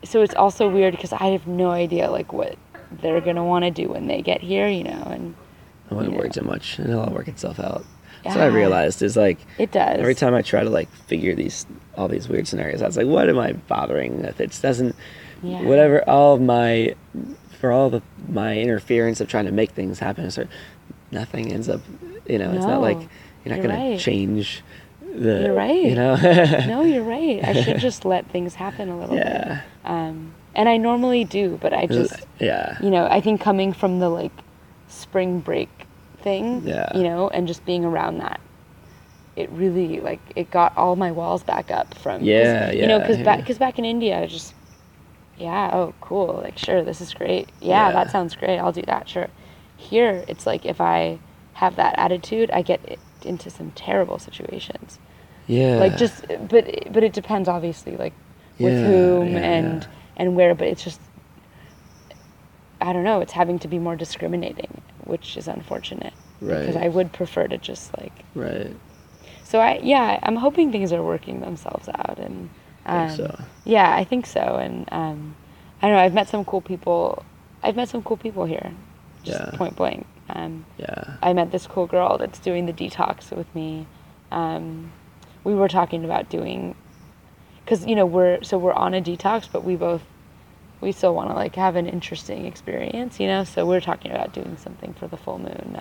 so 0.03 0.21
it's 0.21 0.36
also 0.36 0.67
weird 0.69 0.93
because 0.95 1.11
i 1.13 1.27
have 1.27 1.47
no 1.47 1.71
idea 1.71 2.09
like 2.11 2.31
what 2.31 2.55
they're 3.01 3.21
gonna 3.21 3.43
want 3.43 3.65
to 3.65 3.71
do 3.71 3.89
when 3.89 4.07
they 4.07 4.21
get 4.21 4.41
here 4.41 4.67
you 4.67 4.84
know 4.84 5.03
and 5.09 5.36
I 5.89 5.95
wouldn't 5.95 6.13
Yeah. 6.13 6.19
worry 6.21 6.29
too 6.29 6.41
much. 6.43 6.79
It'll 6.79 7.01
all 7.01 7.11
work 7.13 7.27
itself 7.27 7.59
out. 7.59 7.84
That's 8.23 8.38
what 8.38 8.45
I 8.45 8.47
realized 8.47 9.01
is 9.01 9.17
like 9.17 9.38
it 9.59 9.71
does 9.71 9.99
every 9.99 10.15
time 10.15 10.34
I 10.34 10.41
try 10.41 10.63
to 10.63 10.69
like 10.69 10.89
figure 11.07 11.36
these 11.36 11.65
all 11.97 12.07
these 12.07 12.29
weird 12.29 12.47
scenarios, 12.47 12.81
I 12.81 12.86
was 12.88 12.95
like, 12.97 13.05
what 13.05 13.27
am 13.29 13.38
I 13.38 13.51
bothering 13.53 14.21
with? 14.21 14.39
It 14.39 14.57
doesn't 14.61 14.95
Yeah. 15.43 15.61
whatever 15.61 16.07
all 16.09 16.36
of 16.36 16.41
my 16.41 16.95
for 17.59 17.71
all 17.71 17.89
the 17.89 18.01
my 18.29 18.57
interference 18.57 19.19
of 19.21 19.27
trying 19.27 19.45
to 19.45 19.51
make 19.51 19.71
things 19.71 19.99
happen, 19.99 20.31
so 20.31 20.47
nothing 21.11 21.51
ends 21.51 21.67
up 21.67 21.81
you 22.27 22.38
know, 22.39 22.53
it's 22.53 22.65
not 22.65 22.79
like 22.81 22.97
No, 22.97 23.07
you're 23.44 23.56
not 23.56 23.64
you're 23.64 23.72
gonna 23.72 23.89
right. 23.91 24.00
change 24.00 24.64
the 25.16 25.41
You're 25.44 25.54
right. 25.54 25.84
you 25.84 25.96
know 25.96 26.16
no 26.68 26.82
you're 26.91 27.04
right 27.04 27.44
i 27.44 27.54
should 27.62 27.78
just 27.80 28.04
let 28.06 28.30
things 28.32 28.56
happen 28.56 28.89
a 28.89 28.98
little 28.98 29.16
Yeah. 29.16 29.62
bit 29.84 29.89
um, 29.89 30.34
and 30.56 30.68
i 30.70 30.78
normally 30.78 31.24
do 31.24 31.58
but 31.62 31.74
i 31.74 31.86
just 31.86 32.26
yeah. 32.39 32.78
you 32.82 32.89
know, 32.89 33.06
I 33.08 33.22
think 33.22 33.39
coming 33.41 33.74
from 33.74 34.00
the 34.00 34.10
like 34.10 34.32
spring 34.88 35.39
break 35.39 35.70
thing, 36.22 36.64
Yeah. 36.68 36.89
you 36.96 37.04
know, 37.04 37.28
and 37.30 37.48
just 37.48 37.66
being 37.66 37.84
around 37.86 38.18
that, 38.20 38.39
it 39.36 39.50
really 39.52 40.00
like 40.00 40.20
it 40.36 40.52
got 40.52 40.76
all 40.78 40.96
my 40.96 41.12
walls 41.12 41.44
back 41.44 41.72
up 41.72 41.94
from 41.96 42.24
Yeah, 42.24 42.72
yeah 42.72 42.82
you 42.82 42.88
know, 42.88 43.00
because 43.00 43.18
I 43.20 43.24
back 43.24 43.38
because 43.39 43.58
back 43.58 43.78
in 43.80 43.86
India, 43.86 44.20
I 44.22 44.26
just 44.28 44.54
yeah, 45.38 45.72
oh 45.74 45.94
cool, 46.02 46.39
like 46.44 46.58
sure, 46.58 46.84
this 46.84 47.02
is 47.02 47.14
great, 47.14 47.50
yeah, 47.62 47.88
Yeah. 47.88 47.94
that 47.94 48.12
sounds 48.12 48.36
great, 48.36 48.58
I'll 48.60 48.72
do 48.72 48.84
that, 48.84 49.08
sure. 49.10 49.28
Here, 49.78 50.24
it's 50.28 50.46
like 50.46 50.66
if 50.66 50.80
I 50.82 51.20
have 51.54 51.76
that 51.78 51.96
attitude, 51.98 52.52
I 52.52 52.62
get 52.62 53.00
into 53.26 53.49
some 53.49 53.71
terrible 53.71 54.19
situations 54.19 54.99
Yeah. 55.47 55.78
like 55.80 55.97
just 55.97 56.26
but 56.49 56.65
but 56.93 57.03
it 57.03 57.13
depends 57.13 57.47
obviously 57.49 57.95
like 57.97 58.13
with 58.59 58.74
Yeah, 58.74 58.88
whom 58.88 59.28
yeah, 59.30 59.39
and 59.39 59.84
yeah. 59.84 59.89
and 60.17 60.36
where 60.36 60.53
but 60.55 60.67
it's 60.67 60.84
just 60.84 60.99
i 62.82 62.91
don't 62.93 63.03
know 63.03 63.19
it's 63.21 63.34
having 63.34 63.59
to 63.59 63.67
be 63.67 63.80
more 63.80 63.95
discriminating 63.95 64.82
which 65.05 65.38
is 65.38 65.47
unfortunate 65.47 66.13
Right. 66.41 66.59
because 66.59 66.76
i 66.76 66.88
would 66.88 67.11
prefer 67.13 67.47
to 67.47 67.57
just 67.57 67.97
like 67.99 68.11
right. 68.36 68.76
so 69.43 69.59
i 69.59 69.80
yeah 69.82 70.19
i'm 70.24 70.36
hoping 70.36 70.71
things 70.71 70.91
are 70.91 71.01
working 71.03 71.39
themselves 71.39 71.88
out 71.89 72.19
and 72.19 72.49
um, 72.86 73.07
Think 73.07 73.17
so. 73.32 73.43
yeah 73.63 73.95
i 73.95 74.03
think 74.03 74.26
so 74.26 74.41
and 74.61 74.88
um, 74.91 75.36
i 75.82 75.88
don't 75.88 75.95
know 75.95 76.01
i've 76.03 76.13
met 76.13 76.28
some 76.28 76.43
cool 76.43 76.59
people 76.61 77.24
i've 77.63 77.76
met 77.78 77.88
some 77.89 78.03
cool 78.03 78.17
people 78.17 78.43
here 78.45 78.71
just 79.24 79.39
Yeah. 79.39 79.51
point 79.57 79.76
blank 79.78 80.05
um, 80.34 80.65
Yeah. 80.77 81.17
I 81.21 81.34
met 81.34 81.51
this 81.51 81.67
cool 81.67 81.88
girl 81.88 82.17
that's 82.17 82.39
doing 82.39 82.65
the 82.65 82.73
detox 82.73 83.31
with 83.31 83.53
me. 83.55 83.88
Um, 84.31 84.91
we 85.43 85.53
were 85.53 85.67
talking 85.67 86.03
about 86.03 86.29
doing, 86.29 86.75
because 87.63 87.86
you 87.86 87.95
know 87.95 88.05
we're 88.05 88.43
so 88.43 88.57
we're 88.57 88.73
on 88.73 88.93
a 88.93 89.01
detox, 89.01 89.47
but 89.51 89.63
we 89.63 89.75
both 89.75 90.03
we 90.81 90.91
still 90.91 91.15
want 91.15 91.29
to 91.29 91.36
like 91.36 91.55
have 91.55 91.75
an 91.75 91.88
interesting 91.88 92.45
experience, 92.45 93.19
you 93.19 93.27
know. 93.27 93.43
So 93.43 93.65
we're 93.65 93.81
talking 93.81 94.11
about 94.11 94.34
doing 94.34 94.57
something 94.57 94.93
for 94.93 95.07
the 95.07 95.17
full 95.17 95.39
moon. 95.39 95.79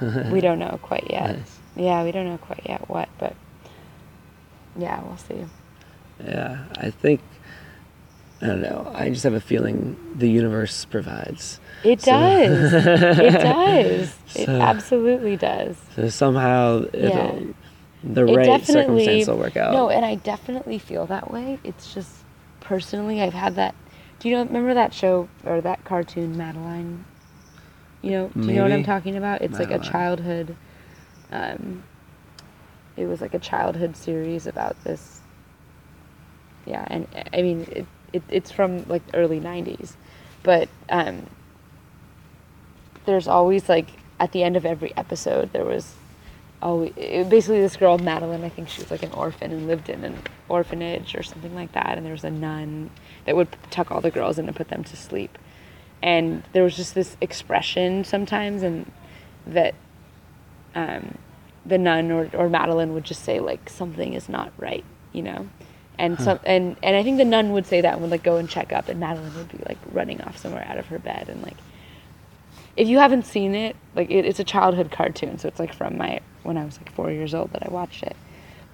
Um, 0.00 0.30
we 0.32 0.40
don't 0.40 0.58
know 0.58 0.78
quite 0.82 1.08
yet. 1.10 1.36
Nice. 1.36 1.58
Yeah, 1.76 2.04
we 2.04 2.12
don't 2.12 2.26
know 2.26 2.38
quite 2.38 2.62
yet 2.68 2.88
what, 2.88 3.08
but 3.18 3.34
yeah, 4.76 5.02
we'll 5.02 5.16
see. 5.16 5.44
Yeah, 6.24 6.64
I 6.76 6.90
think 6.90 7.20
I 8.44 8.46
don't 8.48 8.60
know. 8.60 8.92
I 8.94 9.08
just 9.08 9.24
have 9.24 9.32
a 9.32 9.40
feeling 9.40 9.96
the 10.16 10.28
universe 10.28 10.84
provides. 10.84 11.60
It 11.82 12.02
So- 12.02 12.10
does. 12.12 12.72
it 12.74 13.30
does. 13.32 14.14
It 14.36 14.46
So- 14.46 14.60
absolutely 14.60 15.36
does. 15.36 15.76
So 15.96 16.08
somehow 16.10 16.84
it'll, 16.92 17.08
Yeah. 17.08 17.38
the 18.04 18.26
It 18.26 18.36
right 18.36 18.64
circumstance 18.66 19.26
will 19.28 19.38
work 19.38 19.56
out. 19.56 19.72
No, 19.72 19.88
and 19.88 20.04
I 20.04 20.16
definitely 20.16 20.78
feel 20.78 21.06
that 21.06 21.30
way. 21.32 21.58
It's 21.64 21.94
just 21.94 22.10
personally, 22.60 23.22
I've 23.22 23.32
had 23.34 23.54
that. 23.56 23.74
Do 24.20 24.28
you 24.28 24.36
know? 24.36 24.44
Remember 24.44 24.74
that 24.74 24.92
show 24.94 25.28
or 25.44 25.60
that 25.62 25.84
cartoon, 25.84 26.36
Madeline? 26.36 27.04
You 28.02 28.10
know? 28.10 28.28
Do 28.34 28.40
you 28.48 28.54
know 28.56 28.62
what 28.64 28.72
I'm 28.72 28.84
talking 28.84 29.16
about? 29.16 29.40
It's 29.42 29.58
like 29.58 29.70
a 29.70 29.78
childhood. 29.78 30.54
Um, 31.32 31.82
it 32.96 33.06
was 33.06 33.20
like 33.22 33.32
a 33.34 33.38
childhood 33.38 33.96
series 33.96 34.46
about 34.46 34.82
this. 34.84 35.20
Yeah, 36.66 36.84
and 36.88 37.06
I 37.32 37.42
mean, 37.42 37.66
it, 37.70 37.86
it 38.14 38.22
it's 38.28 38.50
from 38.50 38.84
like 38.88 39.02
early 39.12 39.40
'90s, 39.40 39.94
but 40.42 40.68
um, 40.88 41.26
there's 43.04 43.28
always 43.28 43.68
like 43.68 43.88
at 44.20 44.32
the 44.32 44.42
end 44.42 44.56
of 44.56 44.64
every 44.64 44.96
episode 44.96 45.52
there 45.52 45.64
was 45.64 45.94
always 46.62 46.92
it, 46.96 47.28
basically 47.28 47.60
this 47.60 47.76
girl 47.76 47.98
Madeline 47.98 48.44
I 48.44 48.48
think 48.48 48.68
she 48.68 48.80
was 48.80 48.90
like 48.90 49.02
an 49.02 49.12
orphan 49.12 49.52
and 49.52 49.66
lived 49.66 49.88
in 49.88 50.04
an 50.04 50.16
orphanage 50.48 51.14
or 51.14 51.22
something 51.22 51.54
like 51.54 51.72
that. 51.72 51.96
And 51.96 52.06
there 52.06 52.12
was 52.12 52.24
a 52.24 52.30
nun 52.30 52.90
that 53.26 53.36
would 53.36 53.48
tuck 53.70 53.90
all 53.90 54.00
the 54.00 54.10
girls 54.10 54.38
in 54.38 54.46
and 54.46 54.56
put 54.56 54.68
them 54.68 54.84
to 54.84 54.96
sleep. 54.96 55.36
And 56.02 56.42
there 56.52 56.62
was 56.62 56.76
just 56.76 56.94
this 56.94 57.16
expression 57.20 58.04
sometimes 58.04 58.62
and 58.62 58.90
that 59.46 59.74
um, 60.74 61.18
the 61.66 61.78
nun 61.78 62.10
or, 62.10 62.30
or 62.34 62.48
Madeline 62.48 62.94
would 62.94 63.04
just 63.04 63.22
say 63.22 63.40
like 63.40 63.68
something 63.68 64.12
is 64.14 64.28
not 64.28 64.52
right 64.58 64.84
you 65.12 65.22
know 65.22 65.48
and 65.98 66.20
some 66.20 66.40
and 66.44 66.76
and 66.82 66.96
I 66.96 67.02
think 67.02 67.18
the 67.18 67.24
nun 67.24 67.52
would 67.52 67.66
say 67.66 67.80
that 67.80 67.92
and 67.92 68.02
would 68.02 68.10
like 68.10 68.22
go 68.22 68.36
and 68.36 68.48
check 68.48 68.72
up 68.72 68.88
and 68.88 68.98
Madeline 69.00 69.34
would 69.36 69.48
be 69.48 69.58
like 69.68 69.78
running 69.92 70.20
off 70.22 70.36
somewhere 70.38 70.66
out 70.68 70.78
of 70.78 70.86
her 70.86 70.98
bed 70.98 71.28
and 71.28 71.42
like 71.42 71.56
if 72.76 72.88
you 72.88 72.98
haven't 72.98 73.24
seen 73.24 73.54
it, 73.54 73.76
like 73.94 74.10
it, 74.10 74.24
it's 74.24 74.40
a 74.40 74.44
childhood 74.44 74.90
cartoon, 74.90 75.38
so 75.38 75.48
it's 75.48 75.60
like 75.60 75.72
from 75.72 75.96
my 75.96 76.20
when 76.42 76.56
I 76.56 76.64
was 76.64 76.76
like 76.78 76.90
four 76.92 77.10
years 77.10 77.34
old 77.34 77.52
that 77.52 77.62
I 77.62 77.70
watched 77.70 78.02
it. 78.02 78.16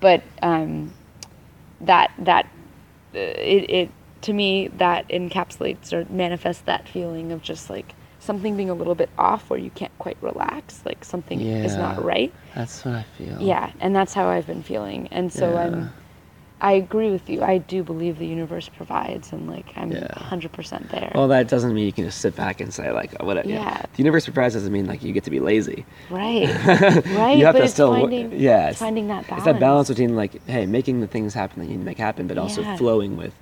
But 0.01 0.23
um, 0.43 0.95
that 1.83 2.11
that 2.19 2.47
uh, 3.15 3.19
it, 3.19 3.71
it 3.71 3.91
to 4.23 4.33
me 4.33 4.69
that 4.69 5.09
encapsulates 5.09 5.93
or 5.93 6.11
manifests 6.11 6.63
that 6.63 6.89
feeling 6.89 7.33
of 7.33 7.43
just 7.43 7.69
like 7.71 7.95
something 8.19 8.57
being 8.57 8.71
a 8.71 8.75
little 8.75 8.95
bit 8.95 9.11
off, 9.19 9.51
where 9.51 9.59
you 9.59 9.71
can't 9.71 9.97
quite 9.99 10.17
relax, 10.21 10.83
like 10.85 11.05
something 11.05 11.41
is 11.41 11.77
not 11.77 12.03
right. 12.03 12.33
That's 12.55 12.85
what 12.85 12.95
I 12.95 13.03
feel. 13.19 13.37
Yeah, 13.41 13.73
and 13.81 13.95
that's 13.95 14.15
how 14.15 14.29
I've 14.29 14.47
been 14.47 14.63
feeling, 14.63 15.09
and 15.11 15.33
so 15.33 15.53
Yeah. 15.53 15.65
I'm. 15.65 15.93
I 16.63 16.73
agree 16.73 17.11
with 17.11 17.31
you. 17.31 17.43
I 17.43 17.59
do 17.59 17.83
believe 17.83 18.19
the 18.19 18.27
universe 18.27 18.69
provides, 18.69 19.33
and 19.33 19.49
like 19.49 19.73
I'm 19.77 19.91
Yeah. 19.93 20.13
hundred 20.19 20.53
percent 20.53 20.91
there. 20.91 21.11
Well, 21.15 21.29
that 21.29 21.49
doesn't 21.49 21.73
mean 21.75 21.87
you 21.87 21.93
can 21.93 22.05
just 22.05 22.21
sit 22.21 22.37
back 22.37 22.61
and 22.61 22.73
say 22.73 22.91
like, 22.93 23.15
oh, 23.19 23.25
what? 23.27 23.47
Yeah. 23.47 23.81
The 23.81 23.99
universe 23.99 24.25
provides 24.27 24.55
doesn't 24.55 24.73
mean 24.73 24.87
like 24.87 25.03
you 25.03 25.13
get 25.13 25.25
to 25.25 25.31
be 25.31 25.41
lazy. 25.41 25.87
right, 26.11 26.49
right. 26.67 27.39
you 27.39 27.47
have 27.47 27.55
but 27.55 27.63
to 27.63 27.69
still, 27.69 27.95
finding, 27.95 28.33
yeah, 28.39 28.71
it's 28.71 28.79
finding 28.79 29.09
that 29.09 29.27
balance. 29.27 29.39
It's 29.47 29.53
that 29.53 29.61
balance 29.61 29.89
between 29.89 30.17
like, 30.17 30.47
hey, 30.47 30.67
making 30.67 31.01
the 31.01 31.07
things 31.07 31.33
happen 31.35 31.61
that 31.61 31.67
you 31.67 31.73
need 31.73 31.79
to 31.79 31.85
make 31.87 31.99
happen, 31.99 32.27
but 32.27 32.37
also 32.39 32.61
Yeah. 32.63 32.77
flowing 32.77 33.17
with. 33.17 33.35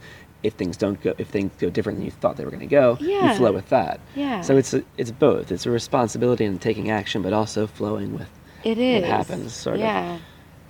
If 0.44 0.52
things 0.54 0.76
don't 0.76 1.02
go, 1.02 1.14
if 1.18 1.26
things 1.26 1.50
go 1.58 1.68
different 1.68 1.98
than 1.98 2.04
you 2.04 2.12
thought 2.12 2.36
they 2.36 2.44
were 2.44 2.50
going 2.52 2.60
to 2.60 2.66
go, 2.66 2.96
Yeah. 3.00 3.32
you 3.32 3.36
flow 3.36 3.50
with 3.50 3.68
that. 3.70 3.98
Yeah. 4.14 4.42
So 4.42 4.56
it's 4.56 4.72
a, 4.72 4.84
it's 4.96 5.10
both. 5.10 5.50
It's 5.50 5.66
a 5.66 5.70
responsibility 5.72 6.44
in 6.44 6.60
taking 6.60 6.90
action, 6.92 7.22
but 7.22 7.32
also 7.32 7.66
flowing 7.66 8.14
with. 8.16 8.28
It 8.62 8.78
is. 8.78 9.04
happens, 9.04 9.52
sort 9.52 9.80
of. 9.80 10.20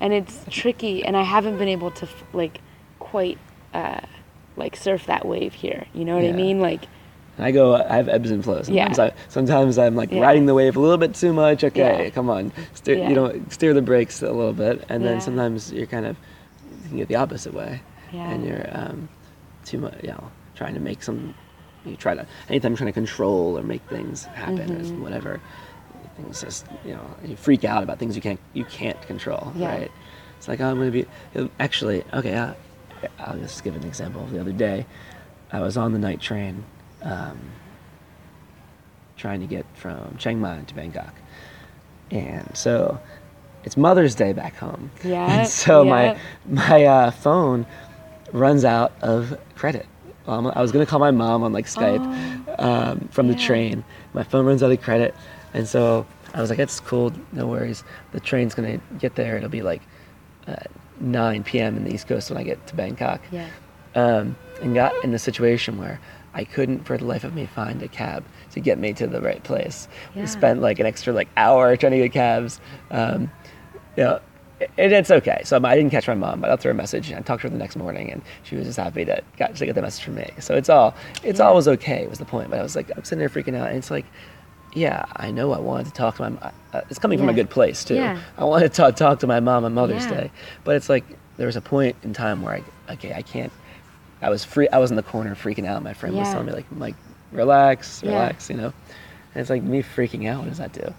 Yeah, 0.00 0.04
and 0.04 0.12
it's 0.14 0.44
tricky, 0.50 1.04
and 1.04 1.16
I 1.16 1.22
haven't 1.22 1.58
been 1.58 1.68
able 1.68 1.90
to 1.92 2.08
like 2.32 2.60
quite 2.98 3.38
uh, 3.74 4.00
like 4.56 4.76
surf 4.76 5.06
that 5.06 5.26
wave 5.26 5.54
here. 5.54 5.86
You 5.94 6.04
know 6.04 6.16
what 6.16 6.24
I 6.24 6.32
mean? 6.32 6.60
Like, 6.60 6.82
And 7.36 7.46
I 7.46 7.52
go, 7.52 7.74
I 7.76 7.96
have 7.96 8.08
ebbs 8.08 8.30
and 8.30 8.42
flows. 8.42 8.66
Sometimes, 8.66 8.98
Yeah. 8.98 9.04
I, 9.04 9.12
sometimes 9.28 9.78
I'm 9.78 9.94
like 9.94 10.10
Yeah. 10.10 10.20
riding 10.22 10.46
the 10.46 10.54
wave 10.54 10.76
a 10.76 10.80
little 10.80 10.98
bit 10.98 11.14
too 11.14 11.32
much. 11.32 11.62
Okay, 11.64 12.04
Yeah. 12.04 12.10
come 12.10 12.28
on, 12.30 12.52
steer, 12.74 12.96
Yeah. 12.98 13.08
you 13.08 13.14
know, 13.14 13.40
steer 13.50 13.74
the 13.74 13.82
brakes 13.82 14.22
a 14.22 14.32
little 14.32 14.52
bit, 14.52 14.84
and 14.88 15.04
then 15.04 15.14
Yeah. 15.14 15.18
sometimes 15.20 15.72
you're 15.72 15.86
kind 15.86 16.06
of 16.06 16.16
you 16.84 16.88
can 16.88 16.96
get 16.98 17.08
the 17.08 17.16
opposite 17.16 17.54
way, 17.54 17.80
Yeah. 18.12 18.30
and 18.30 18.44
you're 18.44 18.66
um, 18.72 19.08
too 19.64 19.78
much, 19.78 19.94
you 20.02 20.08
know, 20.08 20.30
trying 20.54 20.74
to 20.74 20.80
make 20.80 21.02
some. 21.02 21.34
You 21.84 21.94
try 21.96 22.14
to 22.14 22.26
anytime 22.48 22.72
you're 22.72 22.76
trying 22.78 22.88
to 22.88 22.92
control 22.92 23.56
or 23.58 23.62
make 23.62 23.82
things 23.88 24.24
happen 24.24 24.60
or 24.72 24.80
Mm-hmm. 24.80 25.02
whatever. 25.02 25.40
Things 26.18 26.40
just 26.42 26.66
you 26.84 26.92
know 26.94 27.14
you 27.24 27.36
freak 27.36 27.64
out 27.64 27.82
about 27.82 27.98
things 27.98 28.14
you 28.16 28.22
can't 28.22 28.40
you 28.52 28.64
can't 28.64 29.00
control, 29.02 29.52
Yeah. 29.56 29.68
right? 29.68 29.92
It's 30.36 30.48
like 30.48 30.60
oh, 30.60 30.66
I'm 30.70 30.78
gonna 30.78 30.90
be 30.90 31.06
actually 31.58 32.04
okay. 32.12 32.34
Uh, 32.34 32.54
I'll 33.20 33.38
just 33.38 33.62
give 33.64 33.76
an 33.76 33.84
example. 33.84 34.26
The 34.26 34.40
other 34.40 34.52
day, 34.52 34.84
I 35.52 35.60
was 35.60 35.76
on 35.76 35.92
the 35.92 35.98
night 36.00 36.20
train, 36.20 36.64
um, 37.02 37.38
trying 39.16 39.40
to 39.40 39.46
get 39.46 39.64
from 39.74 40.16
Chiang 40.18 40.40
Mai 40.40 40.60
to 40.66 40.74
Bangkok, 40.74 41.14
and 42.10 42.50
so 42.54 42.98
it's 43.64 43.76
Mother's 43.76 44.14
Day 44.14 44.32
back 44.32 44.56
home. 44.56 44.90
Yeah, 45.04 45.40
And 45.40 45.48
so 45.48 45.82
yeah. 45.84 46.18
my 46.46 46.68
my 46.70 46.84
uh, 46.84 47.10
phone 47.12 47.66
runs 48.32 48.64
out 48.64 48.92
of 49.00 49.38
credit. 49.54 49.86
Um, 50.26 50.46
I 50.54 50.60
was 50.60 50.72
gonna 50.72 50.86
call 50.86 50.98
my 50.98 51.10
mom 51.10 51.42
on 51.42 51.52
like 51.52 51.66
Skype 51.66 52.60
um, 52.60 53.08
from 53.12 53.28
the 53.28 53.34
Oh, 53.34 53.38
train. 53.38 53.84
My 54.12 54.22
phone 54.24 54.44
runs 54.46 54.62
out 54.62 54.70
of 54.70 54.80
credit, 54.82 55.14
and 55.54 55.66
so 55.68 56.06
I 56.34 56.40
was 56.40 56.50
like, 56.50 56.58
"It's 56.58 56.80
cool, 56.80 57.12
no 57.32 57.46
worries. 57.46 57.84
The 58.12 58.20
train's 58.20 58.54
gonna 58.54 58.78
get 58.98 59.14
there. 59.16 59.36
It'll 59.36 59.48
be 59.48 59.62
like 59.62 59.82
uh, 60.46 60.56
9 61.00 61.44
p.m. 61.44 61.76
in 61.76 61.84
the 61.84 61.92
East 61.94 62.06
Coast 62.08 62.30
when 62.30 62.38
I 62.38 62.42
get 62.42 62.66
to 62.68 62.74
Bangkok." 62.74 63.20
Yeah. 63.30 63.48
um, 63.94 64.36
and 64.62 64.74
got 64.74 64.92
in 65.04 65.14
a 65.14 65.18
situation 65.18 65.78
where 65.78 66.00
I 66.34 66.44
couldn't 66.44 66.84
for 66.84 66.98
the 66.98 67.04
life 67.04 67.22
of 67.24 67.34
me 67.34 67.46
find 67.46 67.80
a 67.82 67.88
cab 67.88 68.24
to 68.52 68.60
get 68.60 68.78
me 68.78 68.92
to 68.94 69.06
the 69.06 69.20
right 69.20 69.42
place. 69.44 69.88
Yeah. 70.14 70.22
We 70.22 70.26
spent 70.26 70.60
like 70.60 70.78
an 70.80 70.86
extra 70.86 71.12
like 71.12 71.28
hour 71.36 71.76
trying 71.76 71.92
to 71.92 71.98
get 71.98 72.12
cabs. 72.12 72.60
Um, 72.90 73.30
you 73.96 74.04
know, 74.04 74.20
and 74.76 74.92
it's 74.92 75.10
okay. 75.12 75.42
So 75.44 75.60
I 75.64 75.76
didn't 75.76 75.90
catch 75.90 76.08
my 76.08 76.14
mom, 76.14 76.40
but 76.40 76.48
I 76.48 76.52
left 76.54 76.64
her 76.64 76.70
a 76.70 76.74
message. 76.74 77.12
I 77.12 77.20
talked 77.20 77.42
to 77.42 77.48
her 77.48 77.52
the 77.52 77.58
next 77.58 77.76
morning, 77.76 78.10
and 78.10 78.20
she 78.42 78.56
was 78.56 78.66
just 78.66 78.78
happy 78.78 79.04
to 79.04 79.22
got 79.36 79.54
to 79.54 79.66
get 79.66 79.74
the 79.76 79.82
message 79.82 80.04
from 80.04 80.16
me. 80.16 80.28
So 80.40 80.54
it's 80.56 80.68
all 80.68 80.94
it's 81.22 81.38
Yeah. 81.38 81.46
always 81.46 81.68
okay. 81.68 82.06
Was 82.08 82.18
the 82.18 82.24
point? 82.24 82.50
But 82.50 82.58
I 82.58 82.62
was 82.62 82.74
like, 82.76 82.90
I'm 82.96 83.04
sitting 83.04 83.20
there 83.20 83.28
freaking 83.28 83.56
out, 83.56 83.68
and 83.68 83.78
it's 83.78 83.90
like. 83.90 84.04
Yeah, 84.74 85.04
I 85.16 85.30
know. 85.30 85.52
I 85.52 85.58
wanted 85.58 85.86
to 85.86 85.92
talk 85.92 86.16
to 86.16 86.22
my. 86.22 86.26
m- 86.28 86.52
Uh, 86.72 86.82
it's 86.90 86.98
coming 86.98 87.18
from 87.18 87.28
a 87.30 87.32
good 87.32 87.48
place 87.48 87.82
too. 87.84 87.94
Yeah. 87.94 88.20
I 88.36 88.44
wanted 88.44 88.68
to 88.72 88.76
talk, 88.76 88.96
talk 88.96 89.20
to 89.20 89.26
my 89.26 89.40
mom 89.40 89.64
on 89.64 89.72
Mother's 89.74 90.04
Yeah. 90.04 90.10
Day, 90.20 90.30
but 90.64 90.76
it's 90.76 90.88
like 90.90 91.04
there 91.38 91.46
was 91.46 91.56
a 91.56 91.60
point 91.62 91.96
in 92.02 92.12
time 92.12 92.42
where 92.42 92.54
I, 92.88 92.92
okay, 92.92 93.14
I 93.14 93.22
can't. 93.22 93.52
I 94.20 94.28
was 94.30 94.44
free. 94.44 94.68
I 94.68 94.78
was 94.78 94.90
in 94.90 94.96
the 94.96 95.02
corner 95.02 95.34
freaking 95.34 95.66
out. 95.66 95.82
My 95.82 95.94
friend 95.94 96.14
was 96.16 96.28
telling 96.28 96.46
me 96.46 96.52
like, 96.52 96.66
like, 96.76 96.94
relax, 97.32 98.02
Yeah. 98.02 98.10
relax, 98.12 98.50
you 98.50 98.56
know. 98.56 98.72
And 99.34 99.40
it's 99.40 99.48
like 99.50 99.62
me 99.62 99.82
freaking 99.82 100.28
out. 100.28 100.40
What 100.40 100.48
does 100.50 100.58
that 100.58 100.72
do? 100.72 100.92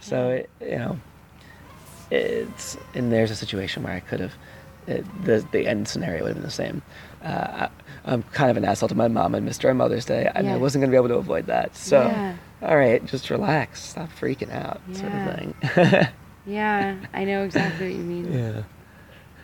So 0.00 0.28
it, 0.30 0.50
you 0.60 0.76
know, 0.76 0.98
it's 2.10 2.76
and 2.94 3.10
there's 3.12 3.30
a 3.30 3.36
situation 3.36 3.82
where 3.82 3.92
I 3.94 4.00
could 4.00 4.20
have. 4.20 4.34
The 5.24 5.44
the 5.50 5.66
end 5.66 5.88
scenario 5.88 6.22
would 6.22 6.28
have 6.28 6.36
been 6.36 6.44
the 6.44 6.50
same. 6.50 6.82
Uh, 7.24 7.28
I, 7.66 7.68
I'm 8.04 8.22
kind 8.24 8.50
of 8.52 8.56
an 8.56 8.64
asshole 8.64 8.88
to 8.90 8.94
my 8.94 9.08
mom 9.08 9.34
and 9.34 9.44
missed 9.44 9.64
our 9.64 9.74
Mother's 9.74 10.04
Day, 10.04 10.30
and 10.32 10.46
I 10.46 10.52
Yeah. 10.52 10.56
wasn't 10.58 10.82
going 10.82 10.90
to 10.90 10.94
be 10.94 10.96
able 10.96 11.08
to 11.08 11.16
avoid 11.16 11.46
that. 11.46 11.74
So, 11.74 12.02
Yeah. 12.02 12.34
All 12.62 12.76
right, 12.76 13.04
just 13.06 13.30
relax, 13.30 13.82
stop 13.82 14.08
freaking 14.10 14.52
out, 14.52 14.80
sort 14.92 15.12
of 15.12 15.36
thing. 15.38 16.08
Yeah, 16.48 16.94
I 17.12 17.24
know 17.24 17.42
exactly 17.42 17.88
what 17.88 17.96
you 17.96 18.04
mean. 18.04 18.32
yeah. 18.32 18.52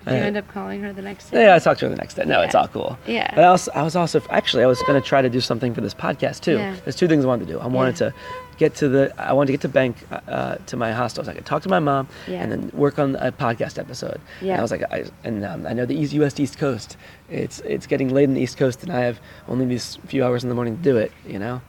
Did 0.05 0.15
you 0.15 0.21
Uh, 0.23 0.27
end 0.27 0.37
up 0.37 0.47
calling 0.49 0.83
her 0.83 0.93
the 0.93 1.03
next 1.03 1.31
day? 1.31 1.45
Yeah, 1.45 1.57
I 1.57 1.59
talked 1.59 1.81
to 1.81 1.87
her 1.87 1.91
the 1.91 1.97
next 1.97 2.15
day. 2.15 2.25
No, 2.25 2.43
it's 2.43 2.55
all 2.55 2.69
cool. 2.69 2.97
Yeah. 3.09 3.29
But 3.35 3.43
I, 3.43 3.49
also, 3.49 3.73
I 3.73 3.83
was 3.83 3.97
also 3.97 4.23
actually 4.31 4.63
I 4.63 4.67
was 4.67 4.81
going 4.83 5.01
to 5.01 5.05
try 5.09 5.21
to 5.21 5.29
do 5.29 5.41
something 5.41 5.75
for 5.75 5.81
this 5.81 5.95
podcast 5.95 6.43
too. 6.43 6.59
Yeah. 6.59 6.77
There's 6.85 6.95
two 6.95 7.09
things 7.09 7.25
I 7.25 7.29
wanted 7.29 7.49
to 7.49 7.53
do. 7.55 7.59
I 7.59 7.67
wanted 7.67 8.01
Yeah. 8.01 8.11
to 8.11 8.15
get 8.57 8.75
to 8.77 8.89
the 8.89 9.13
I 9.21 9.33
wanted 9.33 9.47
to 9.49 9.53
get 9.55 9.61
to 9.63 9.69
bank 9.69 9.97
uh, 10.29 10.57
to 10.67 10.77
my 10.77 10.93
hostel 10.93 11.25
so 11.25 11.33
I 11.33 11.35
could 11.35 11.45
talk 11.47 11.63
to 11.63 11.69
my 11.69 11.81
mom 11.81 12.07
Yeah. 12.29 12.41
and 12.43 12.53
then 12.53 12.71
work 12.73 13.01
on 13.01 13.17
a 13.17 13.33
podcast 13.33 13.79
episode. 13.81 14.21
And 14.41 14.49
Yeah. 14.49 14.59
I 14.59 14.63
was 14.63 14.71
like, 14.71 14.83
I, 14.93 15.05
and 15.25 15.45
um, 15.45 15.67
I 15.67 15.73
know 15.73 15.87
the 15.87 15.97
East, 15.97 16.13
U.S. 16.15 16.39
East 16.39 16.57
Coast. 16.59 16.97
It's 17.31 17.59
it's 17.61 17.87
getting 17.89 18.11
late 18.15 18.25
in 18.25 18.35
the 18.35 18.41
East 18.41 18.57
Coast, 18.59 18.83
and 18.85 18.93
I 18.93 19.01
have 19.01 19.19
only 19.49 19.67
these 19.67 19.99
few 20.07 20.25
hours 20.25 20.45
in 20.45 20.49
the 20.51 20.55
morning 20.55 20.77
to 20.77 20.83
do 20.83 20.97
it. 20.99 21.11
You 21.27 21.39
know. 21.41 21.61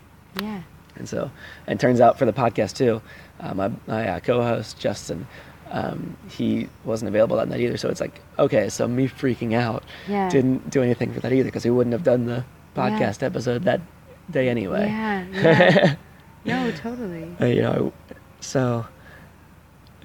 Yeah. 0.42 0.62
And 0.96 1.08
so, 1.10 1.32
and 1.68 1.80
it 1.80 1.82
turns 1.82 2.00
out 2.00 2.18
for 2.20 2.26
the 2.26 2.34
podcast 2.34 2.76
too, 2.76 3.02
uh, 3.40 3.54
my, 3.54 3.72
my 3.88 4.08
uh, 4.08 4.20
co-host 4.20 4.80
Justin, 4.80 5.28
um, 5.72 6.16
he 6.30 6.70
wasn't 6.86 7.10
available 7.10 7.38
that 7.38 7.48
night 7.50 7.60
either. 7.62 7.78
So 7.78 7.90
it's 7.90 8.00
like, 8.02 8.22
okay, 8.38 8.70
so 8.70 8.88
me 8.88 9.08
freaking 9.08 9.54
out 9.54 9.84
Yeah. 10.08 10.30
didn't 10.30 10.70
do 10.70 10.84
anything 10.84 11.12
for 11.14 11.20
that 11.22 11.34
either 11.34 11.46
because 11.46 11.64
he 11.64 11.70
wouldn't 11.72 11.94
have 11.94 12.04
done 12.04 12.26
the 12.26 12.46
podcast 12.76 13.24
episode 13.24 13.64
that 13.64 13.82
day 14.30 14.50
anyway. 14.50 14.86
Yeah. 14.88 15.26
yeah. 16.44 16.64
no, 16.64 16.72
totally. 16.72 17.36
Uh, 17.42 17.46
you 17.46 17.62
know, 17.62 17.94
so 18.40 18.86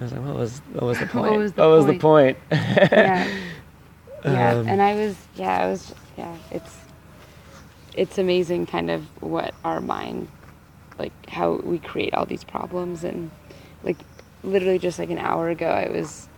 I 0.00 0.04
was 0.04 0.12
like, 0.12 0.24
what 0.24 0.36
was 0.36 0.58
what 0.72 0.82
was 0.84 0.98
the 0.98 1.06
point? 1.18 1.32
What 1.32 1.56
point? 1.56 1.70
was 1.70 1.86
the 1.86 1.98
point? 1.98 2.38
yeah. 2.50 3.26
Yeah. 3.26 3.28
Um, 4.24 4.66
and 4.66 4.82
I 4.82 4.94
was 4.96 5.16
yeah, 5.36 5.60
I 5.60 5.66
was 5.68 5.94
yeah, 6.16 6.36
it's 6.50 6.74
it's 7.94 8.18
amazing 8.18 8.66
kind 8.66 8.90
of 8.90 9.04
what 9.22 9.54
our 9.64 9.80
mind 9.80 10.26
like 10.98 11.28
how 11.28 11.56
we 11.56 11.78
create 11.78 12.14
all 12.14 12.26
these 12.26 12.44
problems 12.44 13.04
and 13.04 13.30
like 13.82 13.98
literally 14.42 14.78
just 14.78 14.98
like 14.98 15.10
an 15.10 15.18
hour 15.18 15.48
ago 15.48 15.66
I 15.66 15.88
was 15.90 16.28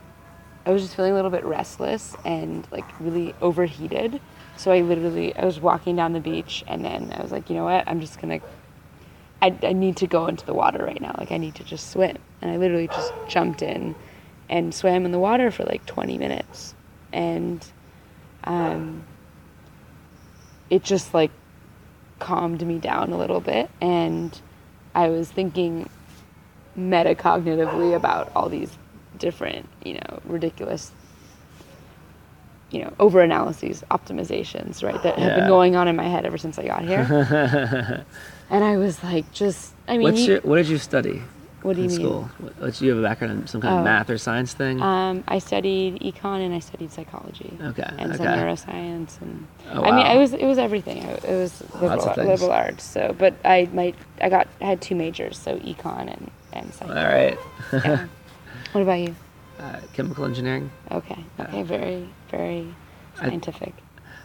I 0.66 0.70
was 0.70 0.82
just 0.82 0.94
feeling 0.94 1.12
a 1.12 1.14
little 1.14 1.30
bit 1.30 1.44
restless 1.44 2.14
and 2.24 2.66
like 2.70 2.84
really 3.00 3.34
overheated. 3.40 4.20
So 4.56 4.70
I 4.70 4.82
literally 4.82 5.34
I 5.34 5.44
was 5.44 5.58
walking 5.58 5.96
down 5.96 6.12
the 6.12 6.20
beach 6.20 6.62
and 6.68 6.84
then 6.84 7.12
I 7.16 7.22
was 7.22 7.32
like, 7.32 7.48
you 7.48 7.56
know 7.56 7.64
what? 7.64 7.88
I'm 7.88 8.00
just 8.00 8.20
gonna 8.20 8.40
I, 9.42 9.56
I 9.62 9.72
need 9.72 9.96
to 9.98 10.06
go 10.06 10.26
into 10.26 10.44
the 10.44 10.52
water 10.52 10.84
right 10.84 11.00
now. 11.00 11.14
Like 11.16 11.32
I 11.32 11.38
need 11.38 11.54
to 11.56 11.64
just 11.64 11.90
swim. 11.90 12.16
And 12.42 12.50
I 12.50 12.56
literally 12.56 12.88
just 12.88 13.12
jumped 13.28 13.62
in 13.62 13.94
and 14.48 14.74
swam 14.74 15.04
in 15.04 15.12
the 15.12 15.18
water 15.18 15.50
for 15.50 15.64
like 15.64 15.86
20 15.86 16.18
minutes. 16.18 16.74
And 17.12 17.66
um, 18.44 19.04
it 20.68 20.82
just 20.82 21.14
like 21.14 21.30
calmed 22.18 22.66
me 22.66 22.78
down 22.78 23.12
a 23.12 23.18
little 23.18 23.40
bit. 23.40 23.70
And 23.80 24.38
I 24.94 25.08
was 25.08 25.30
thinking 25.30 25.88
metacognitively 26.78 27.94
about 27.94 28.30
all 28.34 28.48
these 28.48 28.76
different, 29.18 29.68
you 29.84 29.94
know, 29.94 30.20
ridiculous, 30.24 30.92
you 32.70 32.82
know, 32.82 32.92
over 32.98 33.20
analyses, 33.20 33.84
optimizations, 33.90 34.82
right, 34.82 35.00
that 35.02 35.18
have 35.18 35.36
been 35.36 35.48
going 35.48 35.76
on 35.76 35.88
in 35.88 35.96
my 35.96 36.04
head 36.08 36.24
ever 36.24 36.38
since 36.38 36.58
I 36.58 36.66
got 36.66 36.82
here. 36.84 38.04
and 38.50 38.64
I 38.64 38.76
was 38.76 39.02
like, 39.02 39.30
just, 39.32 39.74
I 39.88 39.92
mean, 39.98 40.02
What's 40.02 40.20
you- 40.20 40.34
your, 40.34 40.40
what 40.42 40.56
did 40.56 40.68
you 40.68 40.78
study? 40.78 41.22
What 41.62 41.76
do 41.76 41.82
you 41.82 41.88
mean? 41.88 41.96
school? 41.98 42.22
What, 42.38 42.74
do 42.74 42.84
you 42.84 42.90
have 42.92 42.98
a 43.00 43.02
background 43.06 43.40
in 43.42 43.46
some 43.46 43.60
kind 43.60 43.74
Oh. 43.74 43.78
of 43.78 43.84
math 43.84 44.08
or 44.08 44.16
science 44.16 44.54
thing? 44.54 44.80
Um, 44.80 45.24
I 45.28 45.38
studied 45.38 46.00
econ 46.00 46.44
and 46.44 46.54
I 46.54 46.58
studied 46.58 46.90
psychology. 46.90 47.56
Okay, 47.62 47.82
And 47.98 48.16
some 48.16 48.26
neuroscience 48.26 49.20
and 49.20 49.46
Oh, 49.70 49.82
wow. 49.82 49.88
I 49.88 49.90
mean, 49.96 50.06
wow. 50.06 50.12
I 50.12 50.16
was 50.16 50.32
it 50.32 50.46
was 50.46 50.58
everything. 50.58 51.04
I, 51.04 51.10
it 51.12 51.24
was 51.26 51.62
liberal, 51.80 52.14
liberal 52.16 52.50
arts. 52.52 52.82
So, 52.84 53.14
but 53.18 53.34
I 53.44 53.68
might 53.74 53.94
I 54.22 54.28
got 54.30 54.48
I 54.60 54.64
had 54.66 54.80
two 54.80 54.94
majors, 54.94 55.38
so 55.38 55.58
econ 55.58 56.08
and 56.12 56.30
and 56.52 56.66
All 56.66 56.72
psychology. 56.72 57.04
right. 57.72 57.84
Yeah. 57.84 58.06
what 58.72 58.80
about 58.82 58.98
you? 59.00 59.14
uh, 59.58 59.80
chemical 59.92 60.24
engineering. 60.24 60.70
Okay. 60.90 61.22
Okay. 61.38 61.62
Very 61.62 62.08
very 62.30 62.74
I- 63.18 63.28
scientific. 63.28 63.74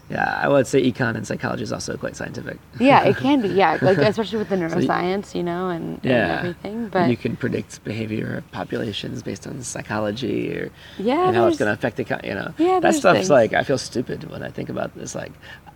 Yeah, 0.09 0.39
I 0.41 0.47
would 0.47 0.67
say 0.67 0.83
econ 0.91 1.15
and 1.15 1.25
psychology 1.25 1.63
is 1.63 1.73
also 1.73 1.97
quite 1.97 2.15
scientific. 2.15 2.57
yeah, 2.79 3.03
it 3.05 3.17
can 3.17 3.41
be. 3.41 3.47
Yeah, 3.49 3.79
like 3.81 3.97
especially 4.11 4.37
with 4.37 4.49
the 4.49 4.55
So 4.69 4.77
you- 4.79 4.87
neuroscience, 4.87 5.33
you 5.33 5.41
know, 5.41 5.69
and, 5.69 5.95
and 5.95 6.05
Yeah. 6.05 6.37
everything. 6.37 6.89
But 6.89 7.09
you 7.09 7.17
can 7.17 7.35
predict 7.35 7.83
behavior 7.83 8.35
of 8.37 8.51
populations 8.51 9.23
based 9.23 9.47
on 9.47 9.61
psychology 9.63 10.51
or 10.55 10.71
Yeah, 10.99 11.27
and 11.27 11.35
how 11.35 11.47
it's 11.47 11.57
going 11.57 11.69
to 11.69 11.73
affect 11.73 11.97
the 11.97 12.05
you 12.23 12.35
know 12.35 12.53
Yeah, 12.59 12.79
that 12.81 12.93
stuff's 12.93 13.19
things. 13.21 13.29
like 13.31 13.53
I 13.53 13.63
feel 13.63 13.79
stupid 13.79 14.29
when 14.29 14.43
I 14.43 14.49
think 14.49 14.69
about 14.69 14.93
this 14.95 15.15
like 15.15 15.31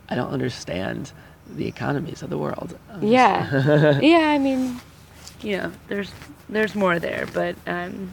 I 0.10 0.16
don't 0.16 0.30
understand 0.32 1.12
the 1.56 1.66
economies 1.68 2.22
of 2.22 2.30
the 2.30 2.38
world. 2.38 2.78
I'm 2.92 3.02
yeah, 3.04 4.00
yeah. 4.00 4.28
I 4.30 4.38
mean, 4.38 4.80
you 5.42 5.58
know, 5.58 5.72
there's 5.88 6.12
there's 6.50 6.76
more 6.76 7.00
there, 7.00 7.26
but 7.34 7.56
um, 7.66 8.12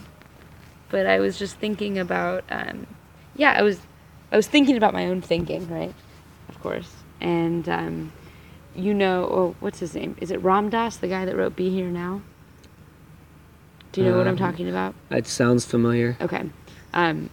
but 0.88 1.06
I 1.06 1.20
was 1.20 1.38
just 1.38 1.56
thinking 1.56 1.98
about 1.98 2.42
um, 2.50 2.86
yeah, 3.36 3.52
I 3.52 3.60
was 3.62 3.80
I 4.32 4.36
was 4.36 4.46
thinking 4.46 4.78
about 4.78 4.94
my 4.94 5.04
own 5.06 5.20
thinking, 5.20 5.68
right? 5.68 5.94
Of 6.56 6.62
course, 6.62 6.90
and 7.20 7.68
um, 7.68 8.12
you 8.74 8.94
know, 8.94 9.24
oh, 9.24 9.56
what's 9.60 9.78
his 9.78 9.94
name? 9.94 10.16
Is 10.20 10.30
it 10.30 10.42
Ram 10.42 10.70
Dass, 10.70 10.96
the 10.96 11.06
guy 11.08 11.24
that 11.26 11.36
wrote 11.36 11.54
"Be 11.54 11.68
Here 11.70 11.88
Now"? 11.90 12.22
Do 13.92 14.00
you 14.02 14.10
know 14.10 14.16
what 14.18 14.26
I'm 14.26 14.32
Um, 14.32 14.38
talking 14.38 14.68
about? 14.68 14.94
It 15.10 15.26
sounds 15.26 15.64
familiar. 15.64 16.16
Okay. 16.20 16.44
Um, 16.94 17.30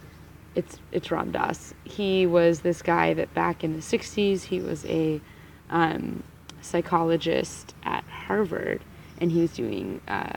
it's 0.56 0.78
it's 0.92 1.10
Ram 1.10 1.32
Dass. 1.32 1.74
He 1.86 2.26
was 2.26 2.62
this 2.62 2.82
guy 2.82 3.14
that 3.14 3.34
back 3.34 3.64
in 3.64 3.74
the 3.74 3.80
'60s 3.82 4.44
he 4.44 4.60
was 4.60 4.86
a 4.86 5.22
um, 5.70 6.24
psychologist 6.62 7.74
at 7.84 8.04
Harvard, 8.04 8.82
and 9.20 9.32
he 9.32 9.42
was 9.42 9.52
doing 9.54 10.02
uh, 10.08 10.34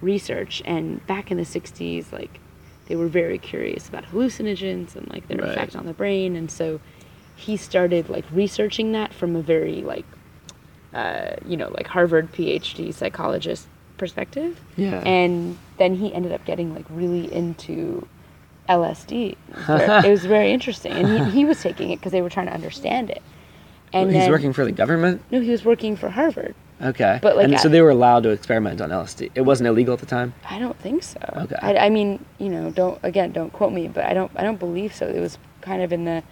research. 0.00 0.62
And 0.64 1.06
back 1.06 1.30
in 1.30 1.36
the 1.36 1.44
'60s, 1.44 2.12
like 2.12 2.40
they 2.86 2.96
were 2.96 3.08
very 3.08 3.38
curious 3.38 3.88
about 3.88 4.04
hallucinogens 4.06 4.96
and 4.96 5.08
like 5.10 5.28
their 5.28 5.38
Right. 5.38 5.50
effect 5.50 5.76
on 5.76 5.84
the 5.86 5.92
brain, 5.92 6.34
and 6.34 6.50
so 6.50 6.80
he 7.36 7.56
started 7.56 8.08
like 8.08 8.24
researching 8.32 8.92
that 8.92 9.12
from 9.12 9.36
a 9.36 9.42
very 9.42 9.82
like 9.82 10.04
uh, 10.94 11.36
you 11.46 11.56
know, 11.56 11.68
like 11.70 11.86
Harvard 11.86 12.30
PhD 12.32 12.92
psychologist 12.92 13.66
perspective. 13.96 14.60
Yeah. 14.76 15.02
And 15.06 15.56
then 15.78 15.94
he 15.94 16.12
ended 16.12 16.32
up 16.32 16.44
getting 16.44 16.74
like 16.74 16.84
really 16.90 17.32
into 17.32 18.06
LSD. 18.68 19.30
It 19.32 19.38
was 19.48 19.66
very, 19.66 20.06
it 20.06 20.10
was 20.10 20.24
very 20.26 20.52
interesting, 20.52 20.92
and 20.92 21.08
he, 21.26 21.30
he 21.38 21.44
was 21.44 21.60
taking 21.62 21.90
it 21.90 21.96
because 21.98 22.12
they 22.12 22.22
were 22.22 22.30
trying 22.30 22.46
to 22.46 22.52
understand 22.52 23.10
it. 23.10 23.22
And 23.92 24.10
He's 24.10 24.20
then- 24.22 24.30
working 24.30 24.52
for 24.52 24.64
the 24.64 24.72
government. 24.72 25.22
No, 25.30 25.40
he 25.40 25.50
was 25.50 25.64
working 25.64 25.96
for 25.96 26.08
Harvard. 26.08 26.54
Okay. 26.80 27.20
But, 27.22 27.36
like, 27.36 27.44
and 27.44 27.60
so 27.60 27.68
I- 27.68 27.72
they 27.72 27.80
were 27.82 27.90
allowed 27.90 28.24
to 28.24 28.30
experiment 28.30 28.80
on 28.80 28.90
LSD. 28.90 29.30
It 29.34 29.42
wasn't 29.42 29.68
illegal 29.68 29.94
at 29.94 30.00
the 30.00 30.06
time. 30.06 30.34
I 30.48 30.58
don't 30.58 30.78
think 30.78 31.02
so. 31.04 31.20
Okay. 31.36 31.56
I, 31.62 31.76
I 31.86 31.88
mean, 31.90 32.24
you 32.38 32.48
know, 32.48 32.70
don't 32.70 32.98
again, 33.02 33.32
don't 33.32 33.52
quote 33.52 33.72
me, 33.72 33.88
but 33.88 34.04
I 34.04 34.12
don't, 34.14 34.32
I 34.36 34.42
don't 34.42 34.58
believe 34.58 34.94
so. 34.94 35.06
It 35.06 35.20
was 35.20 35.38
kind 35.60 35.82
of 35.82 35.92
in 35.92 36.04
the 36.04 36.22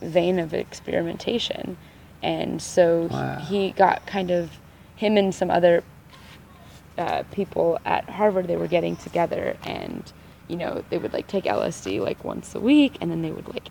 vein 0.00 0.38
of 0.38 0.52
experimentation, 0.54 1.76
and 2.22 2.60
so 2.60 3.08
Wow. 3.10 3.38
he 3.48 3.70
got 3.72 4.06
kind 4.06 4.30
of 4.30 4.58
him 4.96 5.16
and 5.16 5.34
some 5.34 5.50
other 5.50 5.82
uh, 6.98 7.22
people 7.32 7.78
at 7.84 8.08
Harvard. 8.08 8.46
They 8.46 8.56
were 8.56 8.66
getting 8.68 8.96
together, 8.96 9.56
and 9.64 10.10
you 10.48 10.56
know, 10.56 10.84
they 10.90 10.98
would 10.98 11.12
like 11.12 11.26
take 11.28 11.44
LSD 11.44 12.00
like 12.00 12.24
once 12.24 12.54
a 12.54 12.60
week, 12.60 12.96
and 13.00 13.10
then 13.10 13.22
they 13.22 13.30
would 13.30 13.48
like 13.48 13.68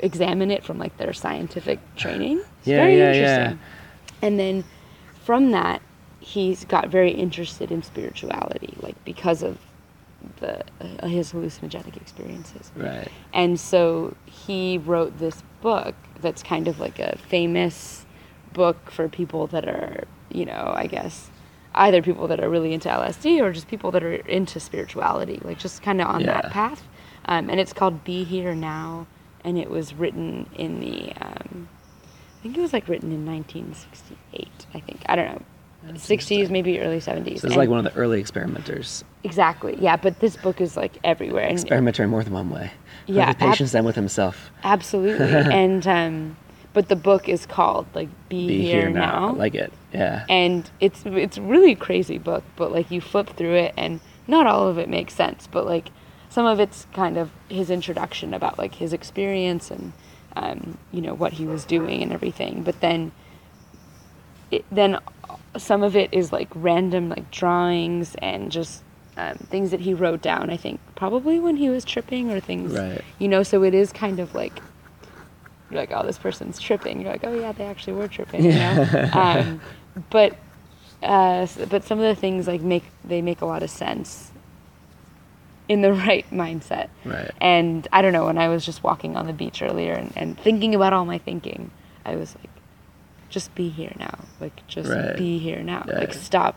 examine 0.00 0.50
it 0.50 0.64
from 0.64 0.78
like 0.78 0.96
their 0.98 1.12
scientific 1.12 1.78
training. 1.96 2.38
It's 2.58 2.68
Yeah, 2.68 2.76
very 2.76 2.98
yeah, 2.98 3.12
yeah. 3.12 3.12
interesting. 3.12 3.58
And 4.22 4.38
then 4.38 4.64
from 5.24 5.50
that, 5.52 5.80
he's 6.20 6.64
got 6.64 6.88
very 6.88 7.10
interested 7.10 7.70
in 7.72 7.82
spirituality, 7.82 8.74
like 8.80 9.02
because 9.04 9.42
of 9.42 9.58
the 10.36 10.62
uh, 10.80 11.06
his 11.06 11.32
hallucinogenic 11.32 11.96
experiences. 11.96 12.70
Right. 12.76 13.08
And 13.32 13.58
so 13.58 14.14
he 14.46 14.78
wrote 14.78 15.18
this 15.18 15.42
book 15.60 15.94
that's 16.20 16.42
kind 16.42 16.68
of 16.68 16.78
like 16.80 16.98
a 16.98 17.16
famous 17.28 18.04
book 18.52 18.90
for 18.90 19.08
people 19.08 19.46
that 19.48 19.66
are, 19.68 20.04
you 20.30 20.44
know, 20.44 20.72
I 20.74 20.86
guess 20.86 21.30
either 21.74 22.02
people 22.02 22.26
that 22.28 22.40
are 22.40 22.48
really 22.48 22.72
into 22.72 22.88
LSD 22.88 23.40
or 23.40 23.52
just 23.52 23.68
people 23.68 23.90
that 23.92 24.02
are 24.02 24.14
into 24.14 24.58
spirituality, 24.60 25.40
like 25.44 25.58
just 25.58 25.82
kind 25.82 26.00
of 26.00 26.08
on 26.08 26.20
Yeah. 26.22 26.40
that 26.40 26.50
path. 26.50 26.82
Um, 27.26 27.48
and 27.50 27.60
it's 27.60 27.72
called 27.72 28.02
Be 28.04 28.24
Here 28.24 28.54
Now, 28.54 29.06
and 29.44 29.56
it 29.58 29.70
was 29.70 29.94
written 29.94 30.48
in 30.56 30.80
the, 30.80 31.12
um, 31.20 31.68
I 32.38 32.42
think 32.42 32.56
it 32.56 32.60
was 32.60 32.72
like 32.72 32.88
written 32.88 33.12
in 33.12 33.24
1968. 33.26 34.66
I 34.74 34.80
think 34.80 35.02
I 35.06 35.16
don't 35.16 35.26
know, 35.26 35.42
60s 35.86 36.50
maybe 36.50 36.78
early 36.80 36.98
70s. 36.98 37.40
So 37.40 37.46
it's 37.46 37.56
like 37.56 37.68
one 37.70 37.84
of 37.84 37.92
the 37.92 37.98
early 37.98 38.20
experimenters. 38.20 39.02
exactly, 39.24 39.76
yeah. 39.80 39.96
But 39.96 40.20
this 40.20 40.36
book 40.36 40.60
is 40.60 40.76
like 40.76 40.98
everywhere, 41.04 41.44
and 41.44 41.58
Experimenter 41.58 42.04
in 42.04 42.10
more 42.10 42.22
than 42.22 42.32
one 42.32 42.50
way. 42.50 42.70
Yeah, 43.06 43.28
With 43.28 43.38
the 43.38 43.44
ab- 43.44 43.50
patients 43.50 43.74
and 43.74 43.86
with 43.86 43.96
himself. 43.96 44.50
Absolutely. 44.62 45.26
and 45.54 45.86
um 45.86 46.36
but 46.72 46.88
the 46.88 46.96
book 46.96 47.28
is 47.28 47.46
called 47.46 47.86
like 47.94 48.08
Be, 48.28 48.46
Be 48.46 48.62
Here, 48.62 48.82
here, 48.82 48.90
now. 48.90 49.00
Now. 49.20 49.28
I 49.28 49.32
like 49.32 49.54
it. 49.54 49.72
Yeah. 49.92 50.24
and 50.28 50.70
it's 50.80 51.02
it's 51.06 51.38
really 51.38 51.74
crazy 51.74 52.18
book, 52.18 52.44
but 52.56 52.70
like 52.72 52.90
you 52.90 53.00
flip 53.00 53.30
through 53.36 53.54
it 53.54 53.74
and 53.76 54.00
not 54.28 54.46
all 54.46 54.68
of 54.68 54.78
it 54.78 54.88
makes 54.88 55.14
sense, 55.14 55.48
but 55.50 55.66
like 55.66 55.88
some 56.28 56.46
of 56.46 56.60
it's 56.60 56.86
kind 56.92 57.16
of 57.16 57.30
his 57.48 57.70
introduction 57.70 58.32
about 58.34 58.56
like 58.58 58.76
his 58.76 58.92
experience 58.92 59.70
and 59.70 59.92
um, 60.36 60.78
you 60.92 61.00
know 61.00 61.14
what 61.14 61.32
he 61.32 61.46
was 61.46 61.64
doing 61.64 62.02
and 62.02 62.12
everything. 62.12 62.62
But 62.62 62.80
then 62.80 63.10
it, 64.50 64.64
then 64.70 64.98
some 65.56 65.82
of 65.82 65.96
it 65.96 66.12
is 66.12 66.32
like 66.32 66.48
random 66.54 67.08
like 67.08 67.30
drawings 67.30 68.14
and 68.22 68.50
just 68.52 68.82
um, 69.16 69.36
things 69.36 69.70
that 69.70 69.80
he 69.80 69.94
wrote 69.94 70.22
down. 70.22 70.50
I 70.50 70.56
think 70.56 70.80
probably 70.94 71.38
when 71.38 71.56
he 71.56 71.68
was 71.68 71.84
tripping 71.84 72.30
or 72.30 72.40
things, 72.40 72.72
Right. 72.72 73.02
you 73.18 73.28
know. 73.28 73.42
So 73.42 73.62
it 73.64 73.74
is 73.74 73.92
kind 73.92 74.20
of 74.20 74.34
like 74.34 74.60
you're 75.70 75.80
like, 75.80 75.92
oh, 75.92 76.04
this 76.04 76.18
person's 76.18 76.58
tripping. 76.58 77.00
You're 77.00 77.12
like, 77.12 77.24
oh 77.24 77.34
yeah, 77.38 77.52
they 77.52 77.64
actually 77.64 77.92
were 77.94 78.08
tripping. 78.08 78.44
You 78.44 78.52
know? 78.52 79.10
um, 79.12 79.60
but 80.10 80.36
uh, 81.02 81.46
but 81.68 81.84
some 81.84 81.98
of 81.98 82.04
the 82.04 82.20
things 82.20 82.46
like 82.46 82.60
make 82.60 82.84
they 83.04 83.22
make 83.22 83.40
a 83.40 83.46
lot 83.46 83.62
of 83.62 83.70
sense 83.70 84.30
in 85.68 85.82
the 85.82 85.92
right 86.06 86.28
mindset. 86.30 86.88
Right. 87.04 87.30
And 87.40 87.86
I 87.92 88.02
don't 88.02 88.12
know, 88.12 88.26
when 88.26 88.38
I 88.38 88.48
was 88.48 88.64
just 88.66 88.82
walking 88.82 89.16
on 89.16 89.26
the 89.26 89.32
beach 89.32 89.62
earlier 89.62 89.92
and, 89.94 90.12
and 90.16 90.38
thinking 90.38 90.74
about 90.74 90.92
all 90.92 91.04
my 91.04 91.18
thinking, 91.18 91.70
I 92.04 92.16
was 92.16 92.34
like, 92.36 92.50
just 93.30 93.54
be 93.54 93.68
here 93.70 93.92
now. 93.98 94.18
Like, 94.40 94.66
just 94.66 94.90
Right. 94.90 95.16
be 95.16 95.38
here 95.38 95.62
now. 95.62 95.84
Like, 95.86 96.12
stop 96.12 96.56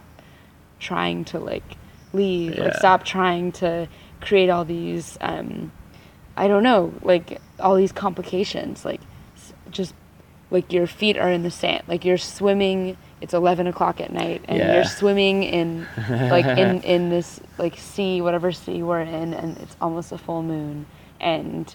trying 0.80 1.24
to, 1.26 1.40
like, 1.40 1.64
leave. 2.12 2.58
Like, 2.58 2.74
stop 2.76 3.04
trying 3.06 3.52
to 3.54 3.88
create 4.22 4.50
all 4.50 4.66
these, 4.66 5.18
um, 5.22 5.72
I 6.36 6.48
don't 6.48 6.64
know, 6.64 6.94
like, 7.04 7.40
all 7.60 7.76
these 7.76 7.92
complications. 7.92 8.84
Like, 8.84 9.02
s- 9.36 9.54
just, 9.72 9.94
like, 10.52 10.74
your 10.74 10.88
feet 10.88 11.18
are 11.18 11.30
in 11.30 11.44
the 11.44 11.52
sand. 11.52 11.84
Like, 11.88 12.04
you're 12.06 12.18
swimming, 12.18 12.98
it's 13.22 13.34
11 13.34 13.68
o'clock 13.68 14.02
at 14.02 14.12
night, 14.12 14.44
and 14.48 14.58
Yeah. 14.58 14.74
you're 14.76 14.84
swimming 14.84 15.44
in, 15.44 15.88
like, 16.10 16.46
in, 16.46 16.82
in 16.84 17.10
this, 17.10 17.40
like, 17.58 17.78
sea, 17.78 18.20
whatever 18.22 18.52
sea 18.52 18.82
we're 18.84 19.02
in, 19.02 19.34
and 19.34 19.58
it's 19.60 19.78
almost 19.80 20.12
a 20.12 20.18
full 20.18 20.44
moon. 20.44 20.86
And, 21.22 21.74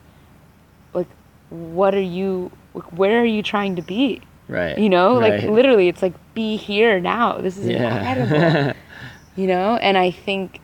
like, 0.93 1.09
what 1.51 1.95
are 1.95 2.01
you, 2.01 2.51
like, 2.75 2.85
where 2.99 3.21
are 3.23 3.25
you 3.25 3.43
trying 3.43 3.77
to 3.77 3.83
be? 3.83 4.21
Right. 4.49 4.79
You 4.79 4.89
know, 4.89 5.15
like 5.15 5.43
literally, 5.45 5.89
it's 5.89 6.03
like 6.03 6.15
be 6.35 6.57
here 6.57 7.01
now. 7.01 7.39
This 7.39 7.57
is 7.59 7.67
Yeah. 7.67 7.97
incredible. 8.25 8.75
you 9.37 9.47
know, 9.47 9.77
and 9.77 9.97
I 9.99 10.11
think 10.11 10.61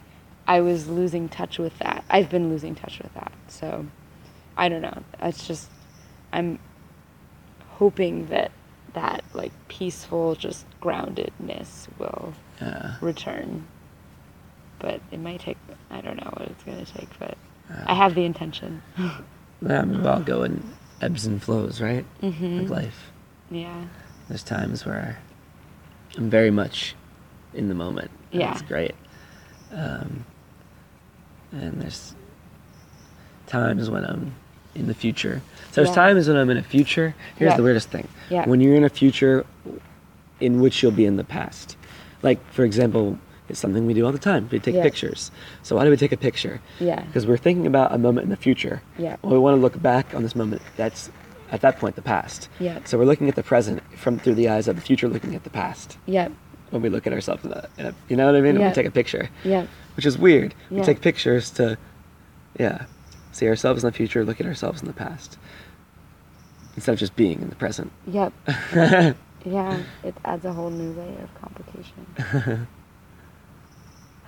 I 0.47 0.61
was 0.61 0.89
losing 0.89 1.29
touch 1.29 1.59
with 1.59 1.79
that. 1.79 2.05
I've 2.11 2.31
been 2.31 2.49
losing 2.49 2.75
touch 2.75 2.99
with 2.99 3.13
that. 3.15 3.33
So 3.49 3.87
I 4.57 4.69
don't 4.69 4.83
know. 4.83 5.03
It's 5.21 5.47
just 5.47 5.69
I'm 6.33 6.59
hoping 7.73 8.27
that 8.27 8.51
that 8.95 9.25
like 9.35 9.53
peaceful, 9.69 10.35
just 10.35 10.65
groundedness 10.81 11.89
will 11.99 12.33
Yeah. 12.61 12.95
return. 13.01 13.67
But 14.79 15.01
it 15.11 15.19
might 15.19 15.41
take. 15.41 15.59
I 15.91 16.01
don't 16.01 16.17
know 16.17 16.31
what 16.35 16.49
it's 16.49 16.63
gonna 16.65 16.85
take, 16.85 17.09
but 17.19 17.37
I 17.87 17.95
have 17.95 18.15
the 18.15 18.25
intention. 18.25 18.83
Yeah, 19.67 19.81
I 19.81 19.85
mean, 19.87 20.03
we 20.03 20.09
all 20.09 20.21
go 20.21 20.43
in 20.43 20.63
ebbs 21.01 21.25
and 21.25 21.43
flows, 21.43 21.81
right? 21.81 22.05
Mhm. 22.23 22.61
Like 22.69 22.71
life. 22.85 23.13
Yeah. 23.55 23.85
There's 24.29 24.43
times 24.43 24.85
where 24.87 25.19
I'm 26.17 26.31
very 26.31 26.51
much 26.51 26.95
in 27.53 27.69
the 27.69 27.75
moment. 27.75 28.11
and 28.33 28.41
Yeah. 28.41 28.53
It's 28.53 28.63
great. 28.63 28.95
Um, 29.73 30.25
and 31.53 31.81
there's 31.81 32.15
times 33.47 33.91
when 33.91 34.05
I'm 34.05 34.35
in 34.75 34.87
the 34.87 34.95
future. 34.95 35.41
So 35.71 35.83
there's 35.83 35.89
Yeah. 35.91 35.95
times 35.95 36.27
when 36.29 36.37
I'm 36.37 36.51
in 36.51 36.57
a 36.57 36.63
future. 36.63 37.15
Here's 37.37 37.51
Yeah. 37.53 37.57
the 37.57 37.63
weirdest 37.63 37.91
thing. 37.91 38.09
Yeah. 38.31 38.47
When 38.49 38.61
you're 38.61 38.75
in 38.75 38.85
a 38.85 38.89
future 38.89 39.45
in 40.41 40.61
which 40.61 40.83
you'll 40.83 40.91
be 40.93 41.07
in 41.07 41.17
the 41.17 41.25
past. 41.25 41.77
Like, 42.23 42.41
for 42.51 42.65
example, 42.65 43.19
it's 43.49 43.61
something 43.61 43.87
we 43.87 43.95
do 43.95 44.05
all 44.07 44.13
the 44.13 44.19
time. 44.19 44.49
We 44.51 44.59
take 44.59 44.75
Yeah. 44.75 44.83
pictures. 44.83 45.31
So 45.63 45.77
why 45.77 45.85
do 45.85 45.91
we 45.91 45.97
take 45.97 46.13
a 46.13 46.17
picture? 46.17 46.61
Yeah. 46.81 47.03
Because 47.03 47.27
we're 47.27 47.37
thinking 47.37 47.67
about 47.67 47.93
a 47.95 47.99
moment 47.99 48.25
in 48.25 48.31
the 48.31 48.37
future. 48.37 48.83
Yeah. 48.99 49.17
Well, 49.23 49.33
we 49.33 49.39
want 49.39 49.57
to 49.57 49.61
look 49.61 49.81
back 49.81 50.15
on 50.15 50.23
this 50.23 50.35
moment. 50.35 50.63
That's 50.77 51.11
at 51.55 51.61
that 51.61 51.79
point 51.79 51.95
the 51.95 52.03
past. 52.03 52.49
Yeah. 52.59 52.81
So 52.85 52.99
we're 52.99 53.05
looking 53.05 53.29
at 53.29 53.37
the 53.37 53.43
present 53.45 53.81
from 53.97 54.19
through 54.19 54.35
the 54.35 54.49
eyes 54.49 54.67
of 54.67 54.75
the 54.75 54.83
future, 54.83 55.09
looking 55.09 55.37
at 55.37 55.45
the 55.45 55.51
past. 55.51 55.97
Yep. 56.07 56.33
When 56.71 56.83
we 56.83 56.89
look 56.89 57.07
at 57.07 57.13
ourselves 57.13 57.45
in 57.45 57.53
a, 57.53 57.69
in 57.79 57.87
a 57.87 57.95
you 58.09 58.17
know 58.17 58.27
what 58.27 58.35
I 58.35 58.41
mean? 58.41 58.59
When 58.59 58.67
we 58.69 58.75
take 58.75 58.87
a 58.87 58.91
picture, 58.91 59.31
Yep. 59.45 59.69
which 59.97 60.05
is 60.05 60.19
weird. 60.19 60.53
We 60.69 60.79
Yeah. 60.79 60.83
take 60.83 61.01
pictures 61.01 61.51
to, 61.53 61.79
yeah, 62.59 62.87
see 63.31 63.47
ourselves 63.47 63.85
in 63.85 63.89
the 63.89 63.93
future, 63.97 64.25
look 64.25 64.41
at 64.41 64.47
ourselves 64.47 64.83
in 64.83 64.89
the 64.89 64.93
past, 64.95 65.39
instead 66.75 66.93
of 66.93 66.99
just 66.99 67.15
being 67.15 67.41
in 67.41 67.51
the 67.51 67.55
present. 67.57 67.93
Yep. 68.09 68.33
yeah, 69.45 69.79
it 70.03 70.15
adds 70.25 70.45
a 70.45 70.53
whole 70.53 70.71
new 70.71 70.93
layer 70.93 71.23
of 71.23 71.33
complication. 71.41 72.67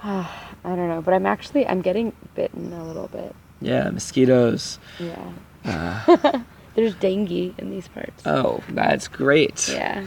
I 0.04 0.28
don't 0.62 0.88
know, 0.88 1.02
but 1.02 1.12
I'm 1.12 1.26
actually 1.26 1.66
I'm 1.66 1.80
getting 1.80 2.12
bitten 2.36 2.72
a 2.72 2.86
little 2.86 3.08
bit. 3.08 3.34
Yeah, 3.60 3.90
mosquitoes. 3.90 4.78
Yeah. 5.00 5.32
Uh, 5.64 6.38
There's 6.76 6.94
dengue 6.94 7.54
in 7.58 7.70
these 7.70 7.88
parts. 7.88 8.22
oh, 8.26 8.62
that's 8.68 9.08
great. 9.08 9.68
Yeah. 9.68 10.06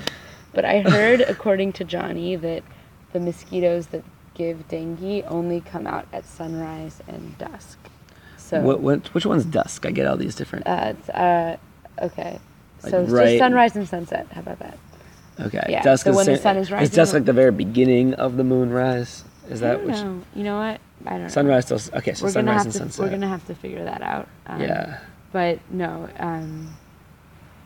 But 0.53 0.63
I 0.65 0.79
heard 0.81 1.19
according 1.27 1.73
to 1.73 1.83
Johnny 1.83 2.35
that 2.37 2.63
the 3.11 3.19
mosquitoes 3.19 3.87
that 3.87 4.03
give 4.35 4.65
dengue 4.69 5.25
only 5.27 5.59
come 5.61 5.85
out 5.85 6.07
at 6.13 6.25
sunrise 6.25 7.01
and 7.07 7.37
dusk. 7.37 7.77
So 8.37 8.61
What, 8.61 8.79
what, 8.79 9.07
which 9.13 9.25
one's 9.25 9.43
dusk? 9.45 9.85
I 9.85 9.91
get 9.91 10.07
all 10.07 10.15
these 10.15 10.35
different. 10.35 10.65
uh, 10.67 10.93
it's, 10.97 11.09
uh 11.09 11.57
okay. 12.01 12.39
Like 12.83 12.91
so 12.91 13.03
right- 13.03 13.25
just 13.25 13.39
sunrise 13.39 13.75
and 13.75 13.87
sunset. 13.87 14.27
How 14.31 14.39
about 14.41 14.59
that? 14.59 14.77
okay. 15.41 15.65
yeah, 15.69 15.81
Dusk 15.83 16.05
so 16.05 16.11
is 16.11 16.15
when 16.15 16.25
the 16.27 16.37
sun 16.37 16.57
is 16.57 16.67
Is 16.67 16.71
rising, 16.71 16.95
dusk 16.95 17.09
it'll- 17.09 17.19
like 17.19 17.25
the 17.25 17.33
very 17.33 17.51
beginning 17.51 18.13
of 18.15 18.37
the 18.37 18.43
moonrise? 18.43 19.23
Is 19.49 19.61
I 19.63 19.67
that 19.69 19.77
don't 19.87 19.87
which? 20.19 20.25
You 20.35 20.43
know 20.43 20.57
what? 20.57 20.79
I 21.05 21.09
don't 21.11 21.21
know. 21.23 21.27
Sunrise 21.29 21.71
s- 21.71 21.91
Okay, 21.93 22.13
so 22.13 22.25
we're 22.25 22.31
sunrise 22.31 22.65
and 22.65 22.71
to 22.73 22.77
sunset. 22.79 23.03
we're 23.03 23.09
gonna 23.11 23.27
have 23.27 23.45
to 23.47 23.55
figure 23.55 23.83
that 23.83 24.01
out. 24.01 24.27
Um, 24.47 24.61
yeah. 24.61 24.99
But 25.31 25.59
no, 25.69 26.09
um, 26.19 26.75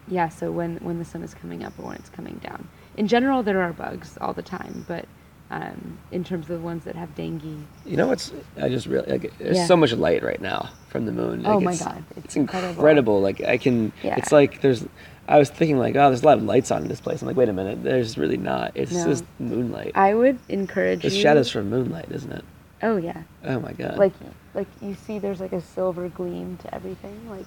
yeah. 0.08 0.30
So 0.30 0.52
when 0.52 0.78
when 0.78 1.00
the 1.00 1.06
sun 1.06 1.24
is 1.24 1.34
coming 1.34 1.64
up 1.64 1.74
or 1.80 1.88
when 1.88 1.96
it's 1.96 2.10
coming 2.10 2.40
down, 2.44 2.68
in 2.98 3.08
general 3.08 3.44
there 3.44 3.62
are 3.62 3.74
bugs 3.74 4.18
all 4.20 4.34
the 4.34 4.42
time, 4.42 4.86
but 4.88 5.06
um, 5.52 5.98
in 6.12 6.24
terms 6.24 6.50
of 6.50 6.58
the 6.58 6.64
ones 6.64 6.84
that 6.86 6.96
have 6.96 7.14
dengue. 7.16 7.44
You 7.86 7.98
know 7.98 8.08
what's? 8.08 8.32
I 8.62 8.70
just 8.70 8.88
really 8.88 9.10
like. 9.12 9.38
There's 9.38 9.58
Yeah. 9.58 9.66
so 9.66 9.78
much 9.78 9.94
light 9.94 10.24
right 10.24 10.42
now 10.42 10.70
from 10.90 11.06
the 11.06 11.12
moon. 11.12 11.44
Oh 11.46 11.60
my 11.60 11.72
it's- 11.74 11.84
God, 11.86 12.04
it's 12.18 12.26
it's 12.26 12.36
incredible. 12.36 12.74
incredible. 12.74 13.22
Like 13.22 13.42
I 13.42 13.58
can. 13.58 13.92
Yeah. 14.04 14.16
It's 14.18 14.32
like 14.32 14.62
there's. 14.62 14.86
I 15.26 15.38
was 15.38 15.50
thinking 15.50 15.78
like, 15.80 15.96
oh, 15.96 16.10
there's 16.10 16.22
a 16.24 16.26
lot 16.26 16.38
of 16.38 16.44
lights 16.44 16.70
on 16.70 16.82
in 16.82 16.90
this 16.90 17.00
place. 17.00 17.22
I'm 17.22 17.28
like, 17.30 17.38
wait 17.38 17.48
a 17.48 17.54
minute. 17.54 17.82
There's 17.82 18.18
really 18.18 18.36
not. 18.36 18.74
It's 18.76 18.92
No. 18.92 19.06
just 19.06 19.24
moonlight. 19.40 19.94
I 19.96 20.14
would 20.14 20.38
encourage 20.50 21.06
It's 21.06 21.16
shadows 21.16 21.50
from 21.50 21.70
moonlight, 21.70 22.08
isn't 22.12 22.32
it? 22.34 22.44
Oh 22.84 22.98
yeah, 22.98 23.24
Oh 23.44 23.60
my 23.60 23.72
god. 23.74 23.98
like 23.98 24.14
like 24.54 24.68
you 24.82 24.94
see, 24.94 25.18
there's 25.18 25.40
like 25.40 25.54
a 25.54 25.62
silver 25.62 26.10
gleam 26.10 26.58
to 26.58 26.76
everything. 26.76 27.30
Like 27.30 27.46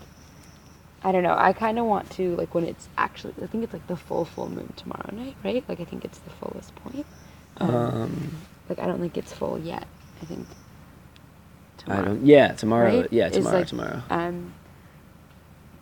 I 1.05 1.12
don't 1.12 1.22
know. 1.22 1.37
I 1.39 1.53
kind 1.53 1.78
of 1.78 1.84
want 1.87 2.11
to 2.12 2.34
like 2.37 2.55
when 2.55 2.64
it's 2.64 2.89
actually. 2.99 3.34
I 3.43 3.47
think 3.47 3.62
it's 3.62 3.72
like 3.72 3.87
the 3.87 3.97
full 3.97 4.24
full 4.24 4.49
moon 4.49 4.72
tomorrow 4.76 5.11
night, 5.12 5.37
right? 5.45 5.62
Like 5.68 5.78
I 5.78 5.84
think 5.84 6.05
it's 6.05 6.18
the 6.18 6.30
fullest 6.30 6.74
point. 6.76 7.07
Um, 7.59 8.37
Like 8.68 8.78
I 8.78 8.87
don't 8.87 8.99
think 9.01 9.16
it's 9.16 9.32
full 9.32 9.59
yet. 9.59 9.87
I 10.22 10.24
think. 10.24 10.47
I 10.49 11.82
tomorrow. 11.82 12.05
don't. 12.07 12.26
Yeah, 12.26 12.53
tomorrow. 12.53 13.01
right? 13.03 13.12
Yeah, 13.12 13.28
tomorrow. 13.28 13.59
like, 13.59 13.66
tomorrow. 13.68 14.03
Um, 14.11 14.55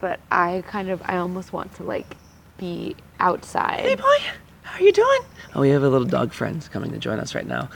but 0.00 0.20
I 0.30 0.62
kind 0.66 0.90
of, 0.90 1.00
I 1.06 1.16
almost 1.16 1.52
want 1.52 1.74
to 1.76 1.84
like 1.84 2.16
be 2.58 2.96
outside. 3.20 3.80
Hey 3.80 3.94
boy, 3.94 4.16
how 4.62 4.78
are 4.78 4.82
you 4.82 4.92
doing? 4.92 5.20
Oh, 5.54 5.60
we 5.60 5.70
have 5.70 5.82
a 5.82 5.88
little 5.88 6.06
dog 6.06 6.32
friend 6.32 6.68
coming 6.72 6.90
to 6.90 6.98
join 6.98 7.20
us 7.20 7.34
right 7.34 7.46
now. 7.46 7.70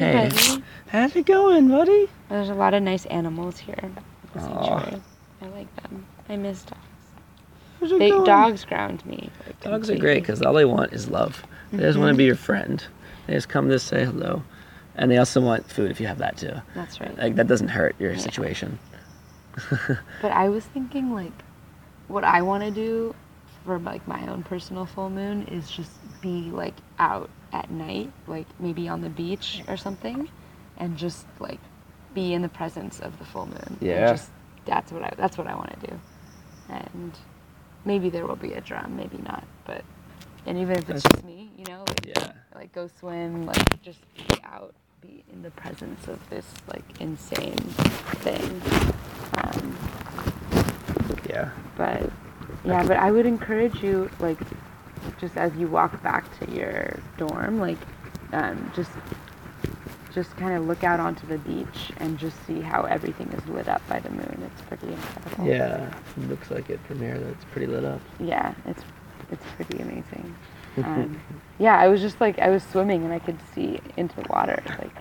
Hey, 0.00 0.28
buddy. 0.30 0.62
how's 0.88 1.14
it 1.14 1.26
going, 1.26 1.68
buddy? 1.68 2.08
There's 2.28 2.48
a 2.48 2.54
lot 2.54 2.74
of 2.74 2.82
nice 2.82 3.04
animals 3.06 3.58
here. 3.58 3.90
the 4.34 4.40
sanctuary. 4.40 5.00
I 5.42 5.46
like 5.48 5.82
them. 5.82 6.06
I 6.28 6.36
miss 6.36 6.62
dogs. 6.62 6.80
How's 7.80 7.92
it 7.92 7.98
They, 7.98 8.10
going? 8.10 8.24
dogs 8.24 8.64
ground 8.64 9.04
me. 9.06 9.30
like, 9.46 9.60
Dogs 9.60 9.90
are 9.90 9.92
great 9.94 10.00
completely. 10.00 10.20
because 10.20 10.42
all 10.42 10.54
they 10.54 10.64
want 10.64 10.92
is 10.92 11.08
love. 11.10 11.42
They 11.72 11.78
just 11.78 11.92
Mm-hmm. 11.92 12.00
want 12.02 12.14
to 12.14 12.16
be 12.16 12.24
your 12.24 12.34
friend. 12.36 12.82
They 13.26 13.34
just 13.34 13.48
come 13.48 13.68
to 13.68 13.78
say 13.78 14.04
hello, 14.04 14.42
and 14.96 15.10
they 15.10 15.18
also 15.18 15.40
want 15.40 15.70
food 15.70 15.90
if 15.90 16.00
you 16.00 16.06
have 16.06 16.18
that 16.18 16.36
too. 16.38 16.54
That's 16.74 17.00
right. 17.00 17.16
Like 17.18 17.36
that 17.36 17.46
doesn't 17.46 17.68
hurt 17.68 17.94
your 17.98 18.16
situation. 18.18 18.78
But 20.22 20.32
I 20.32 20.48
was 20.48 20.64
thinking 20.64 21.12
like, 21.12 21.32
what 22.08 22.24
I 22.24 22.40
want 22.42 22.64
to 22.64 22.70
do 22.70 23.14
for 23.64 23.78
like 23.78 24.06
my 24.08 24.26
own 24.28 24.42
personal 24.42 24.86
full 24.86 25.10
moon 25.10 25.42
is 25.48 25.70
just 25.70 25.90
be 26.22 26.50
like 26.50 26.74
out 26.98 27.28
at 27.52 27.70
night, 27.70 28.12
like 28.26 28.46
maybe 28.58 28.88
on 28.88 29.00
the 29.00 29.10
beach 29.10 29.62
or 29.68 29.76
something, 29.76 30.28
and 30.78 30.96
just 30.96 31.26
like 31.38 31.60
be 32.14 32.34
in 32.34 32.42
the 32.42 32.48
presence 32.48 33.00
of 33.00 33.18
the 33.18 33.24
full 33.24 33.46
moon. 33.46 33.76
Yeah. 33.80 34.12
just 34.12 34.30
that's 34.66 34.92
what 34.92 35.02
I 35.02 35.12
that's 35.16 35.36
what 35.38 35.46
I 35.46 35.54
want 35.54 35.78
to 35.80 35.86
do, 35.88 36.00
and 36.68 37.12
maybe 37.84 38.10
there 38.10 38.26
will 38.26 38.36
be 38.36 38.52
a 38.54 38.60
drum, 38.60 38.96
maybe 38.96 39.18
not, 39.18 39.44
but 39.64 39.84
and 40.46 40.56
even 40.58 40.76
if 40.76 40.88
it's 40.90 41.02
just 41.02 41.24
me, 41.24 41.50
you 41.56 41.64
know, 41.64 41.84
like 41.88 42.06
Yeah. 42.06 42.32
like 42.54 42.72
go 42.72 42.88
swim, 42.98 43.46
like 43.46 43.82
just 43.82 44.00
be 44.16 44.26
out, 44.44 44.74
be 45.00 45.22
in 45.32 45.42
the 45.42 45.50
presence 45.52 46.08
of 46.08 46.18
this 46.30 46.46
like 46.72 46.84
insane 47.00 47.56
thing. 48.22 48.62
Um, 49.34 49.76
Yeah. 51.28 51.50
but 51.76 52.10
yeah, 52.64 52.86
but 52.86 52.96
I 52.98 53.10
would 53.10 53.24
encourage 53.26 53.82
you, 53.82 54.10
like, 54.18 54.38
just 55.20 55.36
as 55.36 55.54
you 55.56 55.68
walk 55.68 56.02
back 56.02 56.24
to 56.40 56.50
your 56.50 56.98
dorm, 57.16 57.58
like, 57.60 57.78
um, 58.32 58.70
just 58.74 58.90
just 60.12 60.36
kind 60.36 60.54
of 60.54 60.66
look 60.66 60.82
out 60.82 60.98
onto 60.98 61.24
the 61.28 61.38
beach 61.38 61.92
and 61.98 62.18
just 62.18 62.36
see 62.44 62.60
how 62.60 62.82
everything 62.82 63.28
is 63.28 63.46
lit 63.46 63.68
up 63.68 63.80
by 63.88 64.00
the 64.00 64.10
moon. 64.10 64.50
It's 64.52 64.62
pretty 64.62 64.88
incredible. 64.92 65.46
Yeah. 65.46 65.94
Looks 66.28 66.50
like 66.50 66.68
it 66.68 66.80
from 66.86 66.98
here. 66.98 67.16
That's 67.16 67.44
pretty 67.52 67.68
lit 67.68 67.84
up. 67.84 68.00
Yeah, 68.18 68.52
it's 68.66 68.82
it's 69.30 69.44
pretty 69.56 69.78
amazing. 69.82 70.34
Um, 70.84 71.20
yeah, 71.58 71.76
I 71.78 71.88
was 71.88 72.00
just 72.00 72.20
like 72.20 72.38
I 72.38 72.48
was 72.48 72.62
swimming 72.62 73.02
and 73.04 73.12
I 73.12 73.18
could 73.18 73.38
see 73.52 73.80
into 73.96 74.14
the 74.14 74.26
water, 74.30 74.62
like 74.78 74.94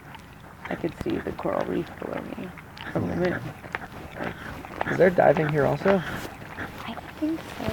I 0.67 0.73
could 0.73 0.93
see 1.03 1.17
the 1.17 1.31
coral 1.33 1.63
reef 1.67 1.85
below 1.99 2.19
me 2.37 2.49
from 2.91 3.07
the 3.07 3.15
moon. 3.15 3.39
Is 4.89 4.97
there 4.97 5.11
diving 5.11 5.47
here 5.49 5.67
also? 5.67 6.01
I 6.87 6.95
think 7.19 7.39
so. 7.59 7.68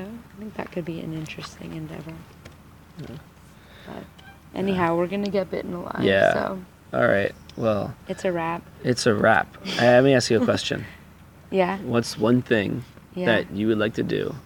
I 0.00 0.04
think 0.04 0.20
so. 0.22 0.28
I 0.36 0.40
think 0.40 0.54
that 0.54 0.72
could 0.72 0.84
be 0.84 1.00
an 1.00 1.12
interesting 1.14 1.74
endeavor. 1.74 2.12
But 3.86 4.04
anyhow, 4.54 4.96
we're 4.96 5.06
gonna 5.06 5.30
get 5.30 5.50
bitten 5.50 5.74
alive. 5.74 6.02
Yeah. 6.02 6.32
So 6.32 6.62
All 6.92 7.06
right. 7.06 7.32
Well, 7.56 7.94
it's 8.08 8.24
a 8.24 8.32
wrap. 8.32 8.62
it's 8.84 9.06
a 9.06 9.14
wrap. 9.14 9.56
Uh, 9.78 9.82
let 9.82 10.04
me 10.04 10.14
ask 10.14 10.30
you 10.30 10.40
a 10.40 10.44
question. 10.44 10.84
Yeah. 11.52 11.78
What's 11.78 12.16
one 12.16 12.42
thing 12.42 12.84
Yeah. 13.16 13.26
that 13.26 13.50
you 13.50 13.66
would 13.66 13.78
like 13.78 13.94
to 13.94 14.04
do 14.04 14.36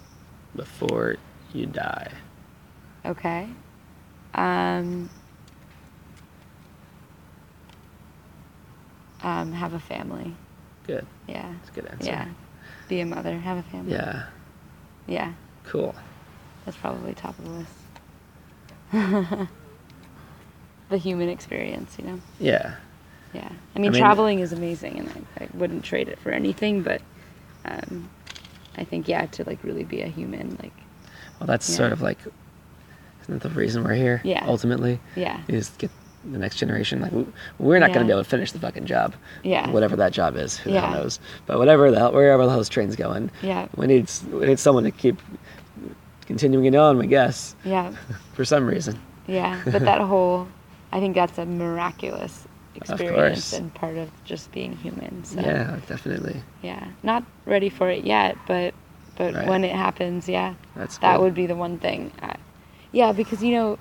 before 0.56 1.16
you 1.52 1.66
die? 1.66 2.10
Okay. 3.04 3.46
Um. 4.32 5.10
Um, 9.22 9.52
have 9.52 9.74
a 9.74 9.78
family. 9.78 10.34
Good. 10.86 11.06
Yeah. 11.28 11.52
That's 11.52 11.68
a 11.68 11.72
good 11.72 11.86
answer. 11.90 12.06
Yeah. 12.10 12.28
Be 12.88 13.00
a 13.00 13.06
mother. 13.06 13.38
Have 13.38 13.58
a 13.58 13.62
family. 13.64 13.92
Yeah. 13.92 14.22
Yeah. 15.06 15.32
Cool. 15.64 15.94
That's 16.64 16.76
probably 16.76 17.14
top 17.14 17.38
of 17.38 17.44
the 17.44 17.50
list. 17.50 19.48
the 20.90 20.98
human 20.98 21.28
experience, 21.28 21.96
you 21.98 22.04
know. 22.06 22.20
Yeah. 22.38 22.76
Yeah, 23.32 23.50
I 23.74 23.78
mean, 23.80 23.90
mean- 23.90 24.00
traveling 24.00 24.38
is 24.40 24.52
amazing, 24.52 24.98
and 25.00 25.26
I, 25.40 25.44
I 25.44 25.48
wouldn't 25.54 25.82
trade 25.84 26.08
it 26.08 26.20
for 26.20 26.30
anything. 26.30 26.82
But 26.82 27.02
um, 27.64 28.08
I 28.76 28.84
think 28.84 29.08
yeah, 29.08 29.26
to 29.26 29.44
like 29.44 29.62
really 29.64 29.82
be 29.84 30.02
a 30.02 30.06
human, 30.06 30.56
like 30.62 30.72
Well, 31.40 31.46
that's 31.48 31.68
Yeah. 31.68 31.76
sort 31.76 31.92
of 31.92 32.00
like, 32.00 32.18
isn't 33.22 33.42
that 33.42 33.42
the 33.42 33.50
reason 33.50 33.82
we're 33.82 33.94
here? 33.94 34.20
Yeah. 34.24 34.44
Ultimately, 34.46 35.00
yeah, 35.16 35.40
is 35.48 35.70
get 35.78 35.90
the 36.24 36.38
next 36.38 36.56
generation. 36.58 37.00
Like, 37.00 37.12
we're 37.58 37.80
not 37.80 37.88
going 37.92 38.00
to 38.00 38.04
be 38.06 38.12
able 38.12 38.22
to 38.22 38.30
finish 38.30 38.52
the 38.52 38.60
fucking 38.60 38.86
job. 38.86 39.14
Yeah. 39.42 39.68
Whatever 39.70 39.96
that 39.96 40.12
job 40.12 40.36
is, 40.36 40.56
who 40.56 40.70
the 40.70 40.80
hell 40.80 40.90
Yeah. 40.92 40.96
knows? 40.98 41.18
But 41.46 41.58
whatever 41.58 41.90
the 41.90 41.98
hell, 41.98 42.12
wherever 42.12 42.44
the 42.44 42.50
hell 42.50 42.58
this 42.60 42.68
train's 42.68 42.94
going, 42.94 43.32
yeah, 43.42 43.66
we 43.76 43.88
need 43.88 44.08
we 44.32 44.46
need 44.46 44.60
someone 44.60 44.84
to 44.84 44.92
keep 44.92 45.20
continuing 46.24 46.64
it 46.66 46.74
on. 46.74 47.00
I 47.00 47.06
guess 47.06 47.54
yeah, 47.64 47.92
for 48.34 48.44
some 48.44 48.66
reason. 48.66 48.98
yeah. 49.26 49.60
But 49.64 49.84
that 49.84 50.00
whole, 50.12 50.48
I 50.92 51.00
think 51.00 51.14
that's 51.14 51.38
a 51.38 51.46
miraculous 51.46 52.46
experience 52.76 53.52
and 53.52 53.72
part 53.74 53.96
of 53.96 54.10
just 54.24 54.50
being 54.52 54.76
human. 54.76 55.22
So 55.24 55.40
Yeah, 55.40 55.78
definitely. 55.86 56.42
yeah, 56.62 56.88
not 57.02 57.24
ready 57.46 57.68
for 57.68 57.88
it 57.90 58.04
yet, 58.04 58.36
but 58.46 58.74
but 59.16 59.32
Right. 59.34 59.46
when 59.46 59.62
it 59.62 59.74
happens, 59.74 60.28
yeah, 60.28 60.54
That's 60.74 60.98
that 60.98 61.16
good. 61.18 61.22
would 61.22 61.34
be 61.34 61.46
the 61.46 61.54
one 61.54 61.78
thing. 61.78 62.10
I, 62.20 62.34
yeah, 62.90 63.12
because 63.12 63.42
you 63.44 63.52
know, 63.54 63.78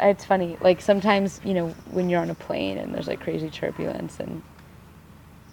it's 0.00 0.24
funny. 0.24 0.56
Like 0.60 0.80
sometimes 0.80 1.40
you 1.44 1.52
know 1.54 1.68
when 1.90 2.08
you're 2.08 2.20
on 2.22 2.30
a 2.30 2.34
plane 2.34 2.78
and 2.78 2.94
there's 2.94 3.06
like 3.06 3.20
crazy 3.20 3.50
turbulence 3.50 4.18
and 4.20 4.42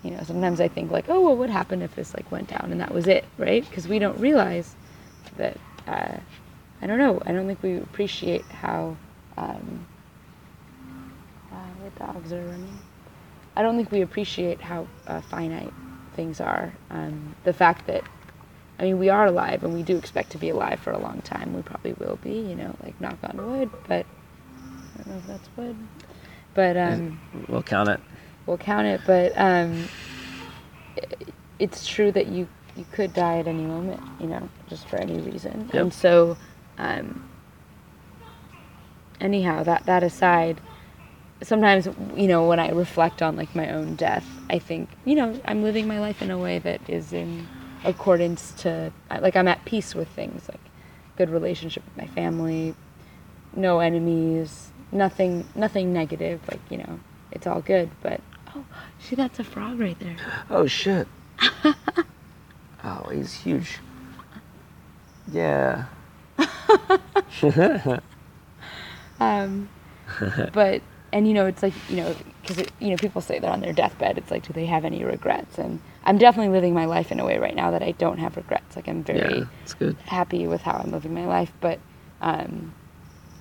you 0.04 0.12
know 0.12 0.24
sometimes 0.24 0.60
I 0.60 0.68
think 0.68 0.90
like 0.90 1.10
oh 1.10 1.20
well 1.22 1.36
what 1.38 1.50
happened 1.50 1.84
if 1.84 1.96
this 1.96 2.14
like 2.16 2.32
went 2.32 2.48
down 2.48 2.70
and 2.72 2.80
that 2.82 2.92
was 2.94 3.08
it 3.08 3.24
right 3.38 3.64
because 3.70 3.88
we 3.88 4.00
don't 4.00 4.18
realize 4.20 4.76
that 5.38 5.58
uh, 5.88 6.18
I 6.82 6.88
don't 6.88 6.98
know 6.98 7.22
I 7.26 7.32
don't 7.32 7.48
think 7.48 7.62
we 7.64 7.78
appreciate 7.78 8.46
how 8.52 8.98
um, 9.38 9.86
uh, 11.52 11.56
the 11.84 12.06
dogs 12.06 12.34
are 12.34 12.42
running. 12.44 12.80
I 13.56 13.62
don't 13.62 13.76
think 13.76 13.92
we 13.92 14.02
appreciate 14.02 14.62
how 14.62 14.88
uh, 15.08 15.22
finite 15.22 15.74
things 16.14 16.40
are. 16.40 16.74
Um, 16.90 17.36
the 17.44 17.54
fact 17.54 17.86
that, 17.88 18.04
I 18.80 18.84
mean, 18.84 18.98
we 19.00 19.10
are 19.10 19.26
alive 19.26 19.64
and 19.64 19.74
we 19.74 19.84
do 19.84 19.98
expect 19.98 20.32
to 20.32 20.38
be 20.38 20.50
alive 20.50 20.80
for 20.80 20.92
a 20.92 20.98
long 20.98 21.22
time. 21.22 21.54
We 21.54 21.62
probably 21.62 21.94
will 21.94 22.18
be, 22.24 22.32
you 22.34 22.56
know, 22.56 22.76
like 22.84 23.00
knock 23.02 23.18
on 23.24 23.38
wood, 23.46 23.70
but 23.88 24.06
I 24.06 24.98
don't 25.04 25.08
know 25.08 25.18
if 25.18 25.28
that's 25.28 25.50
wood. 25.58 25.76
But 26.54 26.78
um, 26.78 27.20
We'll 27.48 27.64
count 27.64 27.90
it. 27.90 28.00
we'll 28.46 28.58
count 28.58 28.88
it. 28.88 29.02
But 29.06 29.34
um, 29.38 29.88
i- 30.98 31.02
it's 31.60 31.86
true 31.86 32.12
that 32.12 32.28
you 32.28 32.48
you 32.76 32.86
could 32.92 33.14
die 33.14 33.40
at 33.40 33.48
any 33.48 33.64
moment, 33.64 34.02
you 34.20 34.28
know, 34.28 34.50
just 34.68 34.88
for 34.88 34.98
any 34.98 35.20
reason. 35.20 35.70
Yep. 35.74 35.82
And 35.82 35.94
so, 35.94 36.38
um, 36.78 37.30
anyhow, 39.20 39.64
that 39.64 39.86
that 39.86 40.04
aside, 40.04 40.62
sometimes 41.44 41.88
you 42.16 42.28
know 42.28 42.48
when 42.48 42.60
I 42.60 42.70
reflect 42.70 43.22
on 43.22 43.36
like 43.36 43.56
my 43.56 43.70
own 43.72 43.96
death, 43.96 44.26
I 44.50 44.60
think 44.60 44.90
you 45.06 45.16
know 45.16 45.40
I'm 45.46 45.64
living 45.64 45.88
my 45.88 46.00
life 46.00 46.22
in 46.22 46.32
a 46.32 46.38
way 46.38 46.60
that 46.60 46.82
is 46.90 47.14
in 47.14 47.48
accordance 47.84 48.52
to 48.52 48.92
like 49.10 49.36
I'm 49.36 49.48
at 49.48 49.64
peace 49.66 49.96
with 49.96 50.08
things 50.10 50.48
like 50.48 50.62
good 51.18 51.30
relationship 51.30 51.84
with 51.86 51.98
my 51.98 52.08
family, 52.14 52.76
no 53.56 53.80
enemies, 53.80 54.72
nothing 54.92 55.48
nothing 55.56 55.94
negative. 55.94 56.42
Like 56.50 56.62
you 56.70 56.78
know 56.78 57.00
it's 57.32 57.48
all 57.48 57.62
good. 57.62 57.90
But 58.02 58.22
oh, 58.56 58.66
see 59.00 59.16
that's 59.16 59.40
a 59.40 59.44
frog 59.44 59.80
right 59.80 60.00
there. 60.00 60.18
Oh 60.50 60.68
shit. 60.68 61.08
oh, 62.84 63.10
he's 63.12 63.34
huge. 63.34 63.80
Yeah. 65.32 65.86
Um, 69.20 69.70
but 70.54 70.82
and 71.14 71.28
you 71.28 71.34
know 71.34 71.46
it's 71.46 71.62
like 71.62 71.74
you 71.90 71.98
know 71.98 72.16
because 72.42 72.66
you 72.80 72.90
know 72.90 72.96
people 72.98 73.22
say 73.22 73.38
that 73.40 73.50
on 73.50 73.62
their 73.62 73.74
deathbed 73.74 74.18
it's 74.18 74.32
like 74.32 74.48
do 74.48 74.54
they 74.54 74.66
have 74.66 74.84
any 74.84 75.04
regrets 75.04 75.58
and 75.60 75.80
i'm 76.06 76.18
definitely 76.18 76.52
living 76.52 76.74
my 76.74 76.86
life 76.86 77.12
in 77.12 77.20
a 77.20 77.26
way 77.26 77.38
right 77.38 77.56
now 77.56 77.70
that 77.72 77.84
i 77.84 77.92
don't 77.92 78.18
have 78.18 78.36
regrets 78.36 78.76
like 78.76 78.88
i'm 78.88 79.04
very 79.04 79.40
Yeah, 79.40 79.46
it's 79.64 79.74
good. 79.76 79.96
happy 80.06 80.48
with 80.48 80.62
how 80.62 80.82
i'm 80.84 80.92
living 80.92 81.14
my 81.14 81.26
life 81.28 81.52
but 81.62 81.80
um 82.22 82.74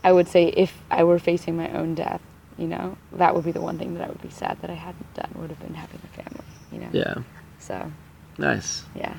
I 0.03 0.13
would 0.13 0.29
say 0.29 0.47
if 0.49 0.77
I 0.91 1.05
were 1.05 1.19
facing 1.19 1.59
my 1.59 1.71
own 1.73 1.95
death, 1.95 2.23
you 2.57 2.67
know, 2.67 2.97
that 3.13 3.35
would 3.35 3.45
be 3.45 3.53
the 3.53 3.61
one 3.61 3.77
thing 3.79 3.93
that 3.95 4.03
I 4.03 4.09
would 4.09 4.23
be 4.23 4.31
sad 4.31 4.57
that 4.63 4.71
I 4.71 4.75
hadn't 4.75 5.13
done. 5.13 5.31
Would 5.35 5.51
have 5.51 5.61
been 5.61 5.75
having 5.75 6.01
a 6.03 6.23
family. 6.23 6.45
You 6.73 6.79
know. 6.79 6.89
Yeah. 6.91 7.15
So 7.59 7.93
Nice. 8.39 8.85
yeah. 8.95 9.15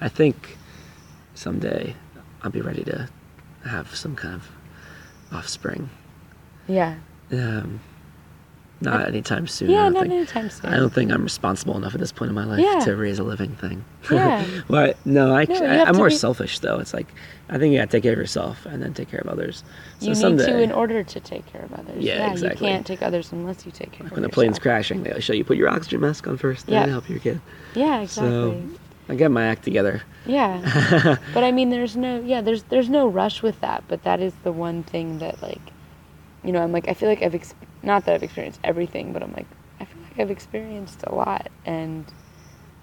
I 0.00 0.08
think 0.08 0.56
someday 1.34 1.94
I'll 2.42 2.50
be 2.50 2.60
ready 2.60 2.84
to 2.84 3.08
have 3.64 3.94
some 3.94 4.16
kind 4.16 4.34
of 4.34 4.50
offspring. 5.32 5.90
Yeah. 6.66 6.96
Um, 7.32 7.80
not 8.82 9.06
anytime 9.06 9.46
soon. 9.46 9.70
Yeah. 9.70 9.90
Don't 9.90 10.00
think. 10.02 10.12
anytime 10.14 10.48
soon. 10.48 10.72
I 10.72 10.76
don't 10.78 10.92
think 10.92 11.12
I'm 11.12 11.22
responsible 11.22 11.76
enough 11.76 11.92
at 11.92 12.00
this 12.00 12.12
point 12.12 12.30
in 12.30 12.34
my 12.34 12.44
life 12.44 12.60
Yeah. 12.60 12.78
to 12.86 12.96
raise 12.96 13.18
a 13.18 13.22
living 13.22 13.54
thing. 13.56 13.84
Yeah. 14.10 14.46
well, 14.68 14.94
no, 15.04 15.34
I, 15.36 15.44
no 15.44 15.54
I, 15.66 15.84
I'm 15.84 15.96
more 15.96 16.08
be- 16.08 16.14
selfish 16.14 16.60
though. 16.60 16.78
It's 16.78 16.94
like 16.94 17.08
I 17.50 17.58
think 17.58 17.72
you 17.72 17.78
gotta 17.78 17.90
take 17.90 18.04
care 18.04 18.14
of 18.14 18.18
yourself 18.18 18.64
and 18.64 18.82
then 18.82 18.94
take 18.94 19.10
care 19.10 19.20
of 19.20 19.28
others. 19.28 19.64
So 19.98 20.06
you 20.06 20.14
someday, 20.14 20.46
need 20.46 20.52
to 20.52 20.62
in 20.62 20.72
order 20.72 21.02
to 21.04 21.20
take 21.20 21.44
care 21.46 21.62
of 21.62 21.74
others. 21.74 22.02
Yeah, 22.02 22.30
exactly. 22.32 22.68
You 22.68 22.72
can't 22.74 22.86
take 22.86 23.02
others 23.02 23.32
unless 23.32 23.66
you 23.66 23.72
take 23.72 23.92
care 23.92 24.04
like 24.04 24.12
of 24.12 24.16
when 24.16 24.22
the 24.22 24.30
plane's 24.30 24.58
crashing, 24.58 25.02
they 25.02 25.20
show 25.20 25.34
you 25.34 25.44
put 25.44 25.58
your 25.58 25.68
oxygen 25.68 26.00
mask 26.00 26.26
on 26.26 26.38
first, 26.38 26.66
then 26.66 26.86
Yeah. 26.86 26.90
help 26.90 27.08
your 27.10 27.18
kid. 27.18 27.40
Yeah, 27.74 28.00
exactly. 28.00 28.30
So 28.30 28.62
I 29.10 29.16
get 29.16 29.30
my 29.32 29.44
act 29.44 29.64
together. 29.64 30.02
Yeah. 30.24 31.18
but 31.34 31.42
I 31.42 31.50
mean 31.50 31.70
there's 31.70 31.96
no 31.96 32.20
yeah, 32.20 32.40
there's 32.40 32.62
there's 32.64 32.88
no 32.88 33.08
rush 33.08 33.42
with 33.42 33.60
that, 33.60 33.82
but 33.88 34.04
that 34.04 34.20
is 34.20 34.32
the 34.44 34.52
one 34.52 34.84
thing 34.84 35.18
that 35.18 35.42
like 35.42 35.60
you 36.44 36.52
know, 36.52 36.62
I'm 36.62 36.72
like 36.72 36.88
I 36.88 36.94
feel 36.94 37.08
like 37.08 37.22
I've 37.22 37.34
ex- 37.34 37.54
not 37.82 38.04
that 38.06 38.14
I've 38.14 38.22
experienced 38.22 38.60
everything, 38.62 39.12
but 39.12 39.22
I'm 39.22 39.32
like 39.32 39.46
I 39.80 39.84
feel 39.84 40.00
like 40.04 40.20
I've 40.20 40.30
experienced 40.30 41.02
a 41.06 41.14
lot 41.14 41.48
and 41.66 42.04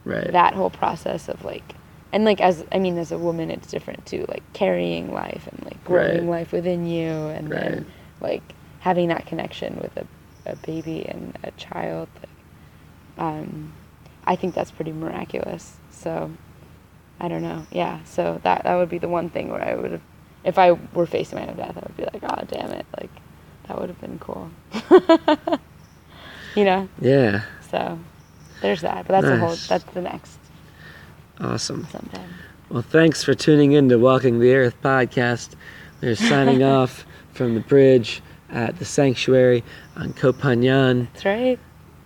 Right. 0.03 0.31
that 0.31 0.53
whole 0.53 0.69
process 0.69 1.27
of 1.29 1.43
like 1.43 1.75
and 2.13 2.23
like 2.25 2.39
as 2.41 2.65
I 2.71 2.79
mean 2.79 2.97
as 2.97 3.11
a 3.11 3.17
woman 3.17 3.49
it's 3.49 3.67
different 3.69 4.05
too, 4.05 4.25
like 4.27 4.43
carrying 4.53 5.13
life 5.13 5.47
and 5.51 5.63
like 5.65 5.81
growing 5.85 6.27
Right. 6.29 6.39
life 6.39 6.51
within 6.51 6.85
you 6.85 7.09
and 7.09 7.49
Right. 7.49 7.61
then 7.61 7.85
like 8.19 8.43
having 8.79 9.07
that 9.09 9.25
connection 9.25 9.79
with 9.81 9.95
a, 9.97 10.05
a 10.51 10.55
baby 10.57 11.05
and 11.07 11.37
a 11.43 11.51
child 11.51 12.09
like, 12.15 13.25
um, 13.25 13.73
I 14.25 14.35
think 14.35 14.53
that's 14.55 14.71
pretty 14.71 14.91
miraculous. 14.91 15.76
So 15.97 16.31
I 17.19 17.27
don't 17.27 17.41
know. 17.41 17.65
Yeah. 17.71 18.03
So 18.03 18.39
that 18.43 18.63
that 18.63 18.75
would 18.75 18.89
be 18.89 18.97
the 18.99 19.07
one 19.07 19.29
thing 19.29 19.49
where 19.49 19.63
I 19.63 19.75
would 19.75 19.91
have, 19.91 20.01
if 20.43 20.57
I 20.57 20.71
were 20.93 21.05
facing 21.05 21.39
my 21.39 21.47
own 21.47 21.55
death, 21.55 21.75
I 21.75 21.81
would 21.81 21.97
be 21.97 22.03
like, 22.03 22.23
oh 22.23 22.43
damn 22.47 22.71
it, 22.71 22.85
like 22.99 23.09
that 23.67 23.79
would 23.79 23.89
have 23.89 23.99
been 23.99 24.19
cool. 24.19 24.49
you 26.55 26.63
know. 26.63 26.87
Yeah. 27.01 27.43
So 27.71 27.99
there's 28.61 28.81
that. 28.81 29.07
But 29.07 29.21
that's 29.21 29.27
a 29.27 29.37
whole. 29.37 29.55
That's 29.67 29.83
the 29.93 30.01
next 30.01 30.37
Awesome. 31.39 31.85
sometime. 31.91 32.29
Well, 32.69 32.81
thanks 32.81 33.23
for 33.23 33.33
tuning 33.33 33.73
in 33.73 33.89
to 33.89 33.97
Walking 33.97 34.39
the 34.39 34.53
Earth 34.53 34.75
podcast. 34.83 35.55
We're 36.01 36.15
signing 36.15 36.63
off 36.75 37.05
from 37.33 37.53
the 37.55 37.61
bridge 37.61 38.21
at 38.49 38.77
the 38.79 38.85
sanctuary 38.85 39.63
on 39.95 40.13
Koh 40.13 40.33
Phangan, 40.33 41.07
That's 41.13 41.25
right. 41.25 41.59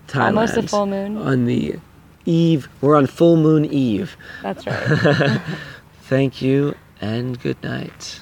Thailand. 0.08 0.26
Almost 0.26 0.58
a 0.58 0.64
full 0.64 0.86
moon. 0.86 1.18
On 1.18 1.46
the 1.46 1.80
eve, 2.26 2.70
we're 2.82 2.96
on 2.96 3.08
full 3.08 3.38
moon 3.38 3.66
eve. 3.66 4.16
That's 4.42 4.66
right. 4.66 5.42
Thank 6.04 6.42
you 6.42 6.76
and 7.00 7.40
good 7.40 7.62
night. 7.64 8.22